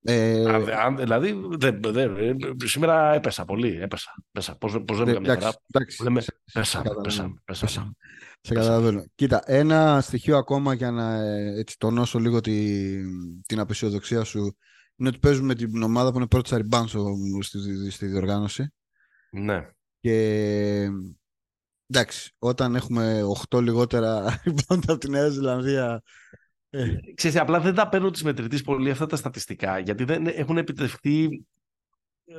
Ε... 0.02 0.72
Αν, 0.74 0.96
δηλαδή, 0.96 1.40
δεν, 1.50 1.80
δεν, 1.82 2.16
σήμερα 2.64 3.14
έπεσα 3.14 3.44
πολύ. 3.44 3.80
Έπεσα. 3.80 4.14
έπεσα. 4.28 4.56
Πώς, 4.56 4.82
πώς 4.84 4.98
λέμε 4.98 5.12
καμιά 5.12 5.34
φορά; 5.34 5.54
Λέμε, 6.02 6.22
πέσα, 6.52 6.82
πέσα, 7.02 7.42
πέσα, 7.44 7.66
Σε 8.40 8.54
καταλαβαίνω. 8.54 9.04
Κοίτα, 9.14 9.42
ένα 9.46 10.00
στοιχείο 10.00 10.36
ακόμα 10.36 10.74
για 10.74 10.90
να 10.90 11.14
ε, 11.14 11.58
έτσι, 11.58 11.78
τονώσω 11.78 12.18
λίγο 12.18 12.40
την, 12.40 13.42
την 13.46 13.58
απεσιοδοξία 13.58 14.24
σου 14.24 14.56
είναι 15.00 15.08
ότι 15.08 15.18
παίζουμε 15.18 15.54
την 15.54 15.82
ομάδα 15.82 16.10
που 16.10 16.16
είναι 16.16 16.26
πρώτη 16.26 16.48
στα 16.48 16.86
στη, 17.40 17.90
στη 17.90 18.06
διοργάνωση. 18.06 18.72
Ναι. 19.30 19.68
Και 20.00 20.88
εντάξει, 21.86 22.34
όταν 22.38 22.74
έχουμε 22.74 23.22
8 23.50 23.62
λιγότερα 23.62 24.24
rebound 24.44 24.82
από 24.86 24.98
τη 24.98 25.10
Νέα 25.10 25.28
Ζηλανδία. 25.28 26.02
Ε. 26.70 26.94
Ξέρεις, 27.14 27.36
απλά 27.36 27.60
δεν 27.60 27.74
τα 27.74 27.88
παίρνω 27.88 28.10
τη 28.10 28.24
μετρητή 28.24 28.62
πολύ 28.62 28.90
αυτά 28.90 29.06
τα 29.06 29.16
στατιστικά, 29.16 29.78
γιατί 29.78 30.04
δεν 30.04 30.26
έχουν 30.26 30.58
επιτευχθεί. 30.58 31.44
Ε, 32.24 32.34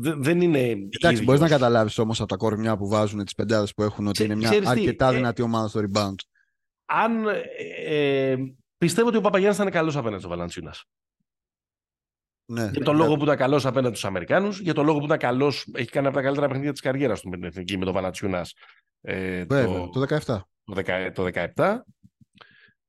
δεν 0.00 0.40
είναι. 0.40 0.76
Εντάξει, 0.90 1.22
μπορείς 1.22 1.40
να 1.40 1.48
καταλάβεις 1.48 1.98
όμως 1.98 2.20
από 2.20 2.28
τα 2.28 2.36
κορμιά 2.36 2.76
που 2.76 2.88
βάζουν 2.88 3.24
τις 3.24 3.34
πεντάδες 3.34 3.74
που 3.74 3.82
έχουν 3.82 4.06
ότι 4.06 4.24
είναι 4.24 4.34
μια 4.34 4.62
αρκετά 4.64 5.12
ε, 5.12 5.14
δυνατή 5.14 5.42
ομάδα 5.42 5.68
στο 5.68 5.80
rebound. 5.80 6.14
Αν. 6.84 7.24
Ε, 7.86 8.36
πιστεύω 8.78 9.08
ότι 9.08 9.16
ο 9.16 9.20
Παπαγιάννης 9.20 9.56
θα 9.56 9.62
είναι 9.62 9.72
καλός 9.72 9.96
απέναντι 9.96 10.20
στο 10.20 10.28
Βαλαντσίνας. 10.28 10.84
Ναι. 12.50 12.70
Για 12.72 12.84
τον 12.84 12.96
λόγο 12.96 13.16
που 13.16 13.22
ήταν 13.22 13.36
καλός 13.36 13.66
απέναντι 13.66 13.96
στους 13.96 14.08
Αμερικάνους, 14.08 14.60
για 14.60 14.74
τον 14.74 14.84
λόγο 14.84 14.98
που 14.98 15.04
ήταν 15.04 15.18
καλός, 15.18 15.66
έχει 15.72 15.90
κάνει 15.90 16.06
από 16.06 16.16
τα 16.16 16.22
καλύτερα 16.22 16.46
παιχνίδια 16.46 16.72
της 16.72 16.80
καριέρας 16.80 17.20
του 17.20 17.28
με 17.28 17.36
την 17.36 17.44
εθνική, 17.44 17.78
με 17.78 17.84
τον 17.84 17.94
Βαλατσιούνα. 17.94 18.46
Ε, 19.00 19.46
το, 19.46 19.88
το 19.88 20.00
17. 20.24 21.12
Το, 21.12 21.28
17. 21.54 21.76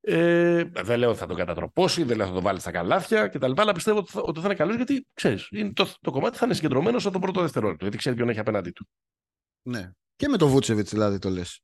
Ε, 0.02 0.64
δεν 0.64 1.00
λέω 1.00 1.10
ότι 1.10 1.18
θα 1.18 1.26
τον 1.26 1.36
κατατροπώσει, 1.36 2.04
δεν 2.04 2.18
λέω 2.18 2.26
ότι 2.26 2.36
θα 2.36 2.42
τον 2.42 2.44
βάλει 2.44 2.60
στα 2.60 2.72
καλάθια 2.72 3.28
κτλ. 3.28 3.52
Αλλά 3.56 3.72
πιστεύω 3.72 3.98
ότι 3.98 4.12
θα, 4.12 4.22
ότι 4.22 4.40
θα 4.40 4.46
είναι 4.46 4.56
καλός 4.56 4.76
γιατί 4.76 5.08
ξέρεις, 5.14 5.50
το, 5.74 5.94
το 6.02 6.12
κομμάτι 6.12 6.38
θα 6.38 6.46
είναι 6.46 6.54
συγκεντρωμένο 6.54 6.98
από 6.98 7.12
το 7.12 7.20
πρώτο 7.20 7.42
δευτερόλεπτο. 7.42 7.84
Γιατί 7.84 7.98
ξέρει 7.98 8.16
ποιον 8.16 8.30
έχει 8.30 8.40
απέναντί 8.40 8.72
του. 8.72 8.88
Ναι. 9.62 9.92
Και 10.16 10.28
με 10.28 10.38
το 10.38 10.48
Βούτσεβιτς 10.48 10.92
δηλαδή 10.92 11.20
το 11.20 11.30
λες. 11.30 11.62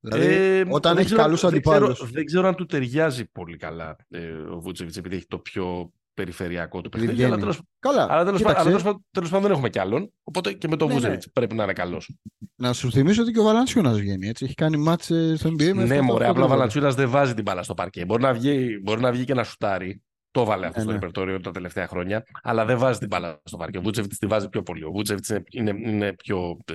Δηλαδή, 0.00 0.26
ε, 0.26 0.64
όταν 0.68 0.98
έχει 0.98 1.14
καλούς 1.14 1.44
αντιπάλους. 1.44 2.10
Δεν, 2.10 2.24
ξέρω 2.24 2.48
αν 2.48 2.54
του 2.54 2.66
ταιριάζει 2.66 3.30
πολύ 3.30 3.56
καλά 3.56 3.96
ε, 4.08 4.32
ο 4.32 4.60
Βούτσεβιτς 4.60 4.96
επειδή 4.96 5.16
έχει 5.16 5.26
το 5.26 5.38
πιο 5.38 5.92
περιφερειακό 6.14 6.80
του 6.80 6.88
παιχνίδι. 6.88 7.24
Αλλά 7.24 8.24
τέλος 8.24 9.30
πάντων 9.30 9.42
δεν 9.42 9.50
έχουμε 9.50 9.70
κι 9.70 9.78
άλλον. 9.78 10.12
Οπότε 10.22 10.52
και 10.52 10.68
με 10.68 10.76
τον 10.76 10.88
ναι, 10.88 11.08
ναι. 11.08 11.16
πρέπει 11.32 11.54
να 11.54 11.62
είναι 11.62 11.72
καλός. 11.72 12.16
Να 12.56 12.72
σου 12.72 12.90
θυμίσω 12.90 13.22
ότι 13.22 13.32
και 13.32 13.38
ο 13.38 13.42
Βαλανσιούνα 13.42 13.92
βγαίνει. 13.92 14.28
Έτσι. 14.28 14.44
Έχει 14.44 14.54
κάνει 14.54 14.76
μάτσε 14.76 15.36
στο 15.36 15.50
NBA. 15.50 15.74
Ναι, 15.74 16.00
μωρέ, 16.00 16.28
απλά 16.28 16.44
ο 16.44 16.48
Βαλανσιούνα 16.48 16.90
δεν 16.90 17.08
βάζει 17.10 17.34
την 17.34 17.42
μπάλα 17.42 17.62
στο 17.62 17.74
παρκέ. 17.74 18.04
Μπορεί 18.04 18.22
να 18.22 18.32
βγει, 18.32 18.80
μπορεί 18.82 19.00
να 19.00 19.12
βγει 19.12 19.24
και 19.24 19.34
να 19.34 19.44
σουτάρει. 19.44 20.02
Το 20.30 20.44
βάλε 20.44 20.66
αυτό 20.66 20.78
ναι, 20.78 20.84
στο 20.84 20.92
ναι. 20.92 20.98
ρεπερτόριο 20.98 21.40
τα 21.40 21.50
τελευταία 21.50 21.86
χρόνια. 21.86 22.24
Αλλά 22.42 22.64
δεν 22.64 22.78
βάζει 22.78 22.98
την 22.98 23.08
μπάλα 23.08 23.40
στο 23.44 23.56
παρκέ. 23.56 23.78
Ο 23.78 23.80
Βούτσεβιτ 23.80 24.12
τη 24.18 24.26
βάζει 24.26 24.48
πιο 24.48 24.62
πολύ. 24.62 24.84
Ο 24.84 24.90
Βούτσεβιτ 24.90 25.28
είναι, 25.28 25.42
είναι, 25.50 25.90
είναι, 25.90 26.12
πιο 26.12 26.58
ε, 26.64 26.74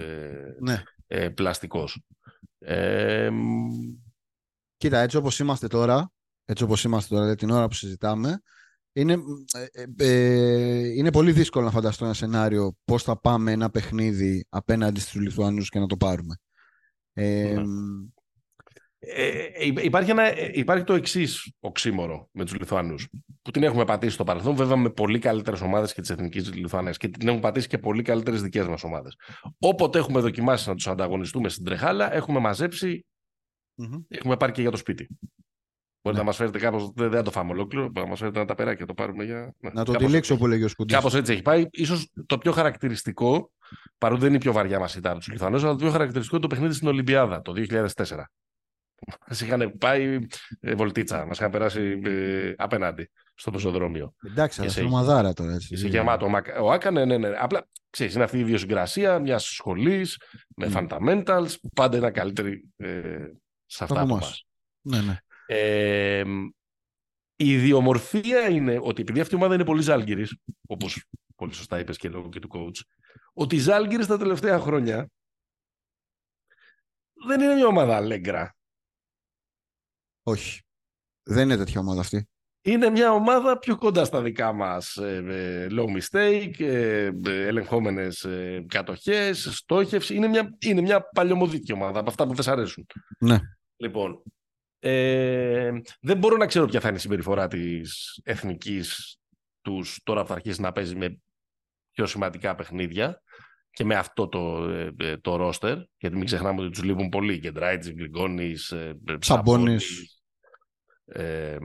ναι. 0.60 0.84
ε, 1.08 1.30
πλαστικός. 1.30 2.02
Ε, 2.60 3.30
Κοίτα, 4.78 5.00
έτσι 5.00 5.18
όπως 5.18 5.40
είμαστε 5.40 5.68
τώρα, 5.68 6.12
έτσι 6.46 6.64
όπως 6.64 6.84
είμαστε 6.84 7.16
τώρα, 7.16 7.36
την 7.36 7.50
ώρα 7.50 7.68
που 7.68 7.74
συζητάμε, 7.74 8.42
είναι, 9.00 9.18
ε, 9.54 9.82
ε, 9.82 9.86
ε, 9.98 10.88
είναι 10.88 11.12
πολύ 11.12 11.32
δύσκολο 11.32 11.66
να 11.66 11.72
φανταστώ 11.72 12.06
ένα 12.06 12.14
σενάριο 12.14 12.76
πώς 12.86 13.04
θα 13.04 13.20
πάμε 13.20 13.52
ένα 13.52 13.70
παιχνίδι 13.70 14.46
απέναντι 14.50 15.00
στους 15.00 15.22
Λιθουανούς 15.22 15.70
και 15.70 15.80
να 15.80 15.86
το 15.86 15.98
πάρουμε. 15.98 16.36
Ε, 17.14 17.56
ε, 19.02 19.66
υπάρχει, 19.82 20.12
ένα, 20.12 20.50
υπάρχει 20.52 20.84
το 20.84 20.94
εξής 20.94 21.54
οξύμορο 21.60 22.30
με 22.32 22.44
τους 22.44 22.56
Λιθουανούς, 22.60 23.08
που 23.42 23.52
την 23.52 23.64
έχουμε 23.64 23.86
πατήσει 23.86 24.14
στο 24.14 24.24
παρελθόν, 24.24 24.56
βέβαια 24.56 24.76
με 24.76 24.90
πολύ 24.90 25.20
καλύτερες 25.20 25.62
ομάδες 25.62 25.94
και 25.94 26.02
τι 26.02 26.14
εθνικέ 26.14 26.40
Λιθουανέ 26.40 26.92
και 26.92 27.08
την 27.08 27.28
έχουν 27.28 27.40
πατήσει 27.40 27.68
και 27.68 27.78
πολύ 27.78 28.02
καλύτερες 28.02 28.42
δικές 28.42 28.68
μας 28.68 28.84
ομάδες. 28.84 29.16
Όποτε 29.60 30.00
έχουμε 30.00 30.20
δοκιμάσει 30.20 30.70
να 30.70 30.76
τους 30.76 30.88
ανταγωνιστούμε 30.88 31.50
στην 31.50 31.64
τρεχάλα, 31.64 32.14
έχουμε 32.14 32.40
μαζέψει, 32.40 33.06
mm-hmm. 33.82 34.04
έχουμε 34.08 34.38
πάρει 34.38 34.52
και 34.52 34.62
για 34.62 34.72
το 34.72 34.78
σπίτι. 34.78 35.08
Μπορείτε 36.02 36.12
ναι. 36.12 36.18
να 36.18 36.24
μας 36.24 36.36
φέρετε 36.36 36.60
κάπως. 36.60 36.92
Δεν, 36.96 37.10
δεν 37.10 37.24
το 37.24 37.32
φάμε 37.32 37.52
ολόκληρο. 37.52 37.92
Να 37.94 38.06
μας 38.06 38.20
φέρετε 38.20 38.40
ένα 38.40 38.48
ταπεράκι, 38.48 38.86
το 38.86 38.94
πάρουμε 38.94 39.24
για. 39.24 39.54
Ναι. 39.60 39.70
Να 39.74 39.86
το 39.86 39.94
τυλίξω 39.94 40.38
που 40.38 40.48
λέγει 40.48 40.64
ο 40.64 40.68
Σκουντής. 40.68 40.96
Κάπως 40.96 41.16
έτσι 41.16 41.32
έχει 41.32 41.42
πάει. 41.42 41.66
σω 41.86 41.98
το 42.26 42.38
πιο 42.38 42.52
χαρακτηριστικό, 42.52 43.52
παρότι 43.98 44.20
δεν 44.20 44.30
είναι 44.30 44.38
η 44.38 44.42
πιο 44.42 44.52
βαριά 44.52 44.80
μας 44.80 44.96
η 44.96 45.02
του 45.02 45.32
Λιθουανού, 45.32 45.58
αλλά 45.58 45.70
το 45.70 45.76
πιο 45.76 45.90
χαρακτηριστικό 45.92 46.36
είναι 46.36 46.48
το 46.48 46.56
παιχνίδι 46.56 46.74
στην 46.74 46.88
Ολυμπιάδα 46.88 47.42
το 47.42 47.54
2004. 47.56 47.88
Μας 49.28 49.42
είχαν 49.42 49.74
πάει 49.78 50.28
ε, 50.60 50.76
βολτίτσα, 50.76 51.26
μας 51.26 51.38
είχαν 51.38 51.52
περάσει 51.52 52.02
ε, 52.04 52.54
απέναντι 52.58 53.10
στο 53.36 53.52
πεζοδρόμιο. 53.52 54.14
Εντάξει, 54.26 54.62
αλλά 54.62 54.70
σε 54.70 54.82
ομαδάρα 54.82 55.34
τώρα. 55.34 55.54
Έτσι. 55.54 55.74
Είσαι 55.74 55.88
γεμάτο. 55.88 56.32
Ο 56.62 56.72
Άκα, 56.72 56.92
ναι, 56.92 57.06
ναι, 57.06 57.18
ναι. 57.18 57.32
Απλά 57.40 57.68
ξέρεις, 57.90 58.14
είναι 58.14 58.24
αυτή 58.24 58.38
η 58.38 58.40
ιδιοσυγκρασία 58.40 59.20
μιας 59.20 59.44
σχολής 59.44 60.22
με 60.56 60.72
mm. 60.74 60.88
fundamentals 60.88 61.52
που 61.62 61.70
πάντα 61.76 61.98
είναι 61.98 62.12
καλύτερη 62.12 62.70
ε, 62.78 62.90
σε 63.66 63.84
αυτά 63.84 64.02
που 64.02 64.08
μας. 64.08 64.46
Ναι, 64.82 65.02
ναι. 65.02 65.18
Ε, 65.52 66.24
η 67.36 67.52
ιδιομορφία 67.52 68.50
είναι 68.50 68.80
ότι 68.82 69.02
επειδή 69.02 69.20
αυτή 69.20 69.34
η 69.34 69.38
ομάδα 69.38 69.54
είναι 69.54 69.66
πολύ 69.66 69.82
ζάλγκυρης, 69.82 70.38
όπως 70.68 71.06
πολύ 71.36 71.54
σωστά 71.54 71.80
είπες 71.80 71.98
και 71.98 72.10
λόγω 72.10 72.30
και 72.30 72.40
του 72.40 72.50
coach, 72.52 72.82
ότι 73.34 73.56
οι 73.56 73.60
ζάλγκυρε 73.60 74.06
τα 74.06 74.18
τελευταία 74.18 74.60
χρόνια 74.60 75.10
δεν 77.28 77.42
είναι 77.42 77.54
μια 77.54 77.68
ομάδα 77.68 77.96
αλέγκρα. 77.96 78.56
Όχι. 80.24 80.62
Δεν 81.24 81.44
είναι 81.44 81.58
τέτοια 81.58 81.80
ομάδα 81.80 82.00
αυτή. 82.00 82.30
Είναι 82.62 82.90
μια 82.90 83.12
ομάδα 83.12 83.60
πιο 83.60 83.78
κοντά 83.78 84.06
στα 84.06 84.22
δικά 84.22 84.54
μας 84.54 84.96
ε, 84.96 85.68
low 85.72 85.98
mistake, 85.98 86.60
ε, 86.60 87.12
ελεγχόμενες 87.24 88.24
ε, 88.24 88.66
κατοχές, 88.68 89.50
στόχευση. 89.52 90.16
Είναι 90.16 90.28
μια, 90.28 90.58
είναι 90.60 90.82
μια 90.82 91.10
παλιωμοδίκη 91.10 91.74
ομάδα 91.74 92.00
από 92.00 92.10
αυτά 92.10 92.28
που 92.28 92.34
δεν 92.34 92.44
σ' 92.44 92.48
αρέσουν. 92.48 92.86
Ναι. 93.20 93.40
Λοιπόν, 93.78 94.24
ε, 94.80 95.72
δεν 96.02 96.18
μπορώ 96.18 96.38
να 96.38 96.46
ξέρω 96.46 96.66
ποια 96.66 96.80
θα 96.80 96.88
είναι 96.88 96.98
η 96.98 97.02
συμπεριφορά 97.02 97.48
της 97.48 98.20
εθνικής 98.24 99.18
τους 99.62 100.00
τώρα 100.04 100.22
που 100.22 100.28
θα 100.28 100.34
αρχίσει 100.34 100.62
να 100.62 100.72
παίζει 100.72 100.96
με 100.96 101.20
πιο 101.92 102.06
σημαντικά 102.06 102.56
παιχνίδια 102.56 103.22
και 103.72 103.84
με 103.86 103.96
αυτό 103.96 104.28
το, 104.28 104.68
το 105.22 105.36
ρόστερ, 105.36 105.78
γιατί 105.98 106.16
μην 106.16 106.26
ξεχνάμε 106.26 106.62
ότι 106.62 106.70
τους 106.70 106.84
λείπουν 106.84 107.10
πολύ 107.10 107.40
και 107.40 107.52
Ντράιτζι, 107.52 107.94
Γκριγκόνης, 107.94 108.74
Σαμπόνης, 109.20 110.20
ε, 111.06 111.58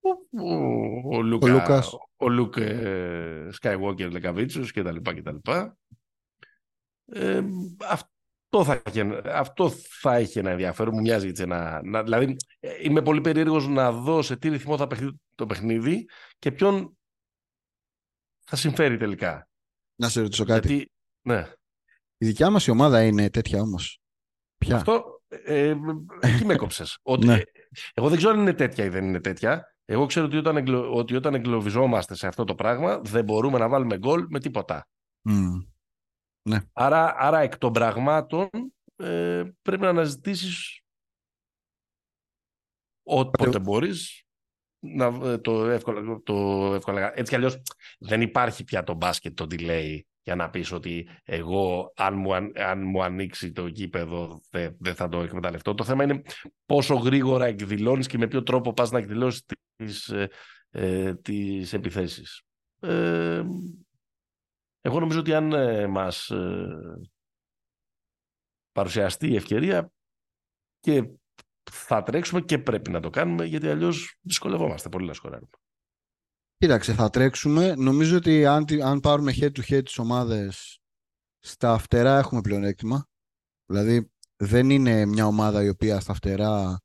ο, 0.00 0.10
ο, 0.42 1.16
ο, 1.16 1.22
Λούκα, 1.22 1.46
ο, 1.46 1.50
Λούκας. 1.50 1.94
ο 2.16 2.28
Λουκ 2.28 2.56
ε, 2.56 3.48
Skywalker 3.60 4.10
Λεκαβίτσιος 4.10 4.72
και 4.72 4.82
τα 4.82 4.92
λοιπά 4.92 5.14
και 5.14 5.22
τα 5.22 5.32
λοιπά. 5.32 5.76
Ε, 7.06 7.42
αυτό, 7.88 8.11
θα, 8.64 8.82
αυτό 9.24 9.70
θα 10.00 10.14
έχει 10.14 10.38
ένα 10.38 10.50
ενδιαφέρον, 10.50 10.94
μου 10.94 11.00
μοιάζει 11.00 11.28
έτσι 11.28 11.42
ένα, 11.42 11.80
να, 11.84 12.02
δηλαδή 12.02 12.36
είμαι 12.82 13.02
πολύ 13.02 13.20
περίεργος 13.20 13.68
να 13.68 13.92
δω 13.92 14.22
σε 14.22 14.36
τι 14.36 14.48
ρυθμό 14.48 14.76
θα 14.76 14.86
παιχθεί 14.86 15.10
το 15.34 15.46
παιχνίδι 15.46 16.08
και 16.38 16.52
ποιον 16.52 16.96
θα 18.44 18.56
συμφέρει 18.56 18.96
τελικά. 18.96 19.48
Να 19.94 20.08
σε 20.08 20.20
ρωτήσω 20.20 20.44
κάτι. 20.44 20.68
Γιατί, 20.68 20.92
ναι. 21.22 21.52
Η 22.18 22.26
δικιά 22.26 22.50
μας 22.50 22.66
η 22.66 22.70
ομάδα 22.70 23.02
είναι 23.02 23.30
τέτοια 23.30 23.60
όμως; 23.60 24.00
Ποια; 24.58 24.76
Αυτό, 24.76 25.22
ε, 25.28 25.74
εκεί 26.20 26.44
με 26.44 26.56
κόψες. 26.56 26.98
Ότι, 27.02 27.26
ναι. 27.26 27.40
Εγώ 27.94 28.08
δεν 28.08 28.16
ξέρω 28.16 28.32
αν 28.32 28.40
είναι 28.40 28.54
τέτοια 28.54 28.84
ή 28.84 28.88
δεν 28.88 29.04
είναι 29.04 29.20
τέτοια. 29.20 29.74
Εγώ 29.84 30.06
ξέρω 30.06 30.26
ότι 30.26 30.36
όταν, 30.36 30.56
εγκλω... 30.56 30.94
ότι 30.94 31.16
όταν 31.16 31.34
εγκλωβιζόμαστε 31.34 32.14
σε 32.14 32.26
αυτό 32.26 32.44
το 32.44 32.54
πράγμα 32.54 32.98
δεν 32.98 33.24
μπορούμε 33.24 33.58
να 33.58 33.68
βάλουμε 33.68 33.98
γκολ 33.98 34.26
με 34.28 34.40
τίποτα. 34.40 34.88
Mm. 35.28 35.66
Ναι. 36.42 36.58
Άρα, 36.72 37.14
άρα 37.16 37.38
εκ 37.38 37.58
των 37.58 37.72
πραγμάτων 37.72 38.48
ε, 38.96 39.42
πρέπει 39.62 39.82
να 39.82 39.88
αναζητήσεις 39.88 40.80
όποτε 43.02 43.58
μπορείς 43.58 44.24
να, 44.78 45.04
ε, 45.04 45.38
το 45.38 45.66
εύκολα, 45.66 46.20
το 46.22 46.34
εύκολα. 46.74 47.12
Έτσι 47.14 47.30
κι 47.30 47.34
αλλιώς 47.34 47.62
δεν 47.98 48.20
υπάρχει 48.20 48.64
πια 48.64 48.82
το 48.82 48.94
μπάσκετ 48.94 49.36
το 49.36 49.46
delay 49.50 50.00
για 50.22 50.34
να 50.34 50.50
πεις 50.50 50.72
ότι 50.72 51.08
εγώ 51.24 51.92
αν 51.96 52.14
μου, 52.14 52.34
αν 52.54 52.82
μου 52.82 53.02
ανοίξει 53.02 53.52
το 53.52 53.66
γήπεδο 53.66 54.40
δεν, 54.50 54.76
δεν 54.78 54.94
θα 54.94 55.08
το 55.08 55.22
εκμεταλλευτώ. 55.22 55.74
Το 55.74 55.84
θέμα 55.84 56.04
είναι 56.04 56.22
πόσο 56.66 56.94
γρήγορα 56.94 57.46
εκδηλώνεις 57.46 58.06
και 58.06 58.18
με 58.18 58.26
ποιο 58.26 58.42
τρόπο 58.42 58.72
πας 58.72 58.90
να 58.90 58.98
εκδηλώσεις 58.98 59.44
τις, 59.76 60.08
ε, 60.08 60.28
ε 60.70 61.14
τις 61.14 61.72
επιθέσεις. 61.72 62.42
Ε, 62.80 63.42
εγώ 64.84 65.00
νομίζω 65.00 65.18
ότι 65.18 65.34
αν 65.34 65.52
ε, 65.52 65.86
μας 65.86 66.30
ε, 66.30 67.00
παρουσιαστεί 68.72 69.28
η 69.28 69.36
ευκαιρία 69.36 69.92
και 70.80 71.10
θα 71.70 72.02
τρέξουμε 72.02 72.40
και 72.40 72.58
πρέπει 72.58 72.90
να 72.90 73.00
το 73.00 73.10
κάνουμε 73.10 73.44
γιατί 73.44 73.68
αλλιώς 73.68 74.18
δυσκολευόμαστε 74.20 74.88
πολύ 74.88 75.06
να 75.06 75.12
σκοράρουμε. 75.12 75.50
Κοίταξε, 76.56 76.94
θα 76.94 77.10
τρέξουμε. 77.10 77.74
Νομίζω 77.74 78.16
ότι 78.16 78.46
αν, 78.46 78.64
αν 78.82 79.00
πάρουμε 79.00 79.32
head 79.36 79.50
to 79.52 79.62
head 79.70 79.84
τις 79.84 79.98
ομάδες 79.98 80.80
στα 81.38 81.78
φτερά 81.78 82.18
έχουμε 82.18 82.40
πλεονέκτημα. 82.40 83.06
Δηλαδή 83.66 84.10
δεν 84.36 84.70
είναι 84.70 85.06
μια 85.06 85.26
ομάδα 85.26 85.62
η 85.62 85.68
οποία 85.68 86.00
στα 86.00 86.14
φτερά 86.14 86.80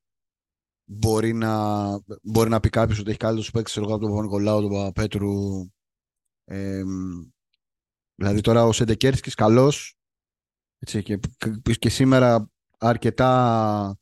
μπορεί 0.90 1.34
να, 1.34 1.88
μπορεί 2.22 2.50
να 2.50 2.60
πει 2.60 2.70
κάποιος 2.70 3.00
ότι 3.00 3.10
έχει 3.10 3.20
καλύτερο 3.20 3.52
παίκτη 3.54 3.72
εγώ 3.76 3.94
από 3.94 4.00
τον 4.00 4.10
Παπα-Νικολάου, 4.10 4.62
τον 4.62 4.70
Παπαπέτρου. 4.70 5.70
Ε, 6.44 6.84
δηλαδή 8.18 8.42
τώρα 8.42 8.64
ο 8.64 8.72
Σεντεκέρσκις 8.72 9.34
καλός 9.34 9.98
έτσι, 10.80 11.04
και, 11.04 11.20
και 11.80 11.90
σήμερα 11.90 12.50
αρκετά 12.78 13.98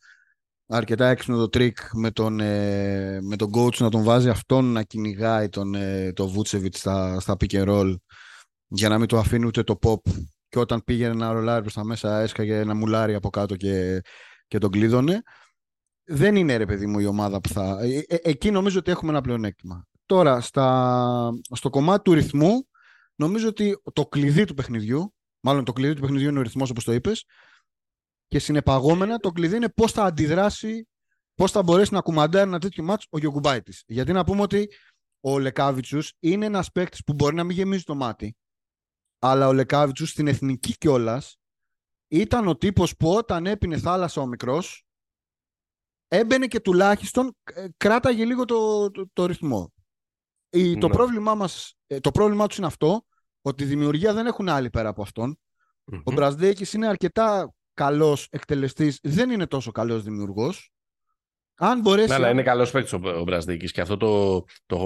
αρκετά 0.68 1.08
έξυπνο 1.08 1.38
το 1.38 1.50
τρικ 1.50 1.78
με 1.94 2.12
τον, 2.12 2.40
ε, 2.40 3.20
με 3.22 3.36
τον 3.36 3.52
coach 3.56 3.78
να 3.78 3.90
τον 3.90 4.04
βάζει 4.04 4.30
αυτόν 4.30 4.66
να 4.66 4.84
κυνηγάει 4.84 5.50
τον, 5.50 5.76
ε, 5.76 6.14
το 6.14 6.28
Βούτσεβιτς 6.28 6.76
στα, 6.76 7.20
στα 7.20 7.36
pick 7.40 7.52
and 7.52 7.68
roll 7.70 7.96
για 8.68 8.90
να 8.90 8.98
μην 8.98 9.08
το 9.08 9.18
αφήνει 9.18 9.46
ούτε 9.46 9.64
το 9.64 9.80
pop 9.82 10.12
και 10.50 10.60
όταν 10.60 10.84
πήγαινε 10.84 11.12
να 11.12 11.32
ρολάρει 11.32 11.62
προς 11.62 11.74
τα 11.74 11.84
μέσα 11.84 12.20
έσκαγε 12.20 12.60
ένα 12.60 12.76
μουλάρι 12.76 13.14
από 13.14 13.30
κάτω 13.30 13.56
και, 13.56 14.02
και 14.48 14.58
τον 14.58 14.72
κλείδωνε 14.72 15.22
δεν 16.06 16.36
είναι 16.36 16.56
ρε 16.58 16.66
παιδί 16.66 16.86
μου 16.86 17.00
η 17.00 17.06
ομάδα 17.06 17.42
που 17.42 17.50
θα... 17.50 17.78
Ε, 17.82 18.04
ε, 18.08 18.18
εκεί 18.22 18.52
νομίζω 18.52 18.80
ότι 18.80 18.92
έχουμε 18.92 19.12
ένα 19.12 19.22
πλεονέκτημα. 19.22 19.88
Τώρα, 20.06 20.42
στα, 20.42 21.30
στο 21.52 21.70
κομμάτι 21.70 22.02
του 22.04 22.14
ρυθμού, 22.14 22.68
νομίζω 23.16 23.48
ότι 23.48 23.82
το 23.94 24.06
κλειδί 24.06 24.46
του 24.46 24.54
παιχνιδιού, 24.54 25.14
μάλλον 25.40 25.64
το 25.64 25.74
κλειδί 25.74 25.94
του 25.94 26.02
παιχνιδιού 26.02 26.30
είναι 26.30 26.40
ο 26.40 26.42
ρυθμός 26.42 26.70
όπως 26.70 26.84
το 26.84 26.92
είπες, 26.92 27.26
και 28.28 28.40
συνεπαγόμενα 28.40 29.18
το 29.18 29.32
κλειδί 29.32 29.56
είναι 29.56 29.70
πώς 29.70 29.92
θα 29.92 30.04
αντιδράσει, 30.04 30.88
πώς 31.36 31.52
θα 31.52 31.64
μπορέσει 31.64 31.94
να 31.94 32.02
κουμαντάρει 32.02 32.48
ένα 32.48 32.60
τέτοιο 32.60 32.84
μάτσο 32.84 33.08
ο 33.12 33.18
Γιωγκουμπάητη. 33.18 33.74
Γιατί 33.88 34.12
να 34.12 34.24
πούμε 34.24 34.42
ότι 34.42 34.70
ο 35.20 35.40
Λεκάβιτσου 35.40 36.00
είναι 36.20 36.46
ένας 36.46 36.72
παίκτης 36.72 37.04
που 37.04 37.14
μπορεί 37.14 37.36
να 37.36 37.44
μην 37.44 37.56
γεμίζει 37.56 37.84
το 37.84 37.96
μάτι, 37.96 38.36
αλλά 39.20 39.48
ο 39.48 39.54
Λεκάβιτσου 39.54 40.06
στην 40.06 40.28
εθνική 40.28 40.78
κιόλας 40.78 41.38
ήταν 42.08 42.48
ο 42.48 42.58
τύπος 42.58 42.96
που 42.96 43.10
όταν 43.10 43.46
έπινε 43.46 43.78
θάλασσα 43.78 44.22
ο 44.22 44.26
μικρός, 44.26 44.86
έμπαινε 46.08 46.48
και 46.48 46.60
τουλάχιστον 46.60 47.38
ε, 47.44 47.68
κράταγε 47.78 48.26
λίγο 48.26 48.46
το, 48.46 48.92
το, 49.14 49.26
ρυθμό. 49.26 49.74
Η, 50.56 50.78
το, 50.78 50.88
ναι. 50.88 50.94
πρόβλημά 50.94 51.36
μας, 51.36 51.76
ε, 51.88 52.00
το 52.00 52.12
πρόβλημά 52.12 52.48
τους 52.48 52.58
είναι 52.58 52.68
αυτό, 52.68 53.06
ότι 53.42 53.64
η 53.64 53.66
δημιουργία 53.66 54.14
δεν 54.14 54.26
έχουν 54.26 54.50
άλλη 54.50 54.70
πέρα 54.70 54.90
από 54.90 55.02
αυτόν. 55.02 55.40
Mm-hmm. 55.92 56.02
Ο 56.04 56.12
Μπρασδέκης 56.12 56.74
είναι 56.74 56.88
αρκετά 56.88 57.54
καλός 57.74 58.28
εκτελεστής, 58.30 59.00
δεν 59.04 59.30
είναι 59.30 59.48
τόσο 59.48 59.72
καλός 59.72 60.04
δημιουργός. 60.04 60.70
Αν 61.58 61.80
μπορέσει... 61.80 62.08
Ναι, 62.08 62.14
αλλά 62.14 62.30
είναι 62.30 62.44
καλός 62.44 62.72
παίκτης 62.72 62.94
ο 62.94 63.24
Μπρασδίκης 63.24 63.72
και 63.72 63.82
αυτό 63.82 63.98
το, 63.98 64.44
το 64.66 64.78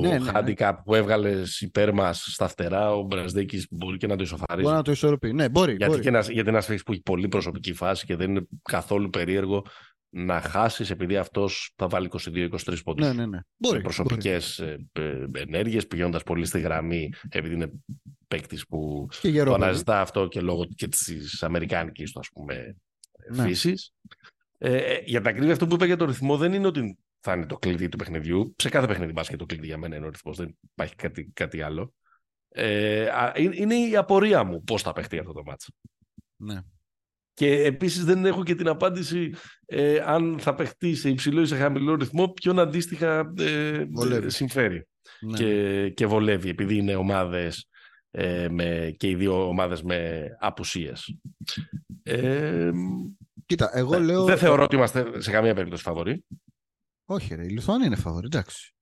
ναι, 0.00 0.08
ναι, 0.08 0.18
ναι. 0.18 0.30
handicap 0.34 0.72
που 0.84 0.94
έβγαλες 0.94 1.60
υπέρ 1.60 1.92
μας 1.92 2.26
στα 2.30 2.48
φτερά, 2.48 2.94
ο 2.94 3.02
Μπρασδίκης 3.02 3.66
μπορεί 3.70 3.96
και 3.96 4.06
να 4.06 4.16
το 4.16 4.22
ισοφαρίσει. 4.22 4.62
Μπορεί 4.62 4.76
να 4.76 4.82
το 4.82 4.90
ισορροπεί. 4.90 5.32
Ναι, 5.32 5.48
μπορεί. 5.48 5.74
Γιατί, 5.74 5.90
μπορεί. 5.90 6.02
Και 6.02 6.08
ένας, 6.08 6.28
γιατί 6.28 6.48
ένας 6.48 6.66
που 6.66 6.92
έχει 6.92 7.02
πολύ 7.02 7.28
προσωπική 7.28 7.72
φάση 7.72 8.06
και 8.06 8.16
δεν 8.16 8.30
είναι 8.30 8.46
καθόλου 8.62 9.10
περίεργο 9.10 9.64
να 10.16 10.40
χάσεις 10.40 10.90
επειδή 10.90 11.16
αυτός 11.16 11.72
θα 11.76 11.88
βάλει 11.88 12.10
22-23 12.12 12.78
πόντους. 12.84 13.06
Ναι, 13.06 13.12
ναι, 13.12 13.26
ναι. 13.26 13.38
Μπορεί. 13.56 13.80
Προσωπικές 13.80 14.58
ε, 14.58 14.86
ε, 14.92 15.26
ενέργειες, 15.32 15.86
πηγαίνοντας 15.86 16.22
πολύ 16.22 16.44
στη 16.44 16.60
γραμμή, 16.60 17.12
επειδή 17.28 17.54
είναι 17.54 17.70
παίκτης 18.28 18.66
που 18.66 19.08
το 19.44 19.54
αναζητά 19.54 20.00
αυτό 20.00 20.26
και 20.26 20.40
λόγω 20.40 20.64
και 20.64 20.88
της 20.88 21.42
αμερικάνικης 21.42 22.12
του, 22.12 22.18
ας 22.18 22.28
πούμε, 22.32 22.76
ναι. 23.32 23.42
φύσης. 23.42 23.92
Ε, 24.58 24.76
ε, 24.76 25.02
για 25.04 25.20
τα 25.20 25.30
ακρίβεια, 25.30 25.52
αυτό 25.52 25.66
που 25.66 25.74
είπα 25.74 25.84
για 25.84 25.96
το 25.96 26.04
ρυθμό 26.04 26.36
δεν 26.36 26.52
είναι 26.52 26.66
ότι 26.66 26.98
θα 27.20 27.34
είναι 27.34 27.46
το 27.46 27.56
κλειδί 27.56 27.88
του 27.88 27.96
παιχνιδιού. 27.96 28.54
Σε 28.58 28.68
κάθε 28.68 28.86
παιχνίδι 28.86 29.12
μπάσκετ 29.12 29.38
το 29.38 29.46
κλειδί 29.46 29.66
για 29.66 29.78
μένα 29.78 29.96
είναι 29.96 30.06
ο 30.06 30.10
ρυθμός, 30.10 30.36
δεν 30.36 30.56
υπάρχει 30.72 30.94
κάτι, 30.94 31.30
κάτι 31.34 31.62
άλλο. 31.62 31.94
Ε, 32.48 33.10
είναι 33.34 33.74
η 33.74 33.96
απορία 33.96 34.44
μου 34.44 34.62
πώς 34.62 34.82
θα 34.82 34.92
παιχτεί 34.92 35.18
αυτό 35.18 35.32
το 35.32 35.42
μάτσο. 35.44 35.72
Ναι. 36.36 36.60
Και 37.34 37.62
επίσης 37.62 38.04
δεν 38.04 38.24
έχω 38.24 38.42
και 38.42 38.54
την 38.54 38.68
απάντηση 38.68 39.34
ε, 39.66 39.98
αν 40.04 40.36
θα 40.38 40.54
παιχτεί 40.54 40.94
σε 40.94 41.08
υψηλό 41.08 41.40
ή 41.40 41.46
σε 41.46 41.56
χαμηλό 41.56 41.94
ρυθμό, 41.94 42.28
ποιον 42.28 42.58
αντίστοιχα 42.58 43.32
ε, 43.38 43.84
Βολεύει. 43.84 44.30
συμφέρει 44.30 44.86
Ναι. 45.20 45.36
και, 45.36 45.88
και 45.88 46.06
βολεύει, 46.06 46.48
επειδή 46.48 46.76
είναι 46.76 46.94
ομάδες 46.94 47.68
ε, 48.10 48.48
με, 48.48 48.94
και 48.96 49.08
οι 49.08 49.14
δύο 49.14 49.48
ομάδες 49.48 49.82
με 49.82 50.28
απουσίες. 50.40 51.18
Ε, 52.02 52.70
Κοίτα, 53.46 53.70
εγώ 53.72 53.98
ναι, 53.98 54.04
λέω. 54.04 54.24
Δεν 54.24 54.38
θεωρώ 54.38 54.62
ότι 54.62 54.76
είμαστε 54.76 55.20
σε 55.20 55.30
καμία 55.30 55.54
περίπτωση 55.54 55.82
φαβοροί. 55.82 56.24
Όχι, 57.04 57.34
ρε, 57.34 57.44
η 57.44 57.48
Λιθουανία 57.48 57.86
είναι 57.86 57.96
φαβορή, 57.96 58.26
εντάξει. 58.26 58.74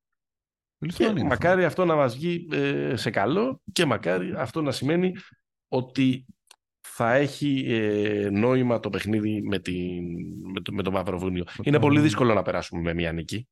Η 0.79 0.87
Και 0.87 0.87
Λιθουανία 0.87 1.21
είναι 1.21 1.29
μακάρι 1.29 1.65
αυτό 1.65 1.85
να 1.85 1.95
μας 1.95 2.15
βγει 2.15 2.49
ε, 2.53 2.97
σε 2.97 3.11
καλό 3.11 3.61
και 3.73 3.85
μακάρι 3.85 4.33
αυτό 4.37 4.63
να 4.63 4.71
σημαίνει 4.71 5.13
ότι 5.69 6.27
θα 6.83 7.13
έχει 7.15 7.65
ε, 7.69 8.29
νόημα 8.31 8.81
το 8.81 8.91
παιχνίδι 8.91 9.43
με, 9.43 9.59
την, 9.59 10.05
με, 10.53 10.61
το, 10.61 10.73
με 10.73 10.83
το 10.83 10.91
Μαυροβούνιο. 10.91 11.45
Είναι 11.63 11.79
πολύ 11.79 12.01
δύσκολο 12.01 12.35
να 12.35 12.43
περάσουμε 12.43 12.81
με 12.81 12.95
μια 12.95 13.13
νίκη. 13.13 13.49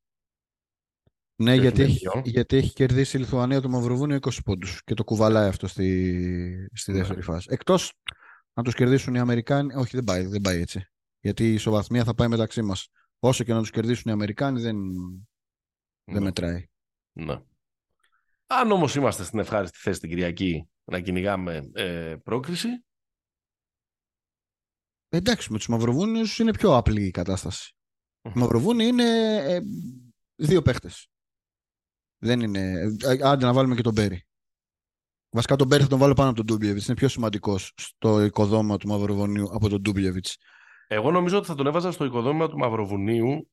Ναι, 1.35 1.55
και 1.55 1.61
γιατί 1.61 1.81
όχι 1.81 1.89
με 1.91 1.95
έχει, 1.95 2.09
δύο. 2.13 2.21
γιατί 2.25 2.57
έχει 2.57 2.73
κερδίσει 2.73 3.17
η 3.17 3.19
Λιθουανία 3.19 3.61
το 3.61 3.69
Μαυροβούνιο 3.69 4.17
20 4.21 4.29
πόντους 4.45 4.83
και 4.83 4.93
το 4.93 5.03
κουβαλάει 5.03 5.47
αυτό 5.47 5.67
στη, 5.67 6.69
στη 6.73 6.91
Ναι. 6.91 6.97
δεύτερη 6.97 7.21
φάση. 7.21 7.47
Εκτός 7.51 7.93
να 8.53 8.63
τους 8.63 8.73
κερδίσουν 8.73 9.15
οι 9.15 9.19
Αμερικάνοι, 9.19 9.73
όχι 9.75 9.95
δεν 9.95 10.03
πάει, 10.03 10.25
δεν 10.25 10.41
πάει 10.41 10.61
έτσι. 10.61 10.85
Γιατί 11.19 11.49
η 11.49 11.53
ισοβαθμία 11.53 12.03
θα 12.03 12.13
πάει 12.13 12.27
μεταξύ 12.27 12.61
μας. 12.61 12.87
Όσο 13.19 13.43
και 13.43 13.53
να 13.53 13.59
τους 13.59 13.69
κερδίσουν 13.69 14.09
οι 14.09 14.13
Αμερικάνοι 14.13 14.61
δεν, 14.61 14.77
δεν 16.03 16.13
Ναι. 16.13 16.19
μετράει. 16.19 16.65
Ναι. 17.11 17.37
Αν 18.47 18.71
όμως 18.71 18.95
είμαστε 18.95 19.23
στην 19.23 19.39
ευχάριστη 19.39 19.77
θέση 19.77 19.99
την 19.99 20.09
Κυριακή 20.09 20.67
να 20.83 20.99
κυνηγάμε 20.99 21.69
ε, 21.73 22.15
πρόκριση, 22.23 22.67
Εντάξει, 25.13 25.51
με 25.51 25.57
τους 25.57 25.67
Μαυροβούνιους 25.67 26.39
είναι 26.39 26.51
πιο 26.51 26.75
απλή 26.75 27.05
η 27.05 27.11
κατάσταση. 27.11 27.75
Οι 28.21 28.29
Μμμ. 28.29 28.39
Μαυροβούνιοι 28.39 28.85
είναι 28.89 29.35
ε, 29.35 29.59
δύο 30.35 30.61
παίχτες. 30.61 31.07
Δεν 32.17 32.39
είναι... 32.39 32.71
ε, 33.03 33.17
Άντε 33.27 33.45
να 33.45 33.53
βάλουμε 33.53 33.75
και 33.75 33.81
τον 33.81 33.93
Μπέρι. 33.93 34.25
Βασικά 35.29 35.55
τον 35.55 35.67
Μπέρι 35.67 35.83
θα 35.83 35.89
τον 35.89 35.99
βάλω 35.99 36.13
πάνω 36.13 36.27
από 36.29 36.37
τον 36.37 36.45
Ντούμπιεβιτς. 36.45 36.85
Είναι 36.87 36.95
πιο 36.95 37.07
σημαντικός 37.07 37.71
στο 37.77 38.23
οικοδόμα 38.23 38.77
του 38.77 38.87
Μαυροβουνίου 38.87 39.49
από 39.53 39.69
τον 39.69 39.81
Ντούμπιεβιτς. 39.81 40.37
εγώ 40.87 41.11
νομίζω 41.11 41.37
ότι 41.37 41.47
θα 41.47 41.55
τον 41.55 41.67
έβαζα 41.67 41.91
στο 41.91 42.05
οικοδόμημα 42.05 42.49
του 42.49 42.57
Μαυροβουνίου 42.57 43.49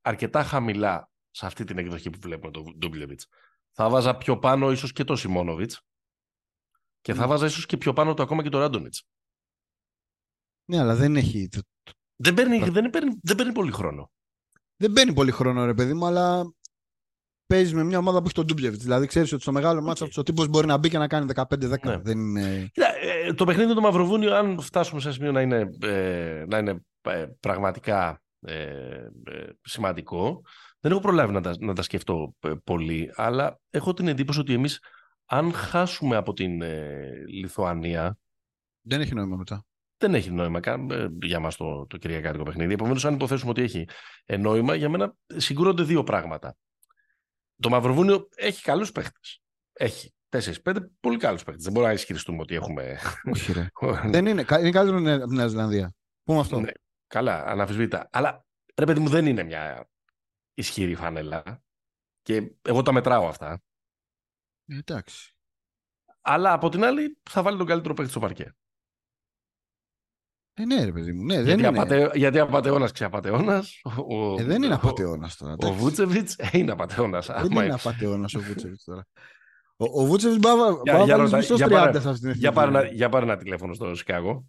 αρκετά 0.00 0.44
χαμηλά 0.44 1.10
σε 1.30 1.46
αυτή 1.46 1.64
την 1.64 1.78
εκδοχή 1.78 2.10
που 2.10 2.18
βλέπουμε 2.22 2.50
τον 2.52 2.76
Ντούμπλιεβιτς. 2.78 3.26
Θα 3.72 3.88
'βαζα 3.88 4.16
πιο 4.16 4.38
πάνω 4.38 4.70
ίσως 4.72 4.92
και 4.92 5.04
το 5.04 5.16
Σιμόνοβιτς 5.16 5.80
και 7.00 7.14
θα 7.14 7.20
Ναι. 7.20 7.26
βάζα 7.26 7.46
ίσως 7.46 7.66
και 7.66 7.76
πιο 7.76 7.92
πάνω 7.92 8.14
το 8.14 8.22
ακόμα 8.22 8.42
και 8.42 8.48
το 8.48 8.58
Ράντονιτς. 8.58 9.02
Ναι, 10.64 10.78
αλλά 10.78 10.94
δεν 10.94 11.16
έχει... 11.16 11.48
Δεν 12.16 12.34
παίρνει, 12.34 12.58
Θα- 12.58 12.70
δεν, 12.70 12.90
παίρνει, 12.90 13.18
δεν 13.22 13.36
παίρνει 13.36 13.52
πολύ 13.52 13.72
χρόνο. 13.72 14.10
Δεν 14.76 14.90
μπαίνει 14.90 15.12
πολύ 15.12 15.30
χρόνο, 15.30 15.64
ρε 15.64 15.74
παιδί 15.74 15.94
μου, 15.94 16.06
αλλά 16.06 16.54
παίζεις 17.46 17.74
με 17.74 17.84
μια 17.84 17.98
ομάδα 17.98 18.18
που 18.18 18.24
έχει 18.24 18.34
τον 18.34 18.46
Ντούμπλιεβιτς. 18.46 18.82
Δηλαδή 18.82 19.06
ξέρεις 19.06 19.32
ότι 19.32 19.42
στο 19.42 19.52
μεγάλο 19.52 19.78
Οκ. 19.78 19.86
μάτσα 19.86 20.04
αυτός 20.04 20.18
ο 20.18 20.22
τύπος 20.22 20.48
μπορεί 20.48 20.66
να 20.66 20.76
μπει 20.76 20.88
και 20.88 20.98
να 20.98 21.06
κάνει 21.06 21.32
15-10. 21.34 21.78
Ναι. 21.82 21.96
Δεν 21.96 22.18
είναι... 22.18 22.68
Κοίτα, 22.72 22.86
ε, 23.00 23.32
το 23.32 23.44
παιχνίδι 23.44 23.74
του 23.74 23.80
Μαυροβούνιου, 23.80 24.34
αν 24.34 24.60
φτάσουμε 24.60 25.00
σε 25.00 25.06
ένα 25.06 25.16
σημείο 25.16 25.32
να 25.32 25.40
είναι, 25.40 25.70
ε, 25.82 26.44
να 26.48 26.58
είναι 26.58 26.84
ε, 27.02 27.26
πραγματικά 27.40 28.22
ε, 28.40 28.62
ε, 29.24 29.48
σημαντικό, 29.62 30.40
δεν 30.80 30.92
έχω 30.92 31.00
προλάβει 31.00 31.32
να 31.32 31.40
τα, 31.40 31.54
να 31.58 31.74
τα 31.74 31.82
σκεφτώ 31.82 32.34
ε, 32.40 32.52
πολύ, 32.64 33.12
αλλά 33.14 33.58
έχω 33.70 33.92
την 33.94 34.08
εντύπωση 34.08 34.40
ότι 34.40 34.52
εμείς 34.52 34.78
αν 35.26 35.52
χάσουμε 35.52 36.16
από 36.16 36.32
την 36.32 36.62
ε, 36.62 37.24
Λιθουανία, 37.28 38.18
Δεν 38.82 39.00
έχει 39.00 39.14
νόημα 39.14 39.36
μετά. 39.36 39.64
Δεν 40.02 40.14
έχει 40.14 40.30
νόημα 40.30 40.60
καν 40.60 40.90
ε, 40.90 41.08
για 41.22 41.40
μας 41.40 41.56
το, 41.56 41.86
το 41.86 41.96
κυριακάτικο 41.96 42.44
παιχνίδι. 42.44 42.72
Επομένως, 42.72 43.04
αν 43.04 43.14
υποθέσουμε 43.14 43.50
ότι 43.50 43.62
έχει 43.62 43.88
ε, 44.24 44.36
νόημα, 44.36 44.74
για 44.74 44.88
μένα 44.88 45.14
συγκρούονται 45.26 45.82
δύο 45.82 46.04
πράγματα. 46.04 46.56
Το 47.62 47.68
Μαυροβούνιο 47.68 48.28
έχει 48.36 48.62
καλούς 48.62 48.92
παίχτες. 48.92 49.42
Έχει 49.72 50.14
4-5 50.28 50.76
πολύ 51.00 51.16
καλούς 51.16 51.44
παίχτες. 51.44 51.64
Δεν 51.64 51.72
μπορούμε 51.72 51.92
να 51.92 51.98
ισχυριστούμε 51.98 52.40
ότι 52.40 52.54
έχουμε... 52.54 52.98
Όχι, 53.32 53.52
ρε. 53.52 53.66
δεν 54.10 54.26
είναι. 54.26 54.44
Κα- 54.44 54.58
Είναι 54.60 54.70
καλύτερο 54.70 55.14
από 55.14 55.26
την 55.26 55.36
Νέα 55.36 55.46
Ζηλανδία. 55.46 55.94
Πούμε 56.24 56.40
αυτό; 56.40 56.60
Ναι, 56.60 56.70
καλά, 57.06 57.44
αναφυσβήτα. 57.44 58.08
Αλλά 58.12 58.44
ρε 58.76 58.84
παιδί 58.86 59.00
μου 59.00 59.08
δεν 59.08 59.26
είναι 59.26 59.42
μια 59.42 59.88
ισχυρή 60.54 60.94
φανέλα. 60.94 61.62
Και 62.22 62.52
εγώ 62.62 62.82
τα 62.82 62.92
μετράω 62.92 63.28
αυτά. 63.28 63.62
Ε, 64.66 64.76
Εντάξει. 64.76 65.36
Αλλά 66.20 66.52
από 66.52 66.68
την 66.68 66.84
άλλη 66.84 67.18
θα 67.30 67.42
βάλει 67.42 67.58
τον 67.58 67.66
καλύτερο 67.66 67.94
παίκτη 67.94 68.10
στο 68.10 68.20
παρκέ. 68.20 68.54
Ε, 70.54 70.64
ναι, 70.64 70.84
ρε 70.84 70.92
παιδί 70.92 71.12
μου. 71.12 71.24
Ναι, 71.24 71.34
δεν 71.34 71.44
γιατί, 71.44 71.60
είναι. 71.60 71.68
απατε, 71.68 72.10
γιατί 72.14 72.38
απατεώνας 72.38 72.92
ξεαπατεώνα. 72.92 73.62
Ο, 74.08 74.40
Ε, 74.40 74.44
δεν 74.44 74.62
είναι 74.62 74.72
ο- 74.72 74.76
απαταιώνας 74.82 75.36
τώρα. 75.36 75.50
Ο, 75.52 75.54
εντάξει. 75.54 75.78
Βούτσεβιτς 75.78 76.36
είναι 76.52 76.72
απατεώνας. 76.72 77.26
Δεν 77.26 77.50
είναι 77.64 77.74
απαταιώνας 77.74 78.34
ο 78.34 78.40
Βούτσεβιτς 78.40 78.84
τώρα. 78.84 79.06
Ο, 79.76 80.00
ο 80.02 80.04
Βούτσεβιτς 80.06 80.38
μπορεί 80.38 80.56
να- 80.60 80.64
Για- 80.64 80.74
μπορεί 80.74 80.98
να 80.98 81.04
για 81.04 81.16
βάλει 81.16 81.24
ρώτα- 81.24 81.36
μισός 81.36 81.56
για 81.56 81.66
30 81.66 81.70
πάρε- 81.70 82.00
σε 82.00 82.08
αυτήν 82.08 82.30
την 82.30 82.40
Για 82.40 82.52
πάρε, 82.52 82.68
εθνική. 82.70 82.86
ένα, 82.86 82.96
για 82.96 83.08
πάρε 83.08 83.24
ένα 83.24 83.36
τηλέφωνο 83.36 83.74
στο 83.74 83.94
Σικάγο. 83.94 84.44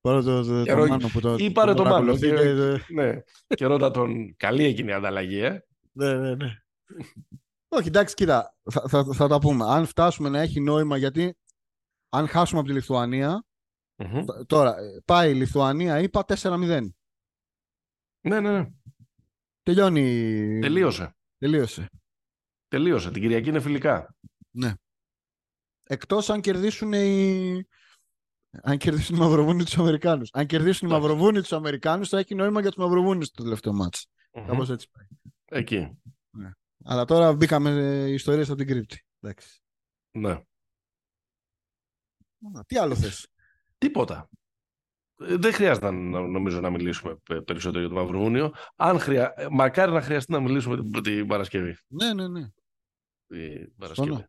Πάρε 0.00 0.22
το, 0.22 0.42
το, 0.44 0.62
Για 0.62 0.74
το 0.74 0.78
ρω- 0.80 0.88
Μάνο 0.88 1.08
που 1.08 1.20
το, 1.20 1.34
ή 1.38 1.50
πάρε 1.50 1.74
το 1.74 1.82
Μάνο 1.82 1.94
παρακολουθεί 1.94 2.28
και- 2.28 2.34
και- 2.36 2.92
ναι. 2.94 3.20
και 3.46 3.66
ρώτα 3.66 3.90
τον. 3.90 4.36
Καλή 4.36 4.64
εκείνη 4.64 4.88
η 4.90 4.92
ανταλλαγή, 4.92 5.38
ε. 5.40 5.64
Ναι, 5.92 6.14
ναι, 6.14 6.34
ναι. 6.34 6.54
Όχι, 7.68 7.88
εντάξει, 7.88 8.14
κοίτα, 8.14 8.54
θα, 8.70 8.82
θα, 8.88 9.04
θα 9.14 9.28
τα 9.28 9.38
πούμε. 9.38 9.64
Αν 9.68 9.86
φτάσουμε 9.86 10.28
να 10.28 10.40
έχει 10.40 10.60
νόημα, 10.60 10.96
γιατί 10.96 11.36
αν 12.08 12.28
χάσουμε 12.28 12.60
από 12.60 12.68
τη 12.68 12.74
Λιθουανία, 12.74 13.44
Μμμ. 14.04 14.24
τ- 14.24 14.46
τώρα 14.46 14.76
ε, 14.78 15.00
πάει 15.04 15.30
η 15.30 15.34
Λιθουανία, 15.34 15.98
είπα 15.98 16.24
4-0. 16.28 16.58
Ναι, 18.20 18.40
ναι, 18.40 18.40
ναι. 18.40 18.70
Τελειώνει. 19.62 20.58
Τελείωσε. 20.60 21.16
Τελείωσε. 21.38 21.88
Τελείωσε. 22.68 23.10
Την 23.10 23.22
Κυριακή 23.22 23.48
είναι 23.48 23.60
φιλικά. 23.60 24.14
Εκτός 25.82 26.30
αν 26.30 26.40
κερδίσουν 26.40 26.92
οι... 26.92 27.64
Αν 28.62 28.78
κερδίσουν 28.78 29.16
οι 29.16 29.18
Μαυροβούνοι 29.18 29.64
τους 29.64 29.78
Αμερικάνους. 29.78 30.30
Αν 30.32 30.46
κερδίσουν 30.46 30.88
οι 30.88 30.90
Εντάξει. 30.90 31.08
Μαυροβούνοι 31.08 31.40
τους 31.40 31.52
Αμερικάνους, 31.52 32.08
θα 32.08 32.18
έχει 32.18 32.34
νόημα 32.34 32.60
για 32.60 32.70
τους 32.70 32.78
Μαυροβούνιους 32.84 33.30
το 33.30 33.42
τελευταίο 33.42 33.72
μάτς. 33.72 34.06
Μμμ. 34.32 34.46
Κάπως 34.46 34.70
έτσι 34.70 34.88
πάει. 34.90 35.06
Εκεί. 35.60 36.00
Αλλά 36.84 37.04
τώρα 37.04 37.34
μπήκαμε 37.34 37.70
ε, 37.70 38.10
ιστορίες 38.10 38.48
από 38.48 38.58
την 38.58 38.66
κρύπτη. 38.66 39.04
Εντάξει. 39.20 39.60
Ναι. 40.10 40.30
Α, 40.30 40.44
Τι 42.66 42.76
άλλο 42.76 42.96
θες; 42.96 43.28
Τίποτα. 43.80 44.28
Ε, 45.22 45.36
Δεν 45.36 45.52
χρειάζεται 45.52 45.90
να, 45.90 46.20
νομίζω 46.20 46.60
να 46.60 46.70
μιλήσουμε 46.70 47.16
πε- 47.22 47.42
περισσότερο 47.42 47.80
για 47.80 47.88
το 47.94 48.00
Μαυροβούνιο. 48.00 48.52
Αν 48.76 48.98
χρεια... 48.98 49.32
ε, 49.36 49.46
Μακάρι 49.50 49.92
να 49.92 50.00
χρειαστεί 50.00 50.32
να 50.32 50.40
μιλήσουμε 50.40 50.76
την, 50.76 51.02
την 51.02 51.26
Παρασκευή. 51.26 51.76
ναι, 51.86 52.14
ναι, 52.14 52.28
ναι. 52.28 52.46
Την 53.26 53.74
Παρασκευή. 53.76 54.08
Συμφωνώ. 54.08 54.28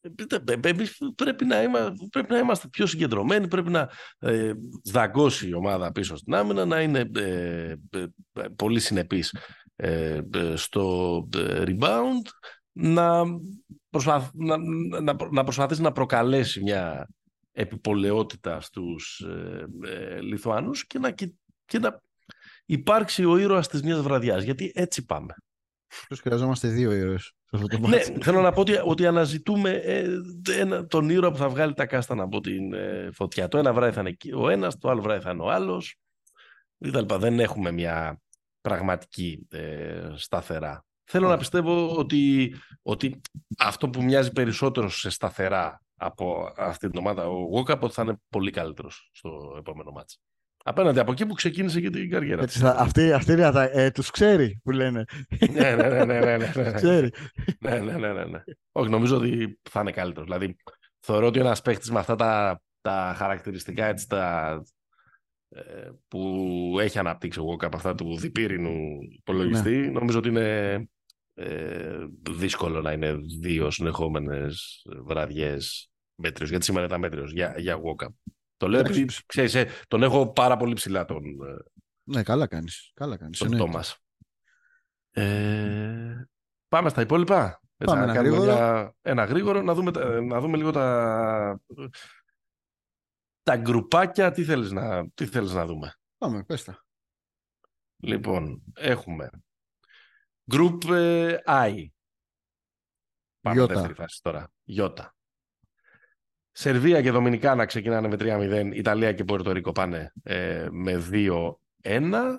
Ε, 0.00 0.08
πείτε, 0.08 0.44
ε, 0.48 0.68
εμείς 0.68 0.98
πρέπει 1.14 1.44
να, 1.44 1.62
είμα, 1.62 1.94
πρέπει 2.10 2.32
να 2.32 2.38
είμαστε 2.38 2.68
πιο 2.68 2.86
συγκεντρωμένοι, 2.86 3.48
πρέπει 3.48 3.70
να 3.70 3.90
ε, 4.18 4.52
δαγκώσει 4.84 5.48
η 5.48 5.54
ομάδα 5.54 5.92
πίσω 5.92 6.16
στην 6.16 6.34
άμυνα, 6.34 6.64
να 6.64 6.80
είναι 6.82 7.10
ε, 7.16 7.74
ε, 7.90 8.06
ε, 8.32 8.48
πολύ 8.56 8.80
συνεπής 8.80 9.36
ε, 9.76 10.20
ε, 10.34 10.56
στο 10.56 11.28
ε, 11.36 11.62
rebound, 11.66 12.28
να, 12.72 13.22
προσπαθ, 13.90 14.30
να, 14.34 14.56
να, 15.00 15.16
να 15.30 15.44
προσπαθήσει 15.44 15.82
να 15.82 15.92
προκαλέσει 15.92 16.62
μια 16.62 17.08
επιπολαιότητα 17.56 18.60
στους 18.60 19.20
ε, 19.20 19.66
ε, 19.84 20.20
Λιθουανούς 20.20 20.86
και 20.86 20.98
να, 20.98 21.10
και, 21.10 21.32
και 21.64 21.78
να 21.78 22.00
υπάρξει 22.66 23.24
ο 23.24 23.36
ήρωας 23.36 23.68
της 23.68 23.82
μιας 23.82 24.00
βραδιάς, 24.00 24.42
γιατί 24.42 24.72
έτσι 24.74 25.04
πάμε. 25.04 25.34
Τους 26.08 26.20
χρειαζόμαστε 26.20 26.68
δύο 26.68 26.92
ήρωες 26.92 27.22
σε 27.22 27.56
αυτό 27.56 27.66
το 27.66 27.78
Ναι, 27.78 27.88
μάτς. 27.88 28.12
θέλω 28.20 28.40
να 28.40 28.52
πω 28.52 28.60
ότι, 28.60 28.80
ότι 28.84 29.06
αναζητούμε 29.06 29.70
ε, 29.70 30.06
ένα, 30.58 30.86
τον 30.86 31.10
ήρωα 31.10 31.30
που 31.30 31.36
θα 31.36 31.48
βγάλει 31.48 31.74
τα 31.74 31.86
κάστανα 31.86 32.22
από 32.22 32.40
την 32.40 32.72
ε, 32.72 33.08
φωτιά. 33.12 33.48
Το 33.48 33.58
ένα 33.58 33.72
βράδυ 33.72 33.92
θα 33.92 34.00
είναι 34.00 34.08
εκεί 34.08 34.32
ο 34.32 34.48
ένας, 34.48 34.78
το 34.78 34.90
άλλο 34.90 35.02
βράδυ 35.02 35.22
θα 35.22 35.30
είναι 35.30 35.42
ο 35.42 35.50
άλλος. 35.50 35.96
κτλ. 36.78 37.14
Δεν 37.14 37.40
έχουμε 37.40 37.70
μια 37.70 38.20
πραγματική 38.60 39.46
ε, 39.50 40.10
σταθερά. 40.14 40.84
Θέλω 41.04 41.28
να 41.28 41.36
πιστεύω 41.36 41.96
ότι, 41.96 42.54
ότι 42.82 43.20
αυτό 43.58 43.88
που 43.88 44.02
μοιάζει 44.02 44.32
περισσότερο 44.32 44.88
σε 44.88 45.10
σταθερά 45.10 45.85
από 45.96 46.52
αυτή 46.56 46.88
την 46.90 46.98
ομάδα, 46.98 47.28
ο 47.28 47.42
Γόκαπ, 47.44 47.82
ότι 47.82 47.94
θα 47.94 48.02
είναι 48.02 48.16
πολύ 48.28 48.50
καλύτερος 48.50 49.10
στο 49.12 49.54
επόμενο 49.58 49.90
μάτς. 49.90 50.20
Απέναντι 50.68 50.98
από 50.98 51.12
εκεί 51.12 51.26
που 51.26 51.34
ξεκίνησε 51.34 51.80
και 51.80 51.90
την 51.90 52.10
καριέρα. 52.10 52.42
Έτσι, 52.42 52.58
θα- 52.58 52.76
αυτή, 52.78 53.12
αυτή 53.12 53.32
είναι, 53.32 53.50
τα- 53.50 53.70
ε, 53.78 53.90
τους 53.90 54.10
ξέρει 54.10 54.60
που 54.64 54.70
λένε. 54.70 55.04
ναι, 55.50 55.74
ναι, 55.74 55.88
ναι, 55.88 56.04
ναι, 56.04 56.20
ναι, 56.20 56.36
ναι, 56.36 56.44
Τους 56.46 56.54
ναι. 56.64 56.72
ξέρει. 56.72 57.10
Ναι, 57.60 57.78
ναι, 57.78 57.92
ναι, 57.96 58.12
ναι, 58.12 58.24
ναι. 58.24 58.42
Όχι, 58.72 58.90
νομίζω 58.90 59.16
ότι 59.16 59.58
θα 59.70 59.80
είναι 59.80 59.90
καλύτερος. 59.92 60.28
Δηλαδή, 60.28 60.56
θεωρώ 61.00 61.26
ότι 61.26 61.38
ένας 61.38 61.62
παίχτη 61.62 61.92
με 61.92 61.98
αυτά 61.98 62.14
τα, 62.14 62.62
τα 62.80 63.14
χαρακτηριστικά 63.16 63.84
έτσι, 63.86 64.08
τα, 64.08 64.62
ε, 65.48 65.90
που 66.08 66.76
έχει 66.80 66.98
αναπτύξει 66.98 67.38
εγώ 67.42 67.56
από 67.60 67.76
αυτά 67.76 67.94
του 67.94 68.16
διπύρινου 68.18 68.98
υπολογιστή, 69.10 69.76
Ναι. 69.76 69.86
νομίζω 69.90 70.18
ότι 70.18 70.28
είναι 70.28 70.88
ε, 71.38 72.06
δύσκολο 72.30 72.80
να 72.80 72.92
είναι 72.92 73.14
δύο 73.40 73.70
συνεχόμενες 73.70 74.82
βραδιές 75.02 75.90
μέτριος, 76.14 76.50
γιατί 76.50 76.64
σήμερα 76.64 76.86
ήταν 76.86 77.00
μέτριος 77.00 77.32
για, 77.32 77.54
για 77.58 77.76
walk-up. 77.76 78.14
Το 78.56 78.68
λέω 78.68 78.80
επειδή, 78.80 79.06
ξέρεις, 79.26 79.54
ε, 79.54 79.68
τον 79.88 80.02
έχω 80.02 80.32
πάρα 80.32 80.56
πολύ 80.56 80.74
ψηλά 80.74 81.04
τον, 81.04 81.24
ε, 81.24 81.56
Ναι, 82.02 82.22
καλά 82.22 82.46
κάνεις. 82.46 82.90
Καλά 82.94 83.16
κάνεις. 83.16 83.38
τον 83.38 83.46
εννοείται. 83.52 83.70
Τόμας. 83.70 83.98
Ε, 85.10 86.24
πάμε 86.68 86.88
στα 86.88 87.00
υπόλοιπα. 87.00 87.60
Έτσι, 87.78 87.94
Πάμε 87.94 88.06
να 88.06 88.12
ένα 88.12 88.14
κάνουμε 88.22 88.36
γρήγορο. 88.36 88.54
μια- 88.58 88.94
ένα 89.02 89.24
γρήγορο, 89.24 89.62
να 89.62 89.74
δούμε, 89.74 89.92
τα- 89.92 90.20
να 90.20 90.40
δούμε 90.40 90.56
λίγο 90.56 90.70
τα, 90.70 91.60
τα 93.42 93.56
γκρουπάκια. 93.56 94.30
Τι 94.32 94.44
θέλεις, 94.44 94.70
να, 94.72 95.08
τι 95.10 95.26
θέλεις 95.26 95.52
να 95.52 95.66
δούμε; 95.66 95.94
Πάμε, 96.18 96.44
πες 96.44 96.64
τα. 96.64 96.84
Λοιπόν, 98.02 98.62
έχουμε 98.74 99.30
Group 100.52 100.90
ε, 100.90 101.38
I. 101.46 101.86
Πάμε 103.40 103.60
Ιώτα. 103.60 103.74
δεύτερη 103.74 103.94
φάση 103.94 104.22
τώρα. 104.22 104.52
Ιώτα. 104.64 105.16
Σερβία 106.50 107.02
και 107.02 107.10
Δομινικάνα 107.10 107.64
ξεκινάνε 107.64 108.08
με 108.08 108.16
3-0. 108.18 108.70
Ιταλία 108.74 109.12
και 109.12 109.24
Πορτορίκο 109.24 109.72
πάνε 109.72 110.12
ε, 110.22 110.68
με 110.70 111.08
2-1. 111.82 112.38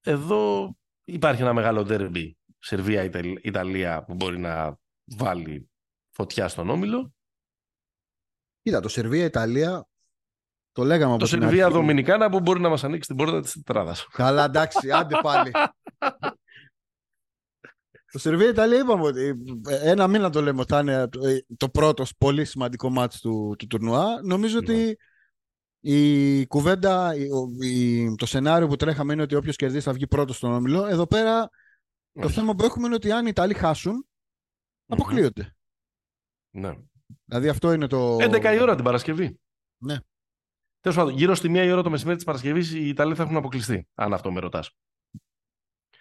Εδώ 0.00 0.76
υπάρχει 1.04 1.42
ένα 1.42 1.52
μεγάλο 1.52 1.84
ντέρμπι 1.84 2.38
Σερβία-Ιταλία 2.58 4.04
που 4.04 4.14
μπορεί 4.14 4.38
να 4.38 4.78
βάλει 5.04 5.70
φωτιά 6.10 6.48
στον 6.48 6.70
Όμιλο. 6.70 7.14
Κοίτα, 8.62 8.80
το 8.80 8.88
Σερβία-Ιταλία 8.88 9.88
το 10.76 10.84
λέγαμε 10.84 11.12
από 11.14 11.22
Το 11.24 11.28
την 11.28 11.44
αρχή. 11.44 11.56
Σερβία-Δομινικάνα 11.56 12.30
που 12.30 12.40
μπορεί 12.40 12.60
να 12.60 12.68
μας 12.68 12.84
ανοίξει 12.84 13.08
την 13.08 13.16
πόρτα 13.16 13.40
της 13.40 13.52
τετράδας. 13.52 14.06
Καλά, 14.10 14.44
εντάξει, 14.44 14.90
άντε 14.90 15.16
πάλι. 15.22 15.50
το 18.12 18.18
Σερβία-Ιταλία 18.18 18.78
είπαμε 18.78 19.02
ότι 19.02 19.34
ε, 19.68 19.90
ένα 19.90 20.08
μήνα 20.08 20.30
το 20.30 20.42
λέμε 20.42 20.60
ότι 20.60 20.72
θα 20.72 20.80
είναι 20.80 21.08
το- 21.08 21.26
ε, 21.26 21.44
το 21.56 21.68
πρώτο 21.68 22.04
πολύ 22.18 22.44
σημαντικό 22.44 22.90
μάτς 22.90 23.20
του, 23.20 23.54
του 23.58 23.66
τουρνουά. 23.66 24.22
Νομίζω 24.22 24.60
Ναι. 24.60 24.72
ότι 24.72 24.96
η 25.80 26.46
κουβέντα, 26.46 27.14
η- 27.16 27.30
ο- 27.30 27.64
η- 27.64 28.14
το 28.14 28.26
σενάριο 28.26 28.66
που 28.66 28.76
τρέχαμε 28.76 29.12
είναι 29.12 29.22
ότι 29.22 29.34
όποιος 29.34 29.56
κερδίσει 29.56 29.84
θα 29.84 29.92
βγει 29.92 30.06
πρώτος 30.06 30.36
στον 30.36 30.52
όμιλο. 30.52 30.86
Εδώ 30.86 31.06
πέρα 31.06 31.48
το 32.12 32.24
Όχι. 32.26 32.34
θέμα 32.34 32.54
που 32.54 32.64
έχουμε 32.64 32.86
είναι 32.86 32.94
ότι 32.94 33.12
αν 33.12 33.24
οι 33.24 33.28
Ιταλοί 33.30 33.54
χάσουν, 33.54 34.06
αποκλείονται. 34.86 35.54
Ναι. 36.50 36.72
Δηλαδή 37.24 37.48
αυτό 37.48 37.72
είναι 37.72 37.86
το... 37.86 38.16
11 38.16 38.54
η 38.54 38.60
ώρα 38.62 38.74
την 38.74 38.84
Παρασκευή. 38.84 39.38
Ναι. 39.78 39.96
Τέλος 40.86 41.00
πάντων, 41.00 41.14
γύρω 41.16 41.34
στη 41.34 41.48
μία 41.48 41.64
η 41.64 41.70
ώρα 41.70 41.82
το 41.82 41.90
μεσημέρι 41.90 42.16
της 42.16 42.24
Παρασκευής 42.24 42.72
οι 42.72 42.88
Ιταλοί 42.88 43.14
θα 43.14 43.22
έχουν 43.22 43.36
αποκλειστεί. 43.36 43.88
Αν 43.94 44.12
αυτό 44.12 44.32
με 44.32 44.40
ρωτάς. 44.40 44.70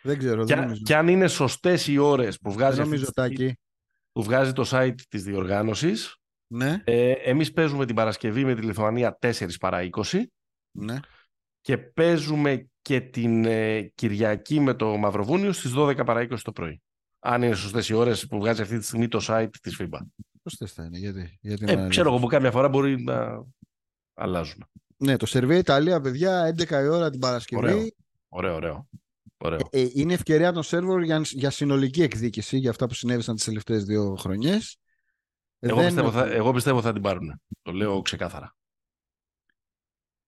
Δεν 0.02 0.18
ξέρω, 0.18 0.44
Και, 0.46 0.54
δεν 0.54 0.64
νομίζω. 0.64 0.82
και 0.86 0.96
αν 0.96 1.08
είναι 1.08 1.28
σωστές 1.28 1.88
οι 1.88 1.98
ώρες 1.98 2.40
που, 2.40 2.52
βγάζει 2.52 2.76
Δεν 2.76 2.82
αυτή 2.86 2.96
νομίζω, 2.96 3.06
τη 3.06 3.12
στιγμή- 3.12 3.38
Τάκη. 3.38 3.60
που 4.12 4.24
βγάζει 4.24 4.54
το 4.54 4.64
site 4.72 4.96
της 5.10 5.24
διοργάνωσης, 5.24 6.16
Ναι, 6.48 6.82
ε, 6.84 7.12
εμείς 7.12 7.52
παίζουμε 7.52 7.86
την 7.86 7.96
Παρασκευή 7.96 8.46
με 8.46 8.56
τη 8.56 8.62
Λιθουανία 8.62 9.18
4 9.22 9.58
παρά 9.60 9.82
20 9.82 10.26
ναι. 10.78 11.00
και 11.62 11.78
παίζουμε 11.78 12.70
και 12.82 13.02
την 13.02 13.46
ε, 13.46 13.82
Κυριακή 13.82 14.60
με 14.60 14.74
το 14.74 14.98
Μαυροβούνιο 14.98 15.52
στις 15.52 15.74
12 15.76 16.06
παρά 16.06 16.22
20 16.22 16.38
το 16.42 16.52
πρωί. 16.52 16.82
Αν 17.20 17.42
είναι 17.42 17.56
σωστές 17.56 17.90
οι 17.90 17.94
ώρες 17.94 18.28
που 18.28 18.38
βγάζει 18.40 18.62
αυτή 18.62 18.78
τη 18.78 18.86
στιγμή 18.86 19.08
το 19.08 19.20
site 19.28 19.50
της 19.62 19.78
FIBA. 19.82 20.00
Σωστές 20.50 20.74
θα 20.74 20.84
είναι, 20.84 20.98
γιατί, 20.98 21.38
γιατί 21.42 21.66
Ε, 21.68 21.76
να- 21.76 21.88
ξέρω 21.88 22.10
εγώ 22.10 22.20
που 22.20 22.28
κάποια 22.28 22.52
φορά 22.52 22.70
μπορεί 22.70 23.04
να 23.04 23.44
αλλάζουν. 24.16 24.66
Ναι, 24.98 25.18
το 25.18 25.26
Σερβία-Ιταλία, 25.26 26.02
παιδιά, 26.02 26.54
11 26.58 26.70
η 26.84 26.88
ώρα 26.88 27.10
την 27.10 27.20
Παρασκευή. 27.20 27.64
Ωραίο. 27.64 27.88
Ωραίο, 28.30 28.56
ωραίο. 28.56 28.88
ωραίο. 29.38 29.60
Ε, 29.70 29.88
είναι 29.94 30.14
ευκαιρία 30.14 30.52
των 30.52 30.64
σερβερ 30.64 31.02
για, 31.02 31.22
για 31.24 31.50
συνολική 31.50 32.02
εκδίκηση 32.02 32.58
για 32.58 32.70
αυτά 32.70 32.88
που 32.88 32.94
συνέβησαν 32.94 33.36
τις 33.36 33.44
τελευταίες 33.46 33.84
δύο 33.84 34.16
χρονιές. 34.16 34.78
Εγώ, 35.60 35.76
δεν, 35.76 35.86
πιστεύω, 35.86 36.12
θα, 36.12 36.26
εγώ 36.26 36.52
πιστεύω 36.54 36.82
θα 36.82 36.94
την 36.94 37.02
πάρουν. 37.02 37.42
Το 37.62 37.72
λέω 37.72 38.02
ξεκάθαρα. 38.02 38.56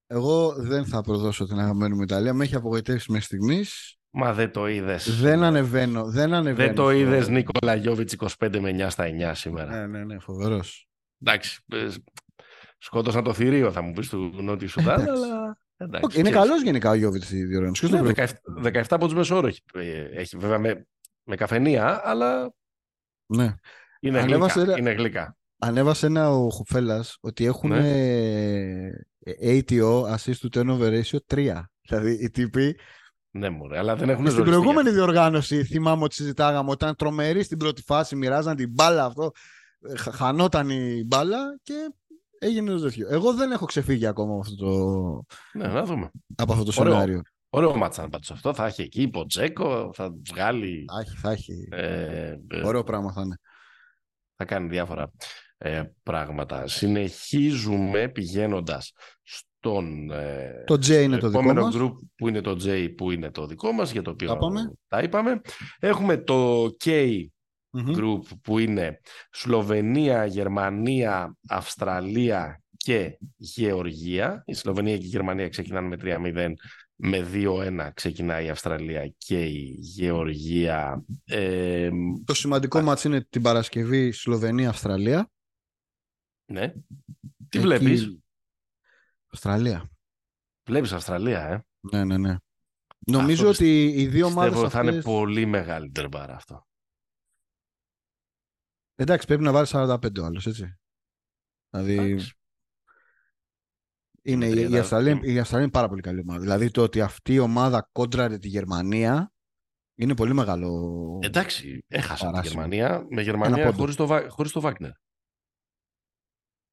εγώ 0.06 0.52
δεν 0.52 0.86
θα 0.86 1.02
προδώσω 1.02 1.46
την 1.46 1.58
αγαπημένη 1.58 1.94
μου 1.94 2.02
Ιταλία. 2.02 2.34
Με 2.34 2.44
έχει 2.44 2.54
απογοητεύσει 2.54 3.10
μέχρι 3.10 3.26
στιγμής. 3.26 3.96
Μα 4.10 4.34
δεν 4.34 4.52
το 4.52 4.66
είδες. 4.66 5.20
Δεν 5.20 5.42
ανεβαίνω. 5.42 6.10
Δεν, 6.10 6.32
ανεβαίνω 6.34 6.66
Δεν 6.66 6.74
το 6.74 6.82
στο- 6.82 6.90
είδες 6.90 7.28
Νίκολα 7.28 7.74
Γιώβιτς 7.74 8.12
25 8.12 8.58
με 8.60 8.70
9 8.70 8.90
στα 8.90 9.04
9 9.04 9.34
σήμερα. 9.34 9.70
Ναι, 9.70 9.86
ναι, 9.98 10.04
ναι, 10.04 10.18
φοβερός. 10.18 10.88
Εντάξει. 11.22 11.64
Ε, 12.78 12.84
Σκότωσαν 12.84 13.22
το 13.24 13.32
θηρίο, 13.34 13.72
θα 13.72 13.82
μου 13.82 13.92
πεις 13.92 14.08
του 14.08 14.32
Νότιου 14.42 14.68
Σουδάν, 14.68 15.00
Εντάξει. 15.00 15.22
αλλά. 15.22 15.58
Εντάξει, 15.80 16.18
είναι 16.20 16.30
ξέρεις. 16.30 16.48
καλός 16.48 16.62
γενικά 16.62 16.90
ο 16.90 16.94
Γιώβιτ 16.94 17.22
στη 17.22 17.44
διοργάνωση. 17.44 17.80
Ποιος 17.86 17.90
το 18.00 18.04
Ναι, 18.06 18.12
πρέπει; 18.12 18.32
17, 18.62 18.82
17 18.82 18.84
από 18.90 19.08
του 19.08 19.14
μεσόωρο 19.14 19.46
έχει, 19.46 19.60
ε, 19.74 20.02
έχει. 20.20 20.36
Βέβαια 20.36 20.58
με, 20.58 20.86
με 21.22 21.36
καφενεία, 21.36 22.00
αλλά 22.08 22.54
Ναι. 23.26 23.54
είναι 24.00 24.20
Ανέβασε 24.20 24.58
γλυκά. 24.60 24.72
ένα- 24.72 24.78
Είναι 24.80 24.92
γλυκά. 25.00 25.36
Ανέβασε 25.58 26.06
ένα 26.06 26.30
ο 26.30 26.50
Χουφέλας 26.50 27.16
ότι 27.20 27.44
έχουν 27.44 27.70
Ναι. 27.70 27.88
ε, 28.78 28.90
ATO, 29.42 30.02
assist 30.14 30.34
to 30.42 30.48
turnover 30.54 31.02
ratio 31.02 31.18
3. 31.26 31.70
Δηλαδή 31.88 32.12
οι 32.24 32.30
τύποι 32.30 32.78
Ναι, 33.30 33.50
μωρέ, 33.50 33.78
αλλά 33.78 33.96
δεν 33.96 34.08
έχουν 34.08 34.24
Στην 34.24 34.36
ζοριστεί 34.36 34.56
προηγούμενη 34.56 34.88
για 34.90 34.98
διοργάνωση 34.98 35.64
θυμάμαι 35.64 36.04
ότι 36.04 36.14
συζητάγαμε 36.14 36.70
όταν 36.70 36.96
τρομεροί 36.96 37.42
στην 37.42 37.58
πρώτη 37.58 37.82
φάση 37.82 38.16
μοιράζαν 38.16 38.56
την 38.56 38.70
μπάλα 38.72 39.04
αυτό. 39.04 39.30
ε, 39.92 39.96
χα- 39.96 40.12
Χανόταν 40.12 40.70
η 40.70 41.04
μπάλα 41.06 41.58
και 41.62 41.74
έγινε 42.38 42.70
το 42.70 42.80
τέτοιο. 42.80 43.08
Εγώ 43.10 43.34
δεν 43.34 43.50
έχω 43.52 43.64
ξεφύγει 43.66 44.06
ακόμα 44.06 44.30
από 44.32 44.40
αυτό 44.40 44.56
το, 44.56 44.66
αυτό. 44.68 45.24
Ναι, 45.52 45.66
να 45.66 45.84
δούμε. 45.84 46.10
από 46.36 46.52
αυτό 46.52 46.64
το 46.64 46.72
Ωραίο. 46.80 46.92
σενάριο. 46.92 47.22
Ωραίο 47.50 47.76
μάτσαν 47.76 48.08
πάντως 48.08 48.30
αυτό. 48.30 48.54
Θα 48.54 48.66
έχει 48.66 48.82
εκεί 48.82 49.08
Ποτσέκο, 49.08 49.90
θα 49.94 50.14
βγάλει. 50.30 50.84
Θα 50.92 51.00
έχει, 51.00 51.16
θα 51.16 51.30
έχει. 51.30 51.68
Ε, 51.70 52.36
ε, 52.48 52.60
Ωραίο 52.64 52.84
πράγμα 52.84 53.12
θα 53.12 53.20
είναι. 53.20 53.36
θα 54.36 54.44
κάνει 54.44 54.68
διάφορα 54.68 55.12
ε, 55.58 55.82
πράγματα. 56.02 56.66
Συνεχίζουμε 56.66 58.08
πηγαίνοντας 58.08 58.92
στον 59.22 60.10
ε, 60.10 60.64
Το 60.66 60.74
J 60.74 60.88
είναι 60.88 61.16
το 61.18 61.26
δικό 61.28 61.40
επόμενο 61.40 61.64
μας. 61.64 61.74
group 61.78 61.92
που 62.16 62.28
είναι 62.28 62.40
το 62.40 62.56
J 62.64 62.94
που 62.96 63.10
είναι 63.10 63.30
το 63.30 63.46
δικό 63.46 63.72
μας 63.72 63.92
για 63.92 64.02
το 64.02 64.10
οποίο 64.10 64.28
Τα 64.28 64.34
είπαμε. 64.34 64.72
τα 64.88 65.02
είπαμε. 65.02 65.40
Έχουμε 65.78 66.16
το 66.16 66.64
K 66.84 67.16
Μμμ. 67.86 67.94
group 67.96 68.22
που 68.42 68.58
είναι 68.58 69.00
Σλοβενία, 69.30 70.24
Γερμανία, 70.26 71.36
Αυστραλία 71.48 72.62
και 72.76 73.18
Γεωργία. 73.36 74.42
Η 74.46 74.54
Σλοβενία 74.54 74.98
και 74.98 75.04
η 75.04 75.08
Γερμανία 75.08 75.48
ξεκινάνε 75.48 75.88
με 75.88 75.96
3-0. 75.96 76.52
Με 77.00 77.28
2-1 77.32 77.90
ξεκινάει 77.94 78.46
η 78.46 78.48
Αυστραλία 78.48 79.14
και 79.18 79.44
η 79.44 79.76
Γεωργία. 79.80 81.04
Ε, 81.24 81.90
Το 82.24 82.34
σημαντικό 82.34 82.80
μάτς 82.80 83.04
είναι 83.04 83.26
την 83.30 83.42
Παρασκευή 83.42 84.12
Σλοβενία-Αυστραλία. 84.12 85.30
ναι. 86.44 86.68
Τι 87.48 87.58
Εκεί- 87.58 87.66
βλέπεις; 87.66 88.18
Αυστραλία. 89.32 89.90
Βλέπεις 90.68 90.92
Αυστραλία, 90.92 91.40
ε; 91.48 91.64
Ναι, 91.92 92.04
ναι, 92.04 92.16
ναι. 92.18 92.36
Νομίζω 93.06 93.48
Αυτό 93.48 93.64
ότι 93.64 93.86
οι 93.86 94.06
δύο 94.06 94.26
ομάδες 94.26 94.50
Πιστεύω 94.50 94.70
θα 94.70 94.80
είναι 94.80 94.88
αυτές... 94.88 95.04
πολύ 95.04 95.46
μεγάλη 95.46 95.90
τερμπάρα 95.90 96.34
αυτό. 96.34 96.66
Εντάξει, 99.00 99.26
πρέπει 99.26 99.42
να 99.42 99.52
βάλεις 99.52 99.70
45 99.74 100.18
ο 100.20 100.24
άλλος, 100.24 100.46
έτσι. 100.46 100.74
Δηλαδή, 101.70 101.94
Εντάξει. 101.98 102.32
είναι, 104.22 104.46
η, 104.46 104.50
Τριάντα- 104.50 104.76
η, 104.76 104.78
Αυστραλία, 104.78 105.20
η 105.22 105.38
Αυστραλία 105.38 105.64
είναι 105.64 105.72
πάρα 105.72 105.88
πολύ 105.88 106.00
καλή 106.02 106.20
ομάδα. 106.20 106.40
Δηλαδή, 106.40 106.70
το 106.70 106.82
ότι 106.82 107.00
αυτή 107.00 107.32
η 107.34 107.38
ομάδα 107.38 107.88
κόντραρε 107.92 108.38
τη 108.38 108.48
Γερμανία 108.48 109.32
είναι 109.94 110.14
πολύ 110.14 110.32
μεγάλο. 110.34 111.18
Εντάξει, 111.22 111.84
έχασα 111.86 112.26
τη 112.26 112.32
Παράσημο. 112.32 112.60
Γερμανία 112.66 112.98
με 113.00 113.06
Ένα 113.10 113.22
Γερμανία 113.22 113.64
πόντο. 113.64 113.76
χωρίς 113.78 113.94
το, 113.96 114.06
Βα- 114.06 114.28
χωρίς 114.30 114.52
το 114.52 114.60
Βάγνερ. 114.60 114.90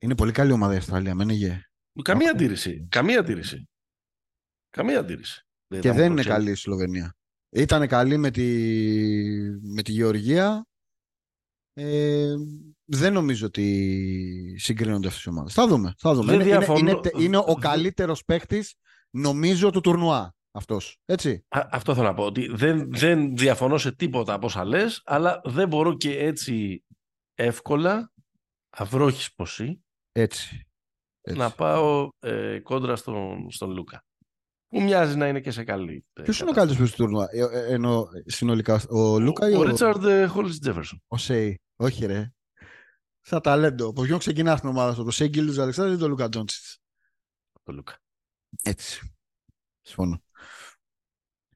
Είναι 0.01 0.15
πολύ 0.15 0.31
καλή 0.31 0.51
ομάδα 0.51 0.73
η 0.73 0.77
Αυστραλία, 0.77 1.15
μένει 1.15 1.33
γε. 1.33 1.61
Καμία 2.01 2.25
Αυτό. 2.25 2.37
αντίρρηση. 2.37 2.87
Καμία 2.89 3.19
αντίρρηση. 3.19 3.67
Καμία 4.69 4.99
αντίρρηση. 4.99 5.41
Και 5.67 5.81
θα 5.81 5.87
μου 5.87 5.93
δεν 5.95 6.05
είναι 6.05 6.13
προξενεί. 6.13 6.35
καλή 6.35 6.51
η 6.51 6.55
Σλοβενία. 6.55 7.15
Ήταν 7.49 7.87
καλή 7.87 8.17
με 8.17 8.31
τη, 8.31 8.43
με 9.73 9.81
τη 9.81 9.91
Γεωργία. 9.91 10.65
Ε, 11.77 12.33
δεν 12.85 13.13
νομίζω 13.13 13.45
ότι 13.45 14.55
συγκρίνονται 14.59 15.07
αυτές 15.07 15.23
οι 15.23 15.29
ομάδες. 15.29 15.53
Θα 15.53 15.67
δούμε. 15.67 15.93
Θα 15.97 16.13
δούμε. 16.13 16.25
Δεν 16.25 16.35
Είναι, 16.39 16.43
είναι, 16.49 16.57
διαφωνώ. 16.57 16.79
είναι, 16.79 16.99
τε- 16.99 17.19
είναι 17.21 17.37
ο 17.37 17.43
Δεν- 17.45 17.55
καλύτερος 17.59 18.25
παίχτης 18.25 18.73
νομίζω 19.09 19.69
του 19.69 19.81
τουρνουά 19.81 20.33
αυτός. 20.51 20.97
Έτσι. 21.05 21.45
Α, 21.49 21.67
αυτό 21.71 21.93
θέλω 21.95 22.07
να 22.07 22.13
πω. 22.13 22.23
Ότι 22.25 22.47
δεν, 22.47 22.89
δεν 22.93 23.35
διαφωνώ 23.37 23.77
σε 23.77 23.91
τίποτα 23.95 24.33
από 24.33 24.45
όσα 24.45 24.65
λες, 24.65 25.01
αλλά 25.05 25.41
δεν 25.43 25.67
μπορώ 25.67 25.93
και 25.97 26.17
έτσι 26.19 26.83
εύκολα, 27.33 28.11
αβρόχοις 28.69 29.33
ποσί, 29.33 29.83
Έτσι. 30.11 30.67
Έτσι. 31.21 31.39
να 31.39 31.49
πάω 31.51 32.09
ε, 32.19 32.59
κόντρα 32.59 32.95
στον, 32.95 33.51
στον 33.51 33.71
Λούκα. 33.71 34.03
Που 34.67 34.81
μοιάζει 34.81 35.17
να 35.17 35.27
είναι 35.27 35.39
και 35.41 35.51
σε 35.51 35.63
καλή. 35.63 36.05
ε, 36.13 36.21
Ποιος 36.21 36.39
είναι 36.39 36.49
ο 36.49 36.53
κατάσταση. 36.53 36.77
καλύτερος 36.77 36.77
παίκτης 36.77 36.95
του 36.95 37.03
τουρνουά, 37.03 37.27
ε, 37.31 37.69
ε, 37.69 37.73
ενώ 37.73 38.07
συνολικά 38.25 38.81
ο 38.89 39.19
Λούκα 39.19 39.49
ή 39.49 39.53
Ο 39.53 39.59
ο, 39.59 39.63
Ρίτσαρντ 39.63 40.05
Χόλις 40.27 40.59
Τζέφερσον. 40.59 41.01
ο 41.07 41.17
Σέι. 41.17 41.59
Όχι 41.75 42.05
ρε. 42.05 42.33
Σαν 43.21 43.41
ταλέντο. 43.41 43.87
Από 43.87 44.01
ποιον 44.01 44.19
ξεκινάς 44.19 44.59
την 44.59 44.69
ομάδα 44.69 44.93
σου, 44.93 44.99
από 45.01 45.09
το 45.09 45.15
Σέι 45.15 45.27
Γκίλτζους 45.27 45.57
Αλεξάντερ 45.57 45.95
ή 45.95 45.97
τον 45.97 46.09
Λούκα 46.09 46.29
Ντόντσιτς; 46.29 46.79
Το 47.63 47.71
Λούκα. 47.73 47.97
Έτσι. 48.63 49.15
Συμφωνώ. 49.81 50.23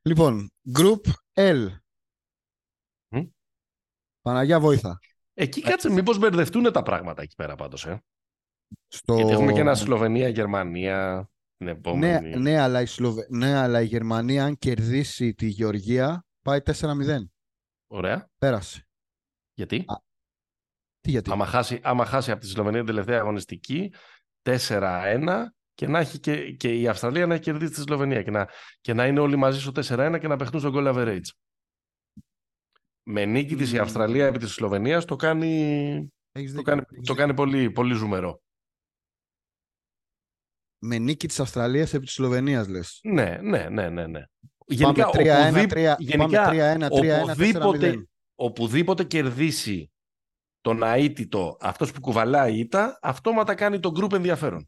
Λοιπόν, 0.02 0.52
Group 0.78 1.02
L. 1.34 1.68
Μμ. 3.10 3.22
Παναγιά 4.22 4.60
βοήθα. 4.60 5.00
Εκεί 5.34 5.62
κάτσε, 5.62 5.90
μήπως 5.90 6.18
μπερδευτούν 6.18 6.72
τα 6.72 6.84
πράγματα 6.84 7.22
εκεί 7.22 7.36
πέρα 7.36 7.56
πάντως. 7.56 7.86
Ε. 7.86 8.04
Στο... 8.88 9.16
Γιατί 9.16 9.32
έχουμε 9.32 9.54
και 9.54 9.60
ένα 9.60 9.76
Σλοβενία-Γερμανία 9.76 11.30
την 11.58 11.66
Ναι, 11.66 11.72
επόμενη. 11.72 12.38
ναι, 12.38 12.60
αλλά 12.60 12.82
η 12.82 12.86
Σλοβε... 12.86 13.28
ναι, 13.30 13.56
αλλά 13.56 13.82
η 13.82 13.86
Γερμανία 13.86 14.46
αν 14.46 14.58
κερδίσει 14.58 15.34
τη 15.34 15.48
Γεωργία 15.48 16.26
πάει 16.42 16.60
4-0. 16.66 17.26
Ωραία. 17.88 18.30
Πέρασε. 18.38 18.88
Γιατί; 19.54 19.86
Α, 19.88 19.96
Τι 21.10 21.16
γιατί; 21.16 21.32
Άμα 21.32 21.46
χάσει, 21.46 21.80
άμα 21.84 22.06
χάσει 22.06 22.32
από 22.32 22.40
τη 22.42 22.48
Σλοβενία 22.48 22.80
την 22.84 22.88
τελευταία 22.88 23.20
αγωνιστική 23.20 23.94
4-1 24.44 25.44
και 25.74 25.88
να 25.88 26.00
έχει 26.00 26.20
και, 26.20 26.52
και 26.52 26.80
η 26.80 26.88
Αυστραλία 26.88 27.26
να 27.26 27.34
έχει 27.34 27.44
κερδίσει 27.44 27.72
τη 27.74 27.82
Σλοβενία 27.82 28.24
και 28.24 28.32
να, 28.32 28.48
και 28.82 28.94
να 28.94 29.08
είναι 29.08 29.20
όλοι 29.20 29.36
μαζί 29.36 29.60
στο 29.60 29.72
4-1 29.76 30.18
και 30.20 30.28
να 30.28 30.36
παιχτούν 30.36 30.60
στον 30.60 30.74
goal 30.76 30.94
average. 30.96 31.30
Με 33.04 33.26
νίκη 33.26 33.56
της 33.56 33.72
η 33.72 33.76
Μμμ. 33.76 33.82
Αυστραλία 33.82 34.26
επί 34.26 34.38
της 34.38 34.54
Σλοβενίας 34.54 35.06
το 35.06 35.16
κάνει, 35.16 35.52
Έχεις 36.32 36.52
το 36.52 36.58
δίκιο, 36.58 36.62
κάνει, 36.64 36.80
έχεις 36.80 36.96
το 36.96 36.96
δίκιο. 37.00 37.16
κάνει 37.16 37.34
πολύ, 37.34 37.72
πολύ 37.72 37.94
ζουμερό. 37.94 38.42
Με 40.80 40.98
νίκη 40.98 41.28
της 41.28 41.40
Αυστραλίας 41.40 41.94
επί 41.94 42.06
της 42.06 42.14
Σλοβενίας 42.14 42.68
λες. 42.68 43.00
Ναι, 43.04 43.38
ναι, 43.42 43.70
ναι, 43.70 43.90
ναι. 43.90 44.08
ναι. 44.08 44.24
Πάμε 44.82 45.04
3-1, 45.04 45.08
οπουδήποτε- 45.08 45.96
3, 45.96 45.96
γενικά, 46.00 46.44
πάμε 46.44 46.78
3-1, 46.78 46.88
3-1, 46.90 47.24
οπουδήποτε, 47.26 47.92
4-0. 47.92 48.04
οπουδήποτε 48.36 49.04
κερδίσει 49.04 49.92
τον 50.70 50.84
αίτητο 50.84 51.58
αυτός 51.60 51.92
που 51.92 52.00
κουβαλάει 52.00 52.60
ήττα, 52.60 53.00
αυτόματα 53.02 53.56
κάνει 53.56 53.80
το 53.80 53.92
group 53.96 54.14
ενδιαφέρον. 54.14 54.68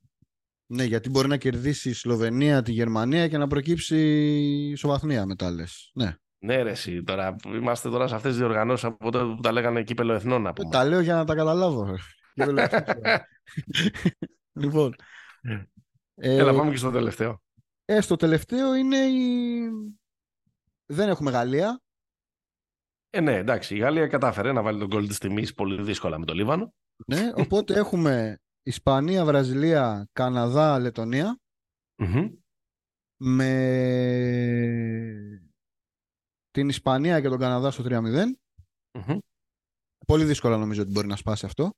Ναι, 0.66 0.84
γιατί 0.84 1.10
μπορεί 1.10 1.28
να 1.28 1.38
κερδίσει 1.38 1.90
η 1.90 1.94
Σλοβενία 1.94 2.62
τη 2.62 2.72
Γερμανία 2.72 3.28
και 3.28 3.38
να 3.38 3.48
προκύψει 3.48 3.98
ισοβαθμία 4.72 5.26
μετά 5.26 5.52
λες. 5.52 5.92
Ναι. 5.94 6.16
Ναι, 6.44 6.62
ρε, 6.62 6.70
εσύ, 6.70 7.04
τώρα 7.04 7.36
που 7.36 7.50
είμαστε 7.54 7.90
τώρα 7.90 8.08
σε 8.08 8.16
αυτές 8.16 8.32
τις 8.32 8.40
διοργανώσεις 8.40 8.86
από 8.86 9.12
τότε 9.12 9.34
που 9.36 9.42
τα 9.42 9.52
λέγανε 9.52 9.84
κύπελο 9.84 10.14
εθνών. 10.14 10.42
να 10.42 10.50
Ε, 10.50 10.52
πούμε. 10.56 10.70
Τα 10.70 10.86
λέω 10.86 11.00
για 11.00 11.16
να 11.16 11.26
τα 11.26 11.36
καταλάβω. 11.36 11.86
ρε. 11.86 11.96
Και 12.34 12.46
δεν 12.46 12.54
λέω 12.54 12.64
αυτό. 12.64 12.92
λοιπόν. 14.54 14.96
Ε, 16.16 16.36
Έλα, 16.36 16.54
πάμε 16.54 16.72
και 16.72 16.78
στο 16.78 16.92
τελευταίο. 16.92 17.42
ε, 17.86 18.02
στο 18.02 18.16
τελευταίο 18.16 18.76
είναι 18.76 18.98
η... 18.98 19.70
Δεν 20.86 21.10
έχουμε 21.10 21.32
Γαλλία. 21.32 21.82
Ε, 23.14 23.22
ναι, 23.22 23.36
εντάξει, 23.36 23.76
η 23.76 23.78
Γαλλία 23.78 24.08
κατάφερε 24.08 24.52
να 24.52 24.62
βάλει 24.62 24.80
τον 24.80 24.88
γκολ 24.88 25.08
της 25.08 25.18
τιμής 25.18 25.54
πολύ 25.54 25.82
δύσκολα 25.82 26.20
με 26.20 26.26
το 26.26 26.34
Λίβανο. 26.34 26.74
Ναι, 27.08 27.32
οπότε 27.36 27.74
έχουμε 27.74 28.40
Ισπανία, 28.62 29.26
Βραζιλία, 29.26 30.10
Καναδά, 30.14 30.80
Λετωνία 30.80 31.40
Μμμ. 31.98 32.28
με 33.18 33.52
την 36.52 36.70
Ισπανία 36.70 37.22
και 37.22 37.30
τον 37.30 37.40
Καναδά 37.40 37.72
στο 37.72 37.84
3-0. 37.84 37.90
Μμμ. 38.94 39.18
Πολύ 40.08 40.24
δύσκολα 40.24 40.58
νομίζω 40.58 40.82
ότι 40.82 40.92
μπορεί 40.92 41.08
να 41.08 41.16
σπάσει 41.16 41.46
αυτό. 41.46 41.72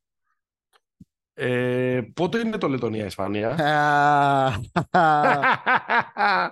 Ε, 1.33 2.01
πότε 2.13 2.39
είναι 2.39 2.57
το 2.57 2.67
Λετωνία-Ισπανία; 2.67 3.55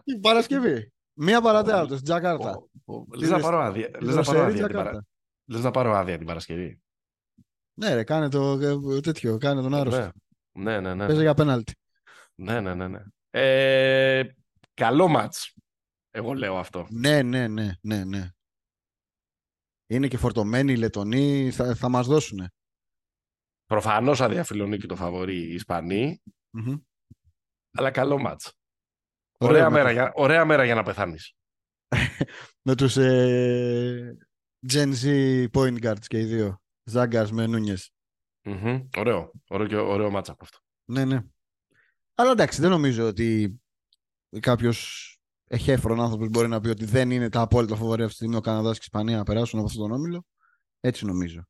Την 0.03 0.21
Παρασκευή. 0.25 0.91
Μία 1.23 1.41
παρατέταρτο 1.41 1.93
στην 1.93 2.03
Τζακάρτα. 2.03 2.51
Πω, 2.51 2.69
πω, 2.85 3.05
Τι 3.11 3.19
Λες 3.19 3.29
να 3.29 3.35
λες, 3.35 3.45
πάρω 3.45 3.59
άδεια. 3.59 3.87
Στη 3.95 4.03
Λες 4.05 4.15
να 4.15 4.21
πάρω 4.23 4.39
δροσερή 4.39 4.39
άδεια 4.39 4.67
την 4.67 4.75
Παρα- 4.75 4.89
Τζακάρτα. 4.89 5.07
Λες 5.45 5.63
να 5.63 5.71
πάρω 5.71 5.93
άδεια 5.93 6.17
την 6.17 6.27
Παρασκευή. 6.27 6.81
Ναι, 7.73 7.93
ρε, 7.93 8.03
κάνε 8.03 8.29
το 8.29 8.51
ε, 8.93 8.99
τέτοιο, 8.99 9.37
κάνε 9.37 9.61
τον 9.61 9.73
άρρωστο. 9.73 10.11
Ναι, 10.51 10.71
ναι, 10.71 10.79
ναι. 10.79 10.93
ναι. 10.93 11.05
Παίζει 11.05 11.21
για 11.21 11.33
πέναλτι. 11.33 11.73
Ναι, 12.35 12.59
ναι, 12.61 12.75
ναι. 12.75 12.87
ναι. 12.87 13.03
Ε, 13.29 14.23
καλό 14.73 15.07
μάτς. 15.07 15.55
Εγώ 16.09 16.33
λέω 16.33 16.57
αυτό. 16.57 16.87
Ναι, 16.89 17.21
ναι, 17.21 17.47
ναι, 17.47 17.71
ναι, 17.81 18.03
ναι. 18.03 18.29
Είναι 19.87 20.07
και 20.07 20.17
φορτωμένοι 20.17 20.71
οι 20.71 20.77
Λετονοί, 20.77 21.51
θα, 21.51 21.75
θα 21.75 21.89
μας 21.89 22.07
δώσουν. 22.07 22.47
Προφανώς 23.65 24.21
αδιαφιλονεί 24.21 24.77
και 24.77 24.87
το 24.87 24.95
φαβορεί 24.95 25.37
οι 25.37 25.53
Ισπανοί, 25.53 26.21
αλλά 27.77 27.91
καλό 27.91 28.17
μάτς. 28.19 28.53
Ωραίο 29.41 29.55
Ωραία, 29.55 29.69
με 29.69 29.75
μέρα, 29.77 29.87
το- 29.87 29.93
για, 29.93 30.11
ωραία 30.15 30.45
μέρα 30.45 30.65
για 30.65 30.75
να 30.75 30.83
πεθάνεις. 30.83 31.33
Με 32.67 32.75
τους 32.75 32.97
ε, 32.97 34.17
Gen 34.71 34.93
Z 35.03 35.45
point 35.53 35.79
guards 35.83 36.05
και 36.07 36.19
οι 36.19 36.23
δύο. 36.23 36.61
Ζάγκαρς 36.83 37.31
με 37.31 37.45
Νούνιες. 37.47 37.91
Μμμ. 38.43 38.87
Ωραίο. 38.97 39.31
Ωραίο, 39.49 39.67
και, 39.67 39.75
ωραίο 39.75 40.09
μάτς 40.09 40.29
από 40.29 40.43
αυτό. 40.43 40.57
Ναι, 40.85 41.05
ναι. 41.05 41.19
Αλλά 42.15 42.31
εντάξει, 42.31 42.61
δεν 42.61 42.69
νομίζω 42.69 43.07
ότι 43.07 43.59
κάποιος 44.39 45.05
εχέφρον 45.47 46.01
άνθρωπος 46.01 46.27
μπορεί 46.29 46.47
να 46.47 46.59
πει 46.59 46.69
ότι 46.69 46.85
δεν 46.85 47.11
είναι 47.11 47.29
τα 47.29 47.41
απόλυτα 47.41 47.75
φοβορία 47.75 48.05
αυτή 48.05 48.17
τη 48.17 48.23
στιγμή 48.23 48.35
ο 48.39 48.41
Καναδάς 48.41 48.73
και 48.77 48.83
η 48.83 48.89
Ισπανία 48.91 49.17
να 49.17 49.23
περάσουν 49.23 49.59
από 49.59 49.67
αυτόν 49.67 49.81
τον 49.87 49.91
όμιλο. 49.97 50.25
Έτσι 50.79 51.05
νομίζω. 51.05 51.45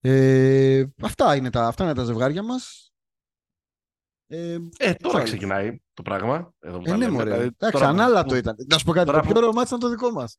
Ε, 0.00 0.84
αυτά, 1.02 1.36
είναι 1.36 1.50
τα, 1.50 1.66
αυτά 1.66 1.84
είναι 1.84 1.94
τα 1.94 2.04
ζευγάρια 2.04 2.42
μας. 2.42 2.89
Ε, 4.32 4.58
Ε, 4.78 4.94
τώρα 4.94 5.14
άλλο. 5.16 5.24
ξεκινάει 5.24 5.80
το 5.94 6.02
πράγμα. 6.02 6.52
Εδώ 6.60 6.76
που 6.78 6.82
ε, 6.86 6.90
τα 6.90 6.96
ναι, 6.96 7.04
λέμε. 7.04 7.16
μωρέ. 7.16 7.24
Δηλαδή, 7.30 7.42
Εντάξει, 7.58 7.70
τώρα 7.70 7.84
που- 7.84 7.90
ανάλατο 8.00 8.28
που- 8.28 8.34
ήταν. 8.34 8.54
Να 8.70 8.78
σου 8.78 8.84
πω 8.84 8.92
κάτι, 8.92 9.06
τώρα 9.06 9.18
το 9.18 9.24
πιο 9.24 9.32
που- 9.34 9.38
ωραίο 9.40 9.52
μάτι 9.52 9.66
ήταν 9.66 9.78
το 9.80 9.88
δικό 9.90 10.10
μας. 10.10 10.36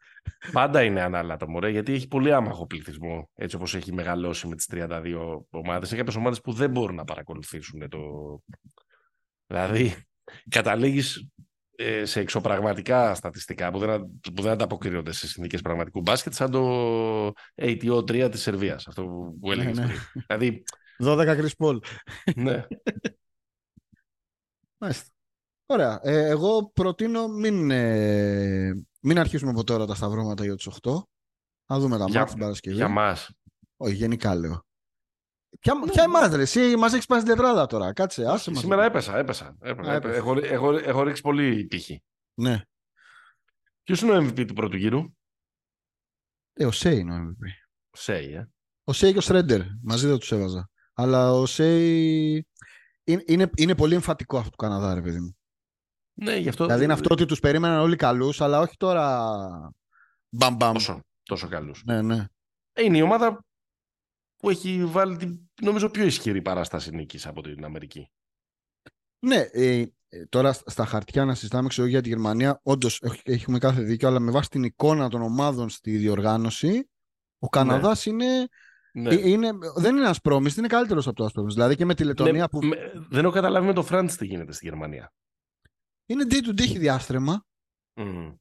Πάντα 0.52 0.84
είναι 0.84 1.02
ανάλατο, 1.02 1.50
μωρέ, 1.50 1.70
γιατί 1.70 1.94
έχει 1.94 2.08
πολύ 2.08 2.34
άμαχο 2.34 2.66
πληθυσμό, 2.68 3.30
έτσι 3.36 3.56
όπως 3.56 3.76
έχει 3.76 3.94
μεγαλώσει 3.94 4.48
με 4.48 4.56
τις 4.56 4.66
32 4.72 5.46
ομάδες. 5.50 5.90
Είναι 5.90 5.98
κάποιες 5.98 6.16
ομάδες 6.16 6.42
που 6.42 6.52
δεν 6.52 6.70
μπορούν 6.72 6.96
να 6.96 7.04
παρακολουθήσουν 7.04 7.90
το... 7.90 8.00
Δηλαδή, 9.48 9.96
καταλήγεις 10.50 11.28
ε, 11.76 12.06
σε 12.06 12.20
εξωπραγματικά 12.20 13.16
στατιστικά 13.16 13.72
που 13.72 13.78
δεν, 13.80 14.20
που 14.36 14.42
δεν 14.42 14.52
ανταποκρίνονται 14.52 15.12
σε 15.12 15.28
συνθήκες 15.28 15.62
πραγματικού 15.62 16.02
μπάσκετ, 16.02 16.34
σαν 16.34 16.52
το 16.52 17.34
ATO 17.62 17.98
3 17.98 18.28
της 18.32 18.42
Σερβίας, 18.42 18.88
αυτό 18.88 19.04
που- 19.04 19.38
που 19.40 19.52
έλεγες 19.52 19.78
ναι. 19.78 19.86
πριν. 19.86 19.98
Δηλαδή, 20.28 20.64
12 20.98 21.36
Chris 21.38 21.66
Paul. 21.66 21.78
ναι. 22.36 22.66
Μάλιστα. 24.82 25.10
Ωραία. 25.66 26.00
Ε, 26.04 26.26
εγώ 26.28 26.72
προτείνω 26.74 27.28
μην, 27.28 27.72
ε, 27.72 28.72
μην 29.02 29.20
αρχίσουμε 29.20 29.52
από 29.52 29.64
τώρα 29.64 29.86
τα 29.86 29.96
σταυρώματα 29.96 30.44
για 30.44 30.56
τους 30.56 30.68
8. 30.68 31.08
Να 31.70 31.80
δούμε 31.80 31.98
τα 31.98 32.06
Για- 32.06 32.20
μάτια 32.20 32.26
την 32.34 32.40
Παρασκευή. 32.44 32.76
για 32.76 32.88
μας. 32.88 33.30
Όχι, 33.78 33.94
γενικά 33.96 34.36
λέω. 34.36 34.66
Ποια, 35.60 35.74
Ναι. 35.74 35.92
ποια 35.92 36.04
εμάς, 36.04 36.34
ρε, 36.36 36.42
εσύ 36.42 36.76
μας 36.76 36.94
έχεις 36.94 37.06
πάει 37.06 37.20
στην 37.20 37.32
τετράδα 37.36 37.66
τώρα. 37.66 37.94
Κάτσε, 37.94 38.26
άσε 38.26 38.52
μας. 38.52 38.60
Σήμερα 38.60 38.84
έπεσα, 38.86 39.18
έπεσα. 39.18 39.58
έπεσα. 39.62 39.92
Α, 39.92 39.96
έπεσες. 39.96 40.18
Έχω, 40.18 40.34
έχω, 40.44 40.72
έχω 40.78 41.04
ρίξει 41.04 41.22
πολύ 41.22 41.68
τύχη. 41.68 42.04
Ναι. 42.34 42.62
Ποιος 43.84 44.02
είναι 44.02 44.12
ο 44.12 44.16
MVP 44.28 44.46
του 44.48 44.54
πρώτου 44.54 44.78
γύρου; 44.78 45.02
Ε, 46.54 46.66
ο 46.66 46.72
Σέι 46.72 47.00
είναι 47.00 47.14
ο 47.14 47.18
MVP. 47.18 47.48
Σέι, 47.92 48.34
ε. 48.34 48.50
Ο 48.84 48.94
Σέι 48.94 49.12
και 49.12 49.18
ο 49.18 49.22
Στρέντερ. 49.22 49.62
Μαζί 49.84 50.08
δεν 50.08 50.18
τους 50.18 50.32
έβαζα. 50.32 50.70
Αλλά 50.94 51.32
ο 51.34 51.46
Σέι 51.46 52.48
είναι, 53.12 53.24
είναι, 53.28 53.50
είναι 53.58 53.76
πολύ 53.76 53.94
εμφατικό 53.96 54.38
αυτό 54.38 54.50
του 54.50 54.56
Καναδά, 54.56 54.94
ρε 54.94 55.02
παιδί 55.02 55.20
μου. 55.20 55.36
Ναι, 56.14 56.36
γι' 56.36 56.50
αυτό... 56.50 56.66
Δηλαδή 56.66 56.84
είναι 56.84 56.94
αυτό 56.94 57.10
ότι 57.12 57.26
τους 57.26 57.40
περίμεναν 57.40 57.80
όλοι 57.80 57.96
καλούς, 57.96 58.42
αλλά 58.42 58.60
όχι 58.60 58.78
τώρα 58.78 59.30
μπαμ 60.30 60.56
μπαμ. 60.56 60.74
Τόσο, 60.74 61.00
τόσο 61.24 61.48
καλούς. 61.48 61.84
Ναι, 61.86 62.02
ναι. 62.02 62.26
Ε, 62.74 62.84
Είναι 62.84 62.98
η 62.98 63.02
ομάδα 63.02 63.46
που 64.38 64.50
έχει 64.50 64.86
βάλει 64.86 65.18
την, 65.18 65.40
νομίζω, 65.62 65.90
πιο 65.90 66.06
ισχυρή 66.06 66.42
παράσταση 66.42 66.96
νίκης 66.96 67.28
από 67.28 67.42
την 67.42 67.66
Αμερική. 67.66 68.12
Ναι, 69.20 69.48
ε, 69.52 69.86
ε, 70.10 70.26
τώρα 70.26 70.54
στα- 70.54 70.70
στα 70.70 70.86
χαρτιά 70.86 71.26
να 71.26 71.36
συζητάμε 71.36 71.68
ξέρω, 71.68 71.88
για 71.88 72.02
τη 72.02 72.10
Γερμανία, 72.10 72.60
όντως 72.64 73.02
έχουμε 73.24 73.58
κάθε 73.58 73.82
δίκιο, 73.82 74.08
αλλά 74.08 74.20
με 74.20 74.32
βάση 74.32 74.50
την 74.50 74.64
εικόνα 74.64 75.10
των 75.10 75.22
ομάδων 75.22 75.70
στη 75.70 75.98
διοργάνωση, 75.98 76.90
ο 77.40 77.50
Καναδάς 77.50 78.06
είναι, 78.06 78.48
Ναι. 78.94 79.10
ε, 79.14 79.30
είναι, 79.30 79.50
δεν 79.76 79.96
είναι 79.96 80.08
ασπρόμιστ, 80.08 80.58
είναι 80.58 80.68
καλύτερος 80.68 81.08
από 81.08 81.16
το 81.16 81.24
ασπρόμιστ. 81.26 81.56
Δηλαδή 81.56 81.76
και 81.76 81.86
με 81.86 81.94
τη 81.96 82.04
Λετωνία 82.04 82.32
Ναι, 82.42 82.48
που 82.48 82.66
με- 82.66 82.92
δεν 83.10 83.24
έχω 83.24 83.34
καταλάβει 83.34 83.66
με 83.66 83.74
το 83.74 83.84
Φραντς 83.84 84.16
τι 84.16 84.26
γίνεται 84.26 84.52
στη 84.52 84.66
Γερμανία. 84.66 85.12
είναι 86.06 86.26
day 86.30 86.48
to 86.48 86.50
day 86.50 86.60
έχει 86.62 86.78
διάστρεμα, 86.78 87.46
Μμμ. 88.00 88.34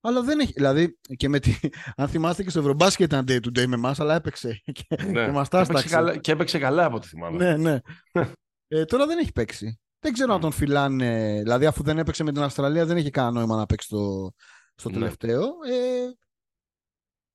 αλλά 0.00 0.22
δεν 0.22 0.38
έχει. 0.38 0.52
Δηλαδή 0.52 0.98
και 1.16 1.28
με 1.28 1.38
τη, 1.38 1.52
αν 1.96 2.08
θυμάστε 2.08 2.42
και 2.42 2.50
στο 2.50 2.58
Ευρωμπάσκετ 2.58 3.06
ήταν 3.12 3.24
day 3.28 3.36
to 3.40 3.58
day 3.58 3.66
με 3.66 3.74
εμάς, 3.74 4.00
αλλά 4.00 4.14
έπαιξε 4.14 4.60
και, 4.76 4.84
Ναι. 5.04 5.24
και 5.24 5.30
μας 5.30 5.48
Και 5.48 5.56
τα 5.56 5.60
έπαιξε 5.60 5.60
έσταξε. 5.60 5.88
καλά, 5.94 6.16
και 6.16 6.32
έπαιξε 6.32 6.58
καλά 6.58 6.84
από 6.84 6.96
ό,τι 6.96 7.06
θυμάμαι. 7.08 7.36
Ναι, 7.36 7.56
ναι. 7.56 7.78
ε, 8.68 8.84
τώρα 8.84 9.06
δεν 9.06 9.18
έχει 9.18 9.32
παίξει. 9.32 9.80
Δεν 10.00 10.12
ξέρω 10.12 10.30
αν 10.32 10.38
Μμ. 10.38 10.42
τον 10.42 10.52
φυλάνε. 10.52 11.38
Δηλαδή, 11.42 11.66
αφού 11.66 11.82
δεν 11.82 11.98
έπαιξε 11.98 12.22
με 12.24 12.32
την 12.32 12.42
Αυστραλία, 12.42 12.86
δεν 12.86 12.96
έχει 12.96 13.10
κανένα 13.10 13.32
νόημα 13.38 13.56
να 13.56 13.66
παίξει 13.66 13.86
στο, 13.86 14.32
στο 14.74 14.88
Ναι. 14.88 14.94
τελευταίο. 14.98 15.42
Ε, 15.42 16.08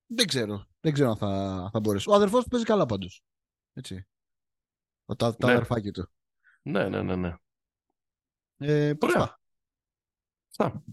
δεν 0.06 0.28
ξέρω. 0.28 0.66
Δεν 0.80 0.94
ξέρω 0.94 1.10
αν 1.10 1.18
θα, 1.18 1.70
θα 1.72 1.80
μπορέσει. 1.80 2.10
Ο 2.10 2.14
αδερφός 2.14 2.44
του 2.44 2.50
παίζει 2.50 2.66
καλά 2.66 2.86
πάντως. 2.86 3.24
Έτσι. 3.74 4.08
Ο, 5.06 5.16
τα, 5.16 5.36
τα 5.36 5.48
Ναι. 5.48 5.54
αδερφάκι 5.54 5.92
του. 5.92 6.10
ναι, 6.62 6.90
ναι, 6.90 7.02
ναι. 7.02 7.16
ναι. 7.16 7.36
Ε, 8.58 8.94
Ωραία. 9.02 9.22
αυτά. 9.22 9.40
Αυτά. 10.50 10.84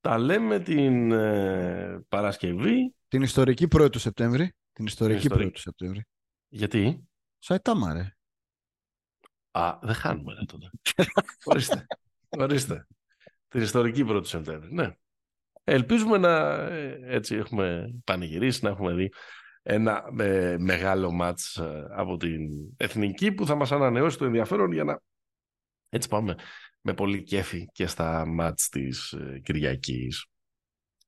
Τα 0.00 0.18
λέμε 0.18 0.60
την 0.60 1.12
ε, 1.12 2.04
Παρασκευή. 2.08 2.94
Την 3.08 3.22
ιστορική 3.22 3.66
1η 3.70 3.90
του 3.92 3.98
Σεπτέμβρη. 3.98 4.54
Την 4.72 4.86
ιστορική 4.86 5.26
ιστορική. 5.26 5.48
1η 5.48 5.52
του 5.52 5.60
Σεπτέμβρη. 5.60 6.06
Γιατί; 6.48 7.08
Σαϊτάμα, 7.38 7.92
ρε. 7.92 8.16
Α, 9.50 9.78
δεν 9.82 9.94
χάνουμε 9.94 10.34
ρε, 10.34 10.44
τότε. 10.44 10.70
Ορίστε. 11.44 11.86
Ορίστε. 12.28 12.86
Την 13.48 13.60
ιστορική 13.62 14.04
πρώτη 14.04 14.28
Σεπτέμβρη. 14.28 14.74
Ναι. 14.74 14.96
Ελπίζουμε 15.64 16.18
να 16.18 16.54
ε, 16.54 17.00
έτσι 17.02 17.34
έχουμε 17.36 17.94
πανηγυρίσει, 18.04 18.64
να 18.64 18.70
έχουμε 18.70 18.92
δει 18.92 19.12
ένα 19.62 20.04
ε, 20.18 20.56
μεγάλο 20.58 21.10
μάτς 21.10 21.56
ε, 21.56 21.86
από 21.90 22.16
την 22.16 22.48
Εθνική 22.76 23.32
που 23.32 23.46
θα 23.46 23.54
μας 23.54 23.72
ανανεώσει 23.72 24.18
το 24.18 24.24
ενδιαφέρον 24.24 24.72
για 24.72 24.84
να 24.84 25.00
έτσι 25.88 26.08
πάμε 26.08 26.34
με 26.80 26.94
πολύ 26.94 27.22
κέφι 27.22 27.66
και 27.72 27.86
στα 27.86 28.26
μάτς 28.26 28.68
της 28.68 29.12
ε, 29.12 29.40
Κυριακής. 29.44 30.26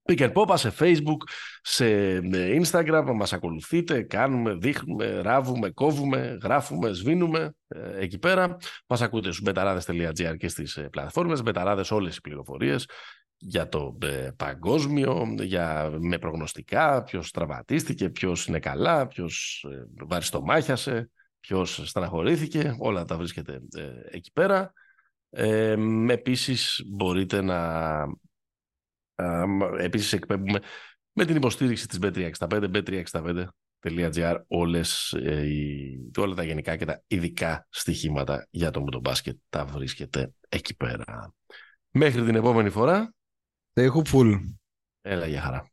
Pick 0.08 0.32
and 0.32 0.56
σε 0.56 0.72
Facebook, 0.78 1.28
σε 1.62 1.86
ε, 2.14 2.60
Instagram, 2.62 3.12
μας 3.14 3.32
ακολουθείτε, 3.32 4.02
κάνουμε, 4.02 4.54
δείχνουμε, 4.54 5.20
ράβουμε, 5.20 5.70
κόβουμε, 5.70 6.38
γράφουμε, 6.42 6.92
σβήνουμε 6.92 7.54
ε, 7.68 8.00
εκεί 8.00 8.18
πέρα. 8.18 8.56
Μας 8.86 9.02
ακούτε 9.02 9.28
στους 9.28 9.42
μπεταράδες.gr 9.42 10.36
και 10.38 10.48
στις 10.48 10.76
ε, 10.76 10.88
πλατφόρμες, 10.88 11.42
μπεταράδες 11.42 11.90
όλες 11.90 12.16
οι 12.16 12.20
πληροφορίες 12.20 12.88
για 13.38 13.68
το 13.68 13.98
παγκόσμιο, 14.36 15.34
για, 15.40 15.90
με 16.00 16.18
προγνωστικά, 16.18 17.02
ποιος 17.02 17.30
τραυματίστηκε, 17.30 18.10
ποιος 18.10 18.46
είναι 18.46 18.58
καλά, 18.58 19.06
ποιος 19.06 19.66
ε, 19.70 19.84
βαριστομάχιασε, 20.06 21.10
ποιος 21.40 21.82
στεναχωρήθηκε, 21.84 22.76
όλα 22.78 23.04
τα 23.04 23.16
βρίσκεται 23.16 23.60
εκεί 24.10 24.32
πέρα. 24.32 24.72
Ε, 25.30 25.76
επίσης 26.08 26.82
μπορείτε 26.86 27.40
να 27.40 27.58
Επίσης 29.78 30.12
εκπέμπουμε 30.12 30.60
με 31.12 31.24
την 31.24 31.36
υποστήριξη 31.36 31.88
της 31.88 31.98
B365, 32.02 32.70
b365.gr 32.72 34.40
όλες, 34.46 35.12
ε, 35.12 35.48
όλα 36.16 36.34
τα 36.34 36.44
γενικά 36.44 36.76
και 36.76 36.84
τα 36.84 37.02
ειδικά 37.06 37.66
στοιχήματα 37.70 38.46
για 38.50 38.70
το 38.70 39.00
μπάσκετ 39.00 39.36
τα 39.48 39.64
βρίσκεται 39.64 40.32
εκεί 40.48 40.76
πέρα. 40.76 41.34
Μέχρι 41.90 42.24
την 42.24 42.34
επόμενη 42.34 42.70
φορά. 42.70 43.14
Έχω 43.78 44.02
full. 44.12 44.40
Έλα, 45.00 45.26
για 45.26 45.40
χαρά. 45.40 45.70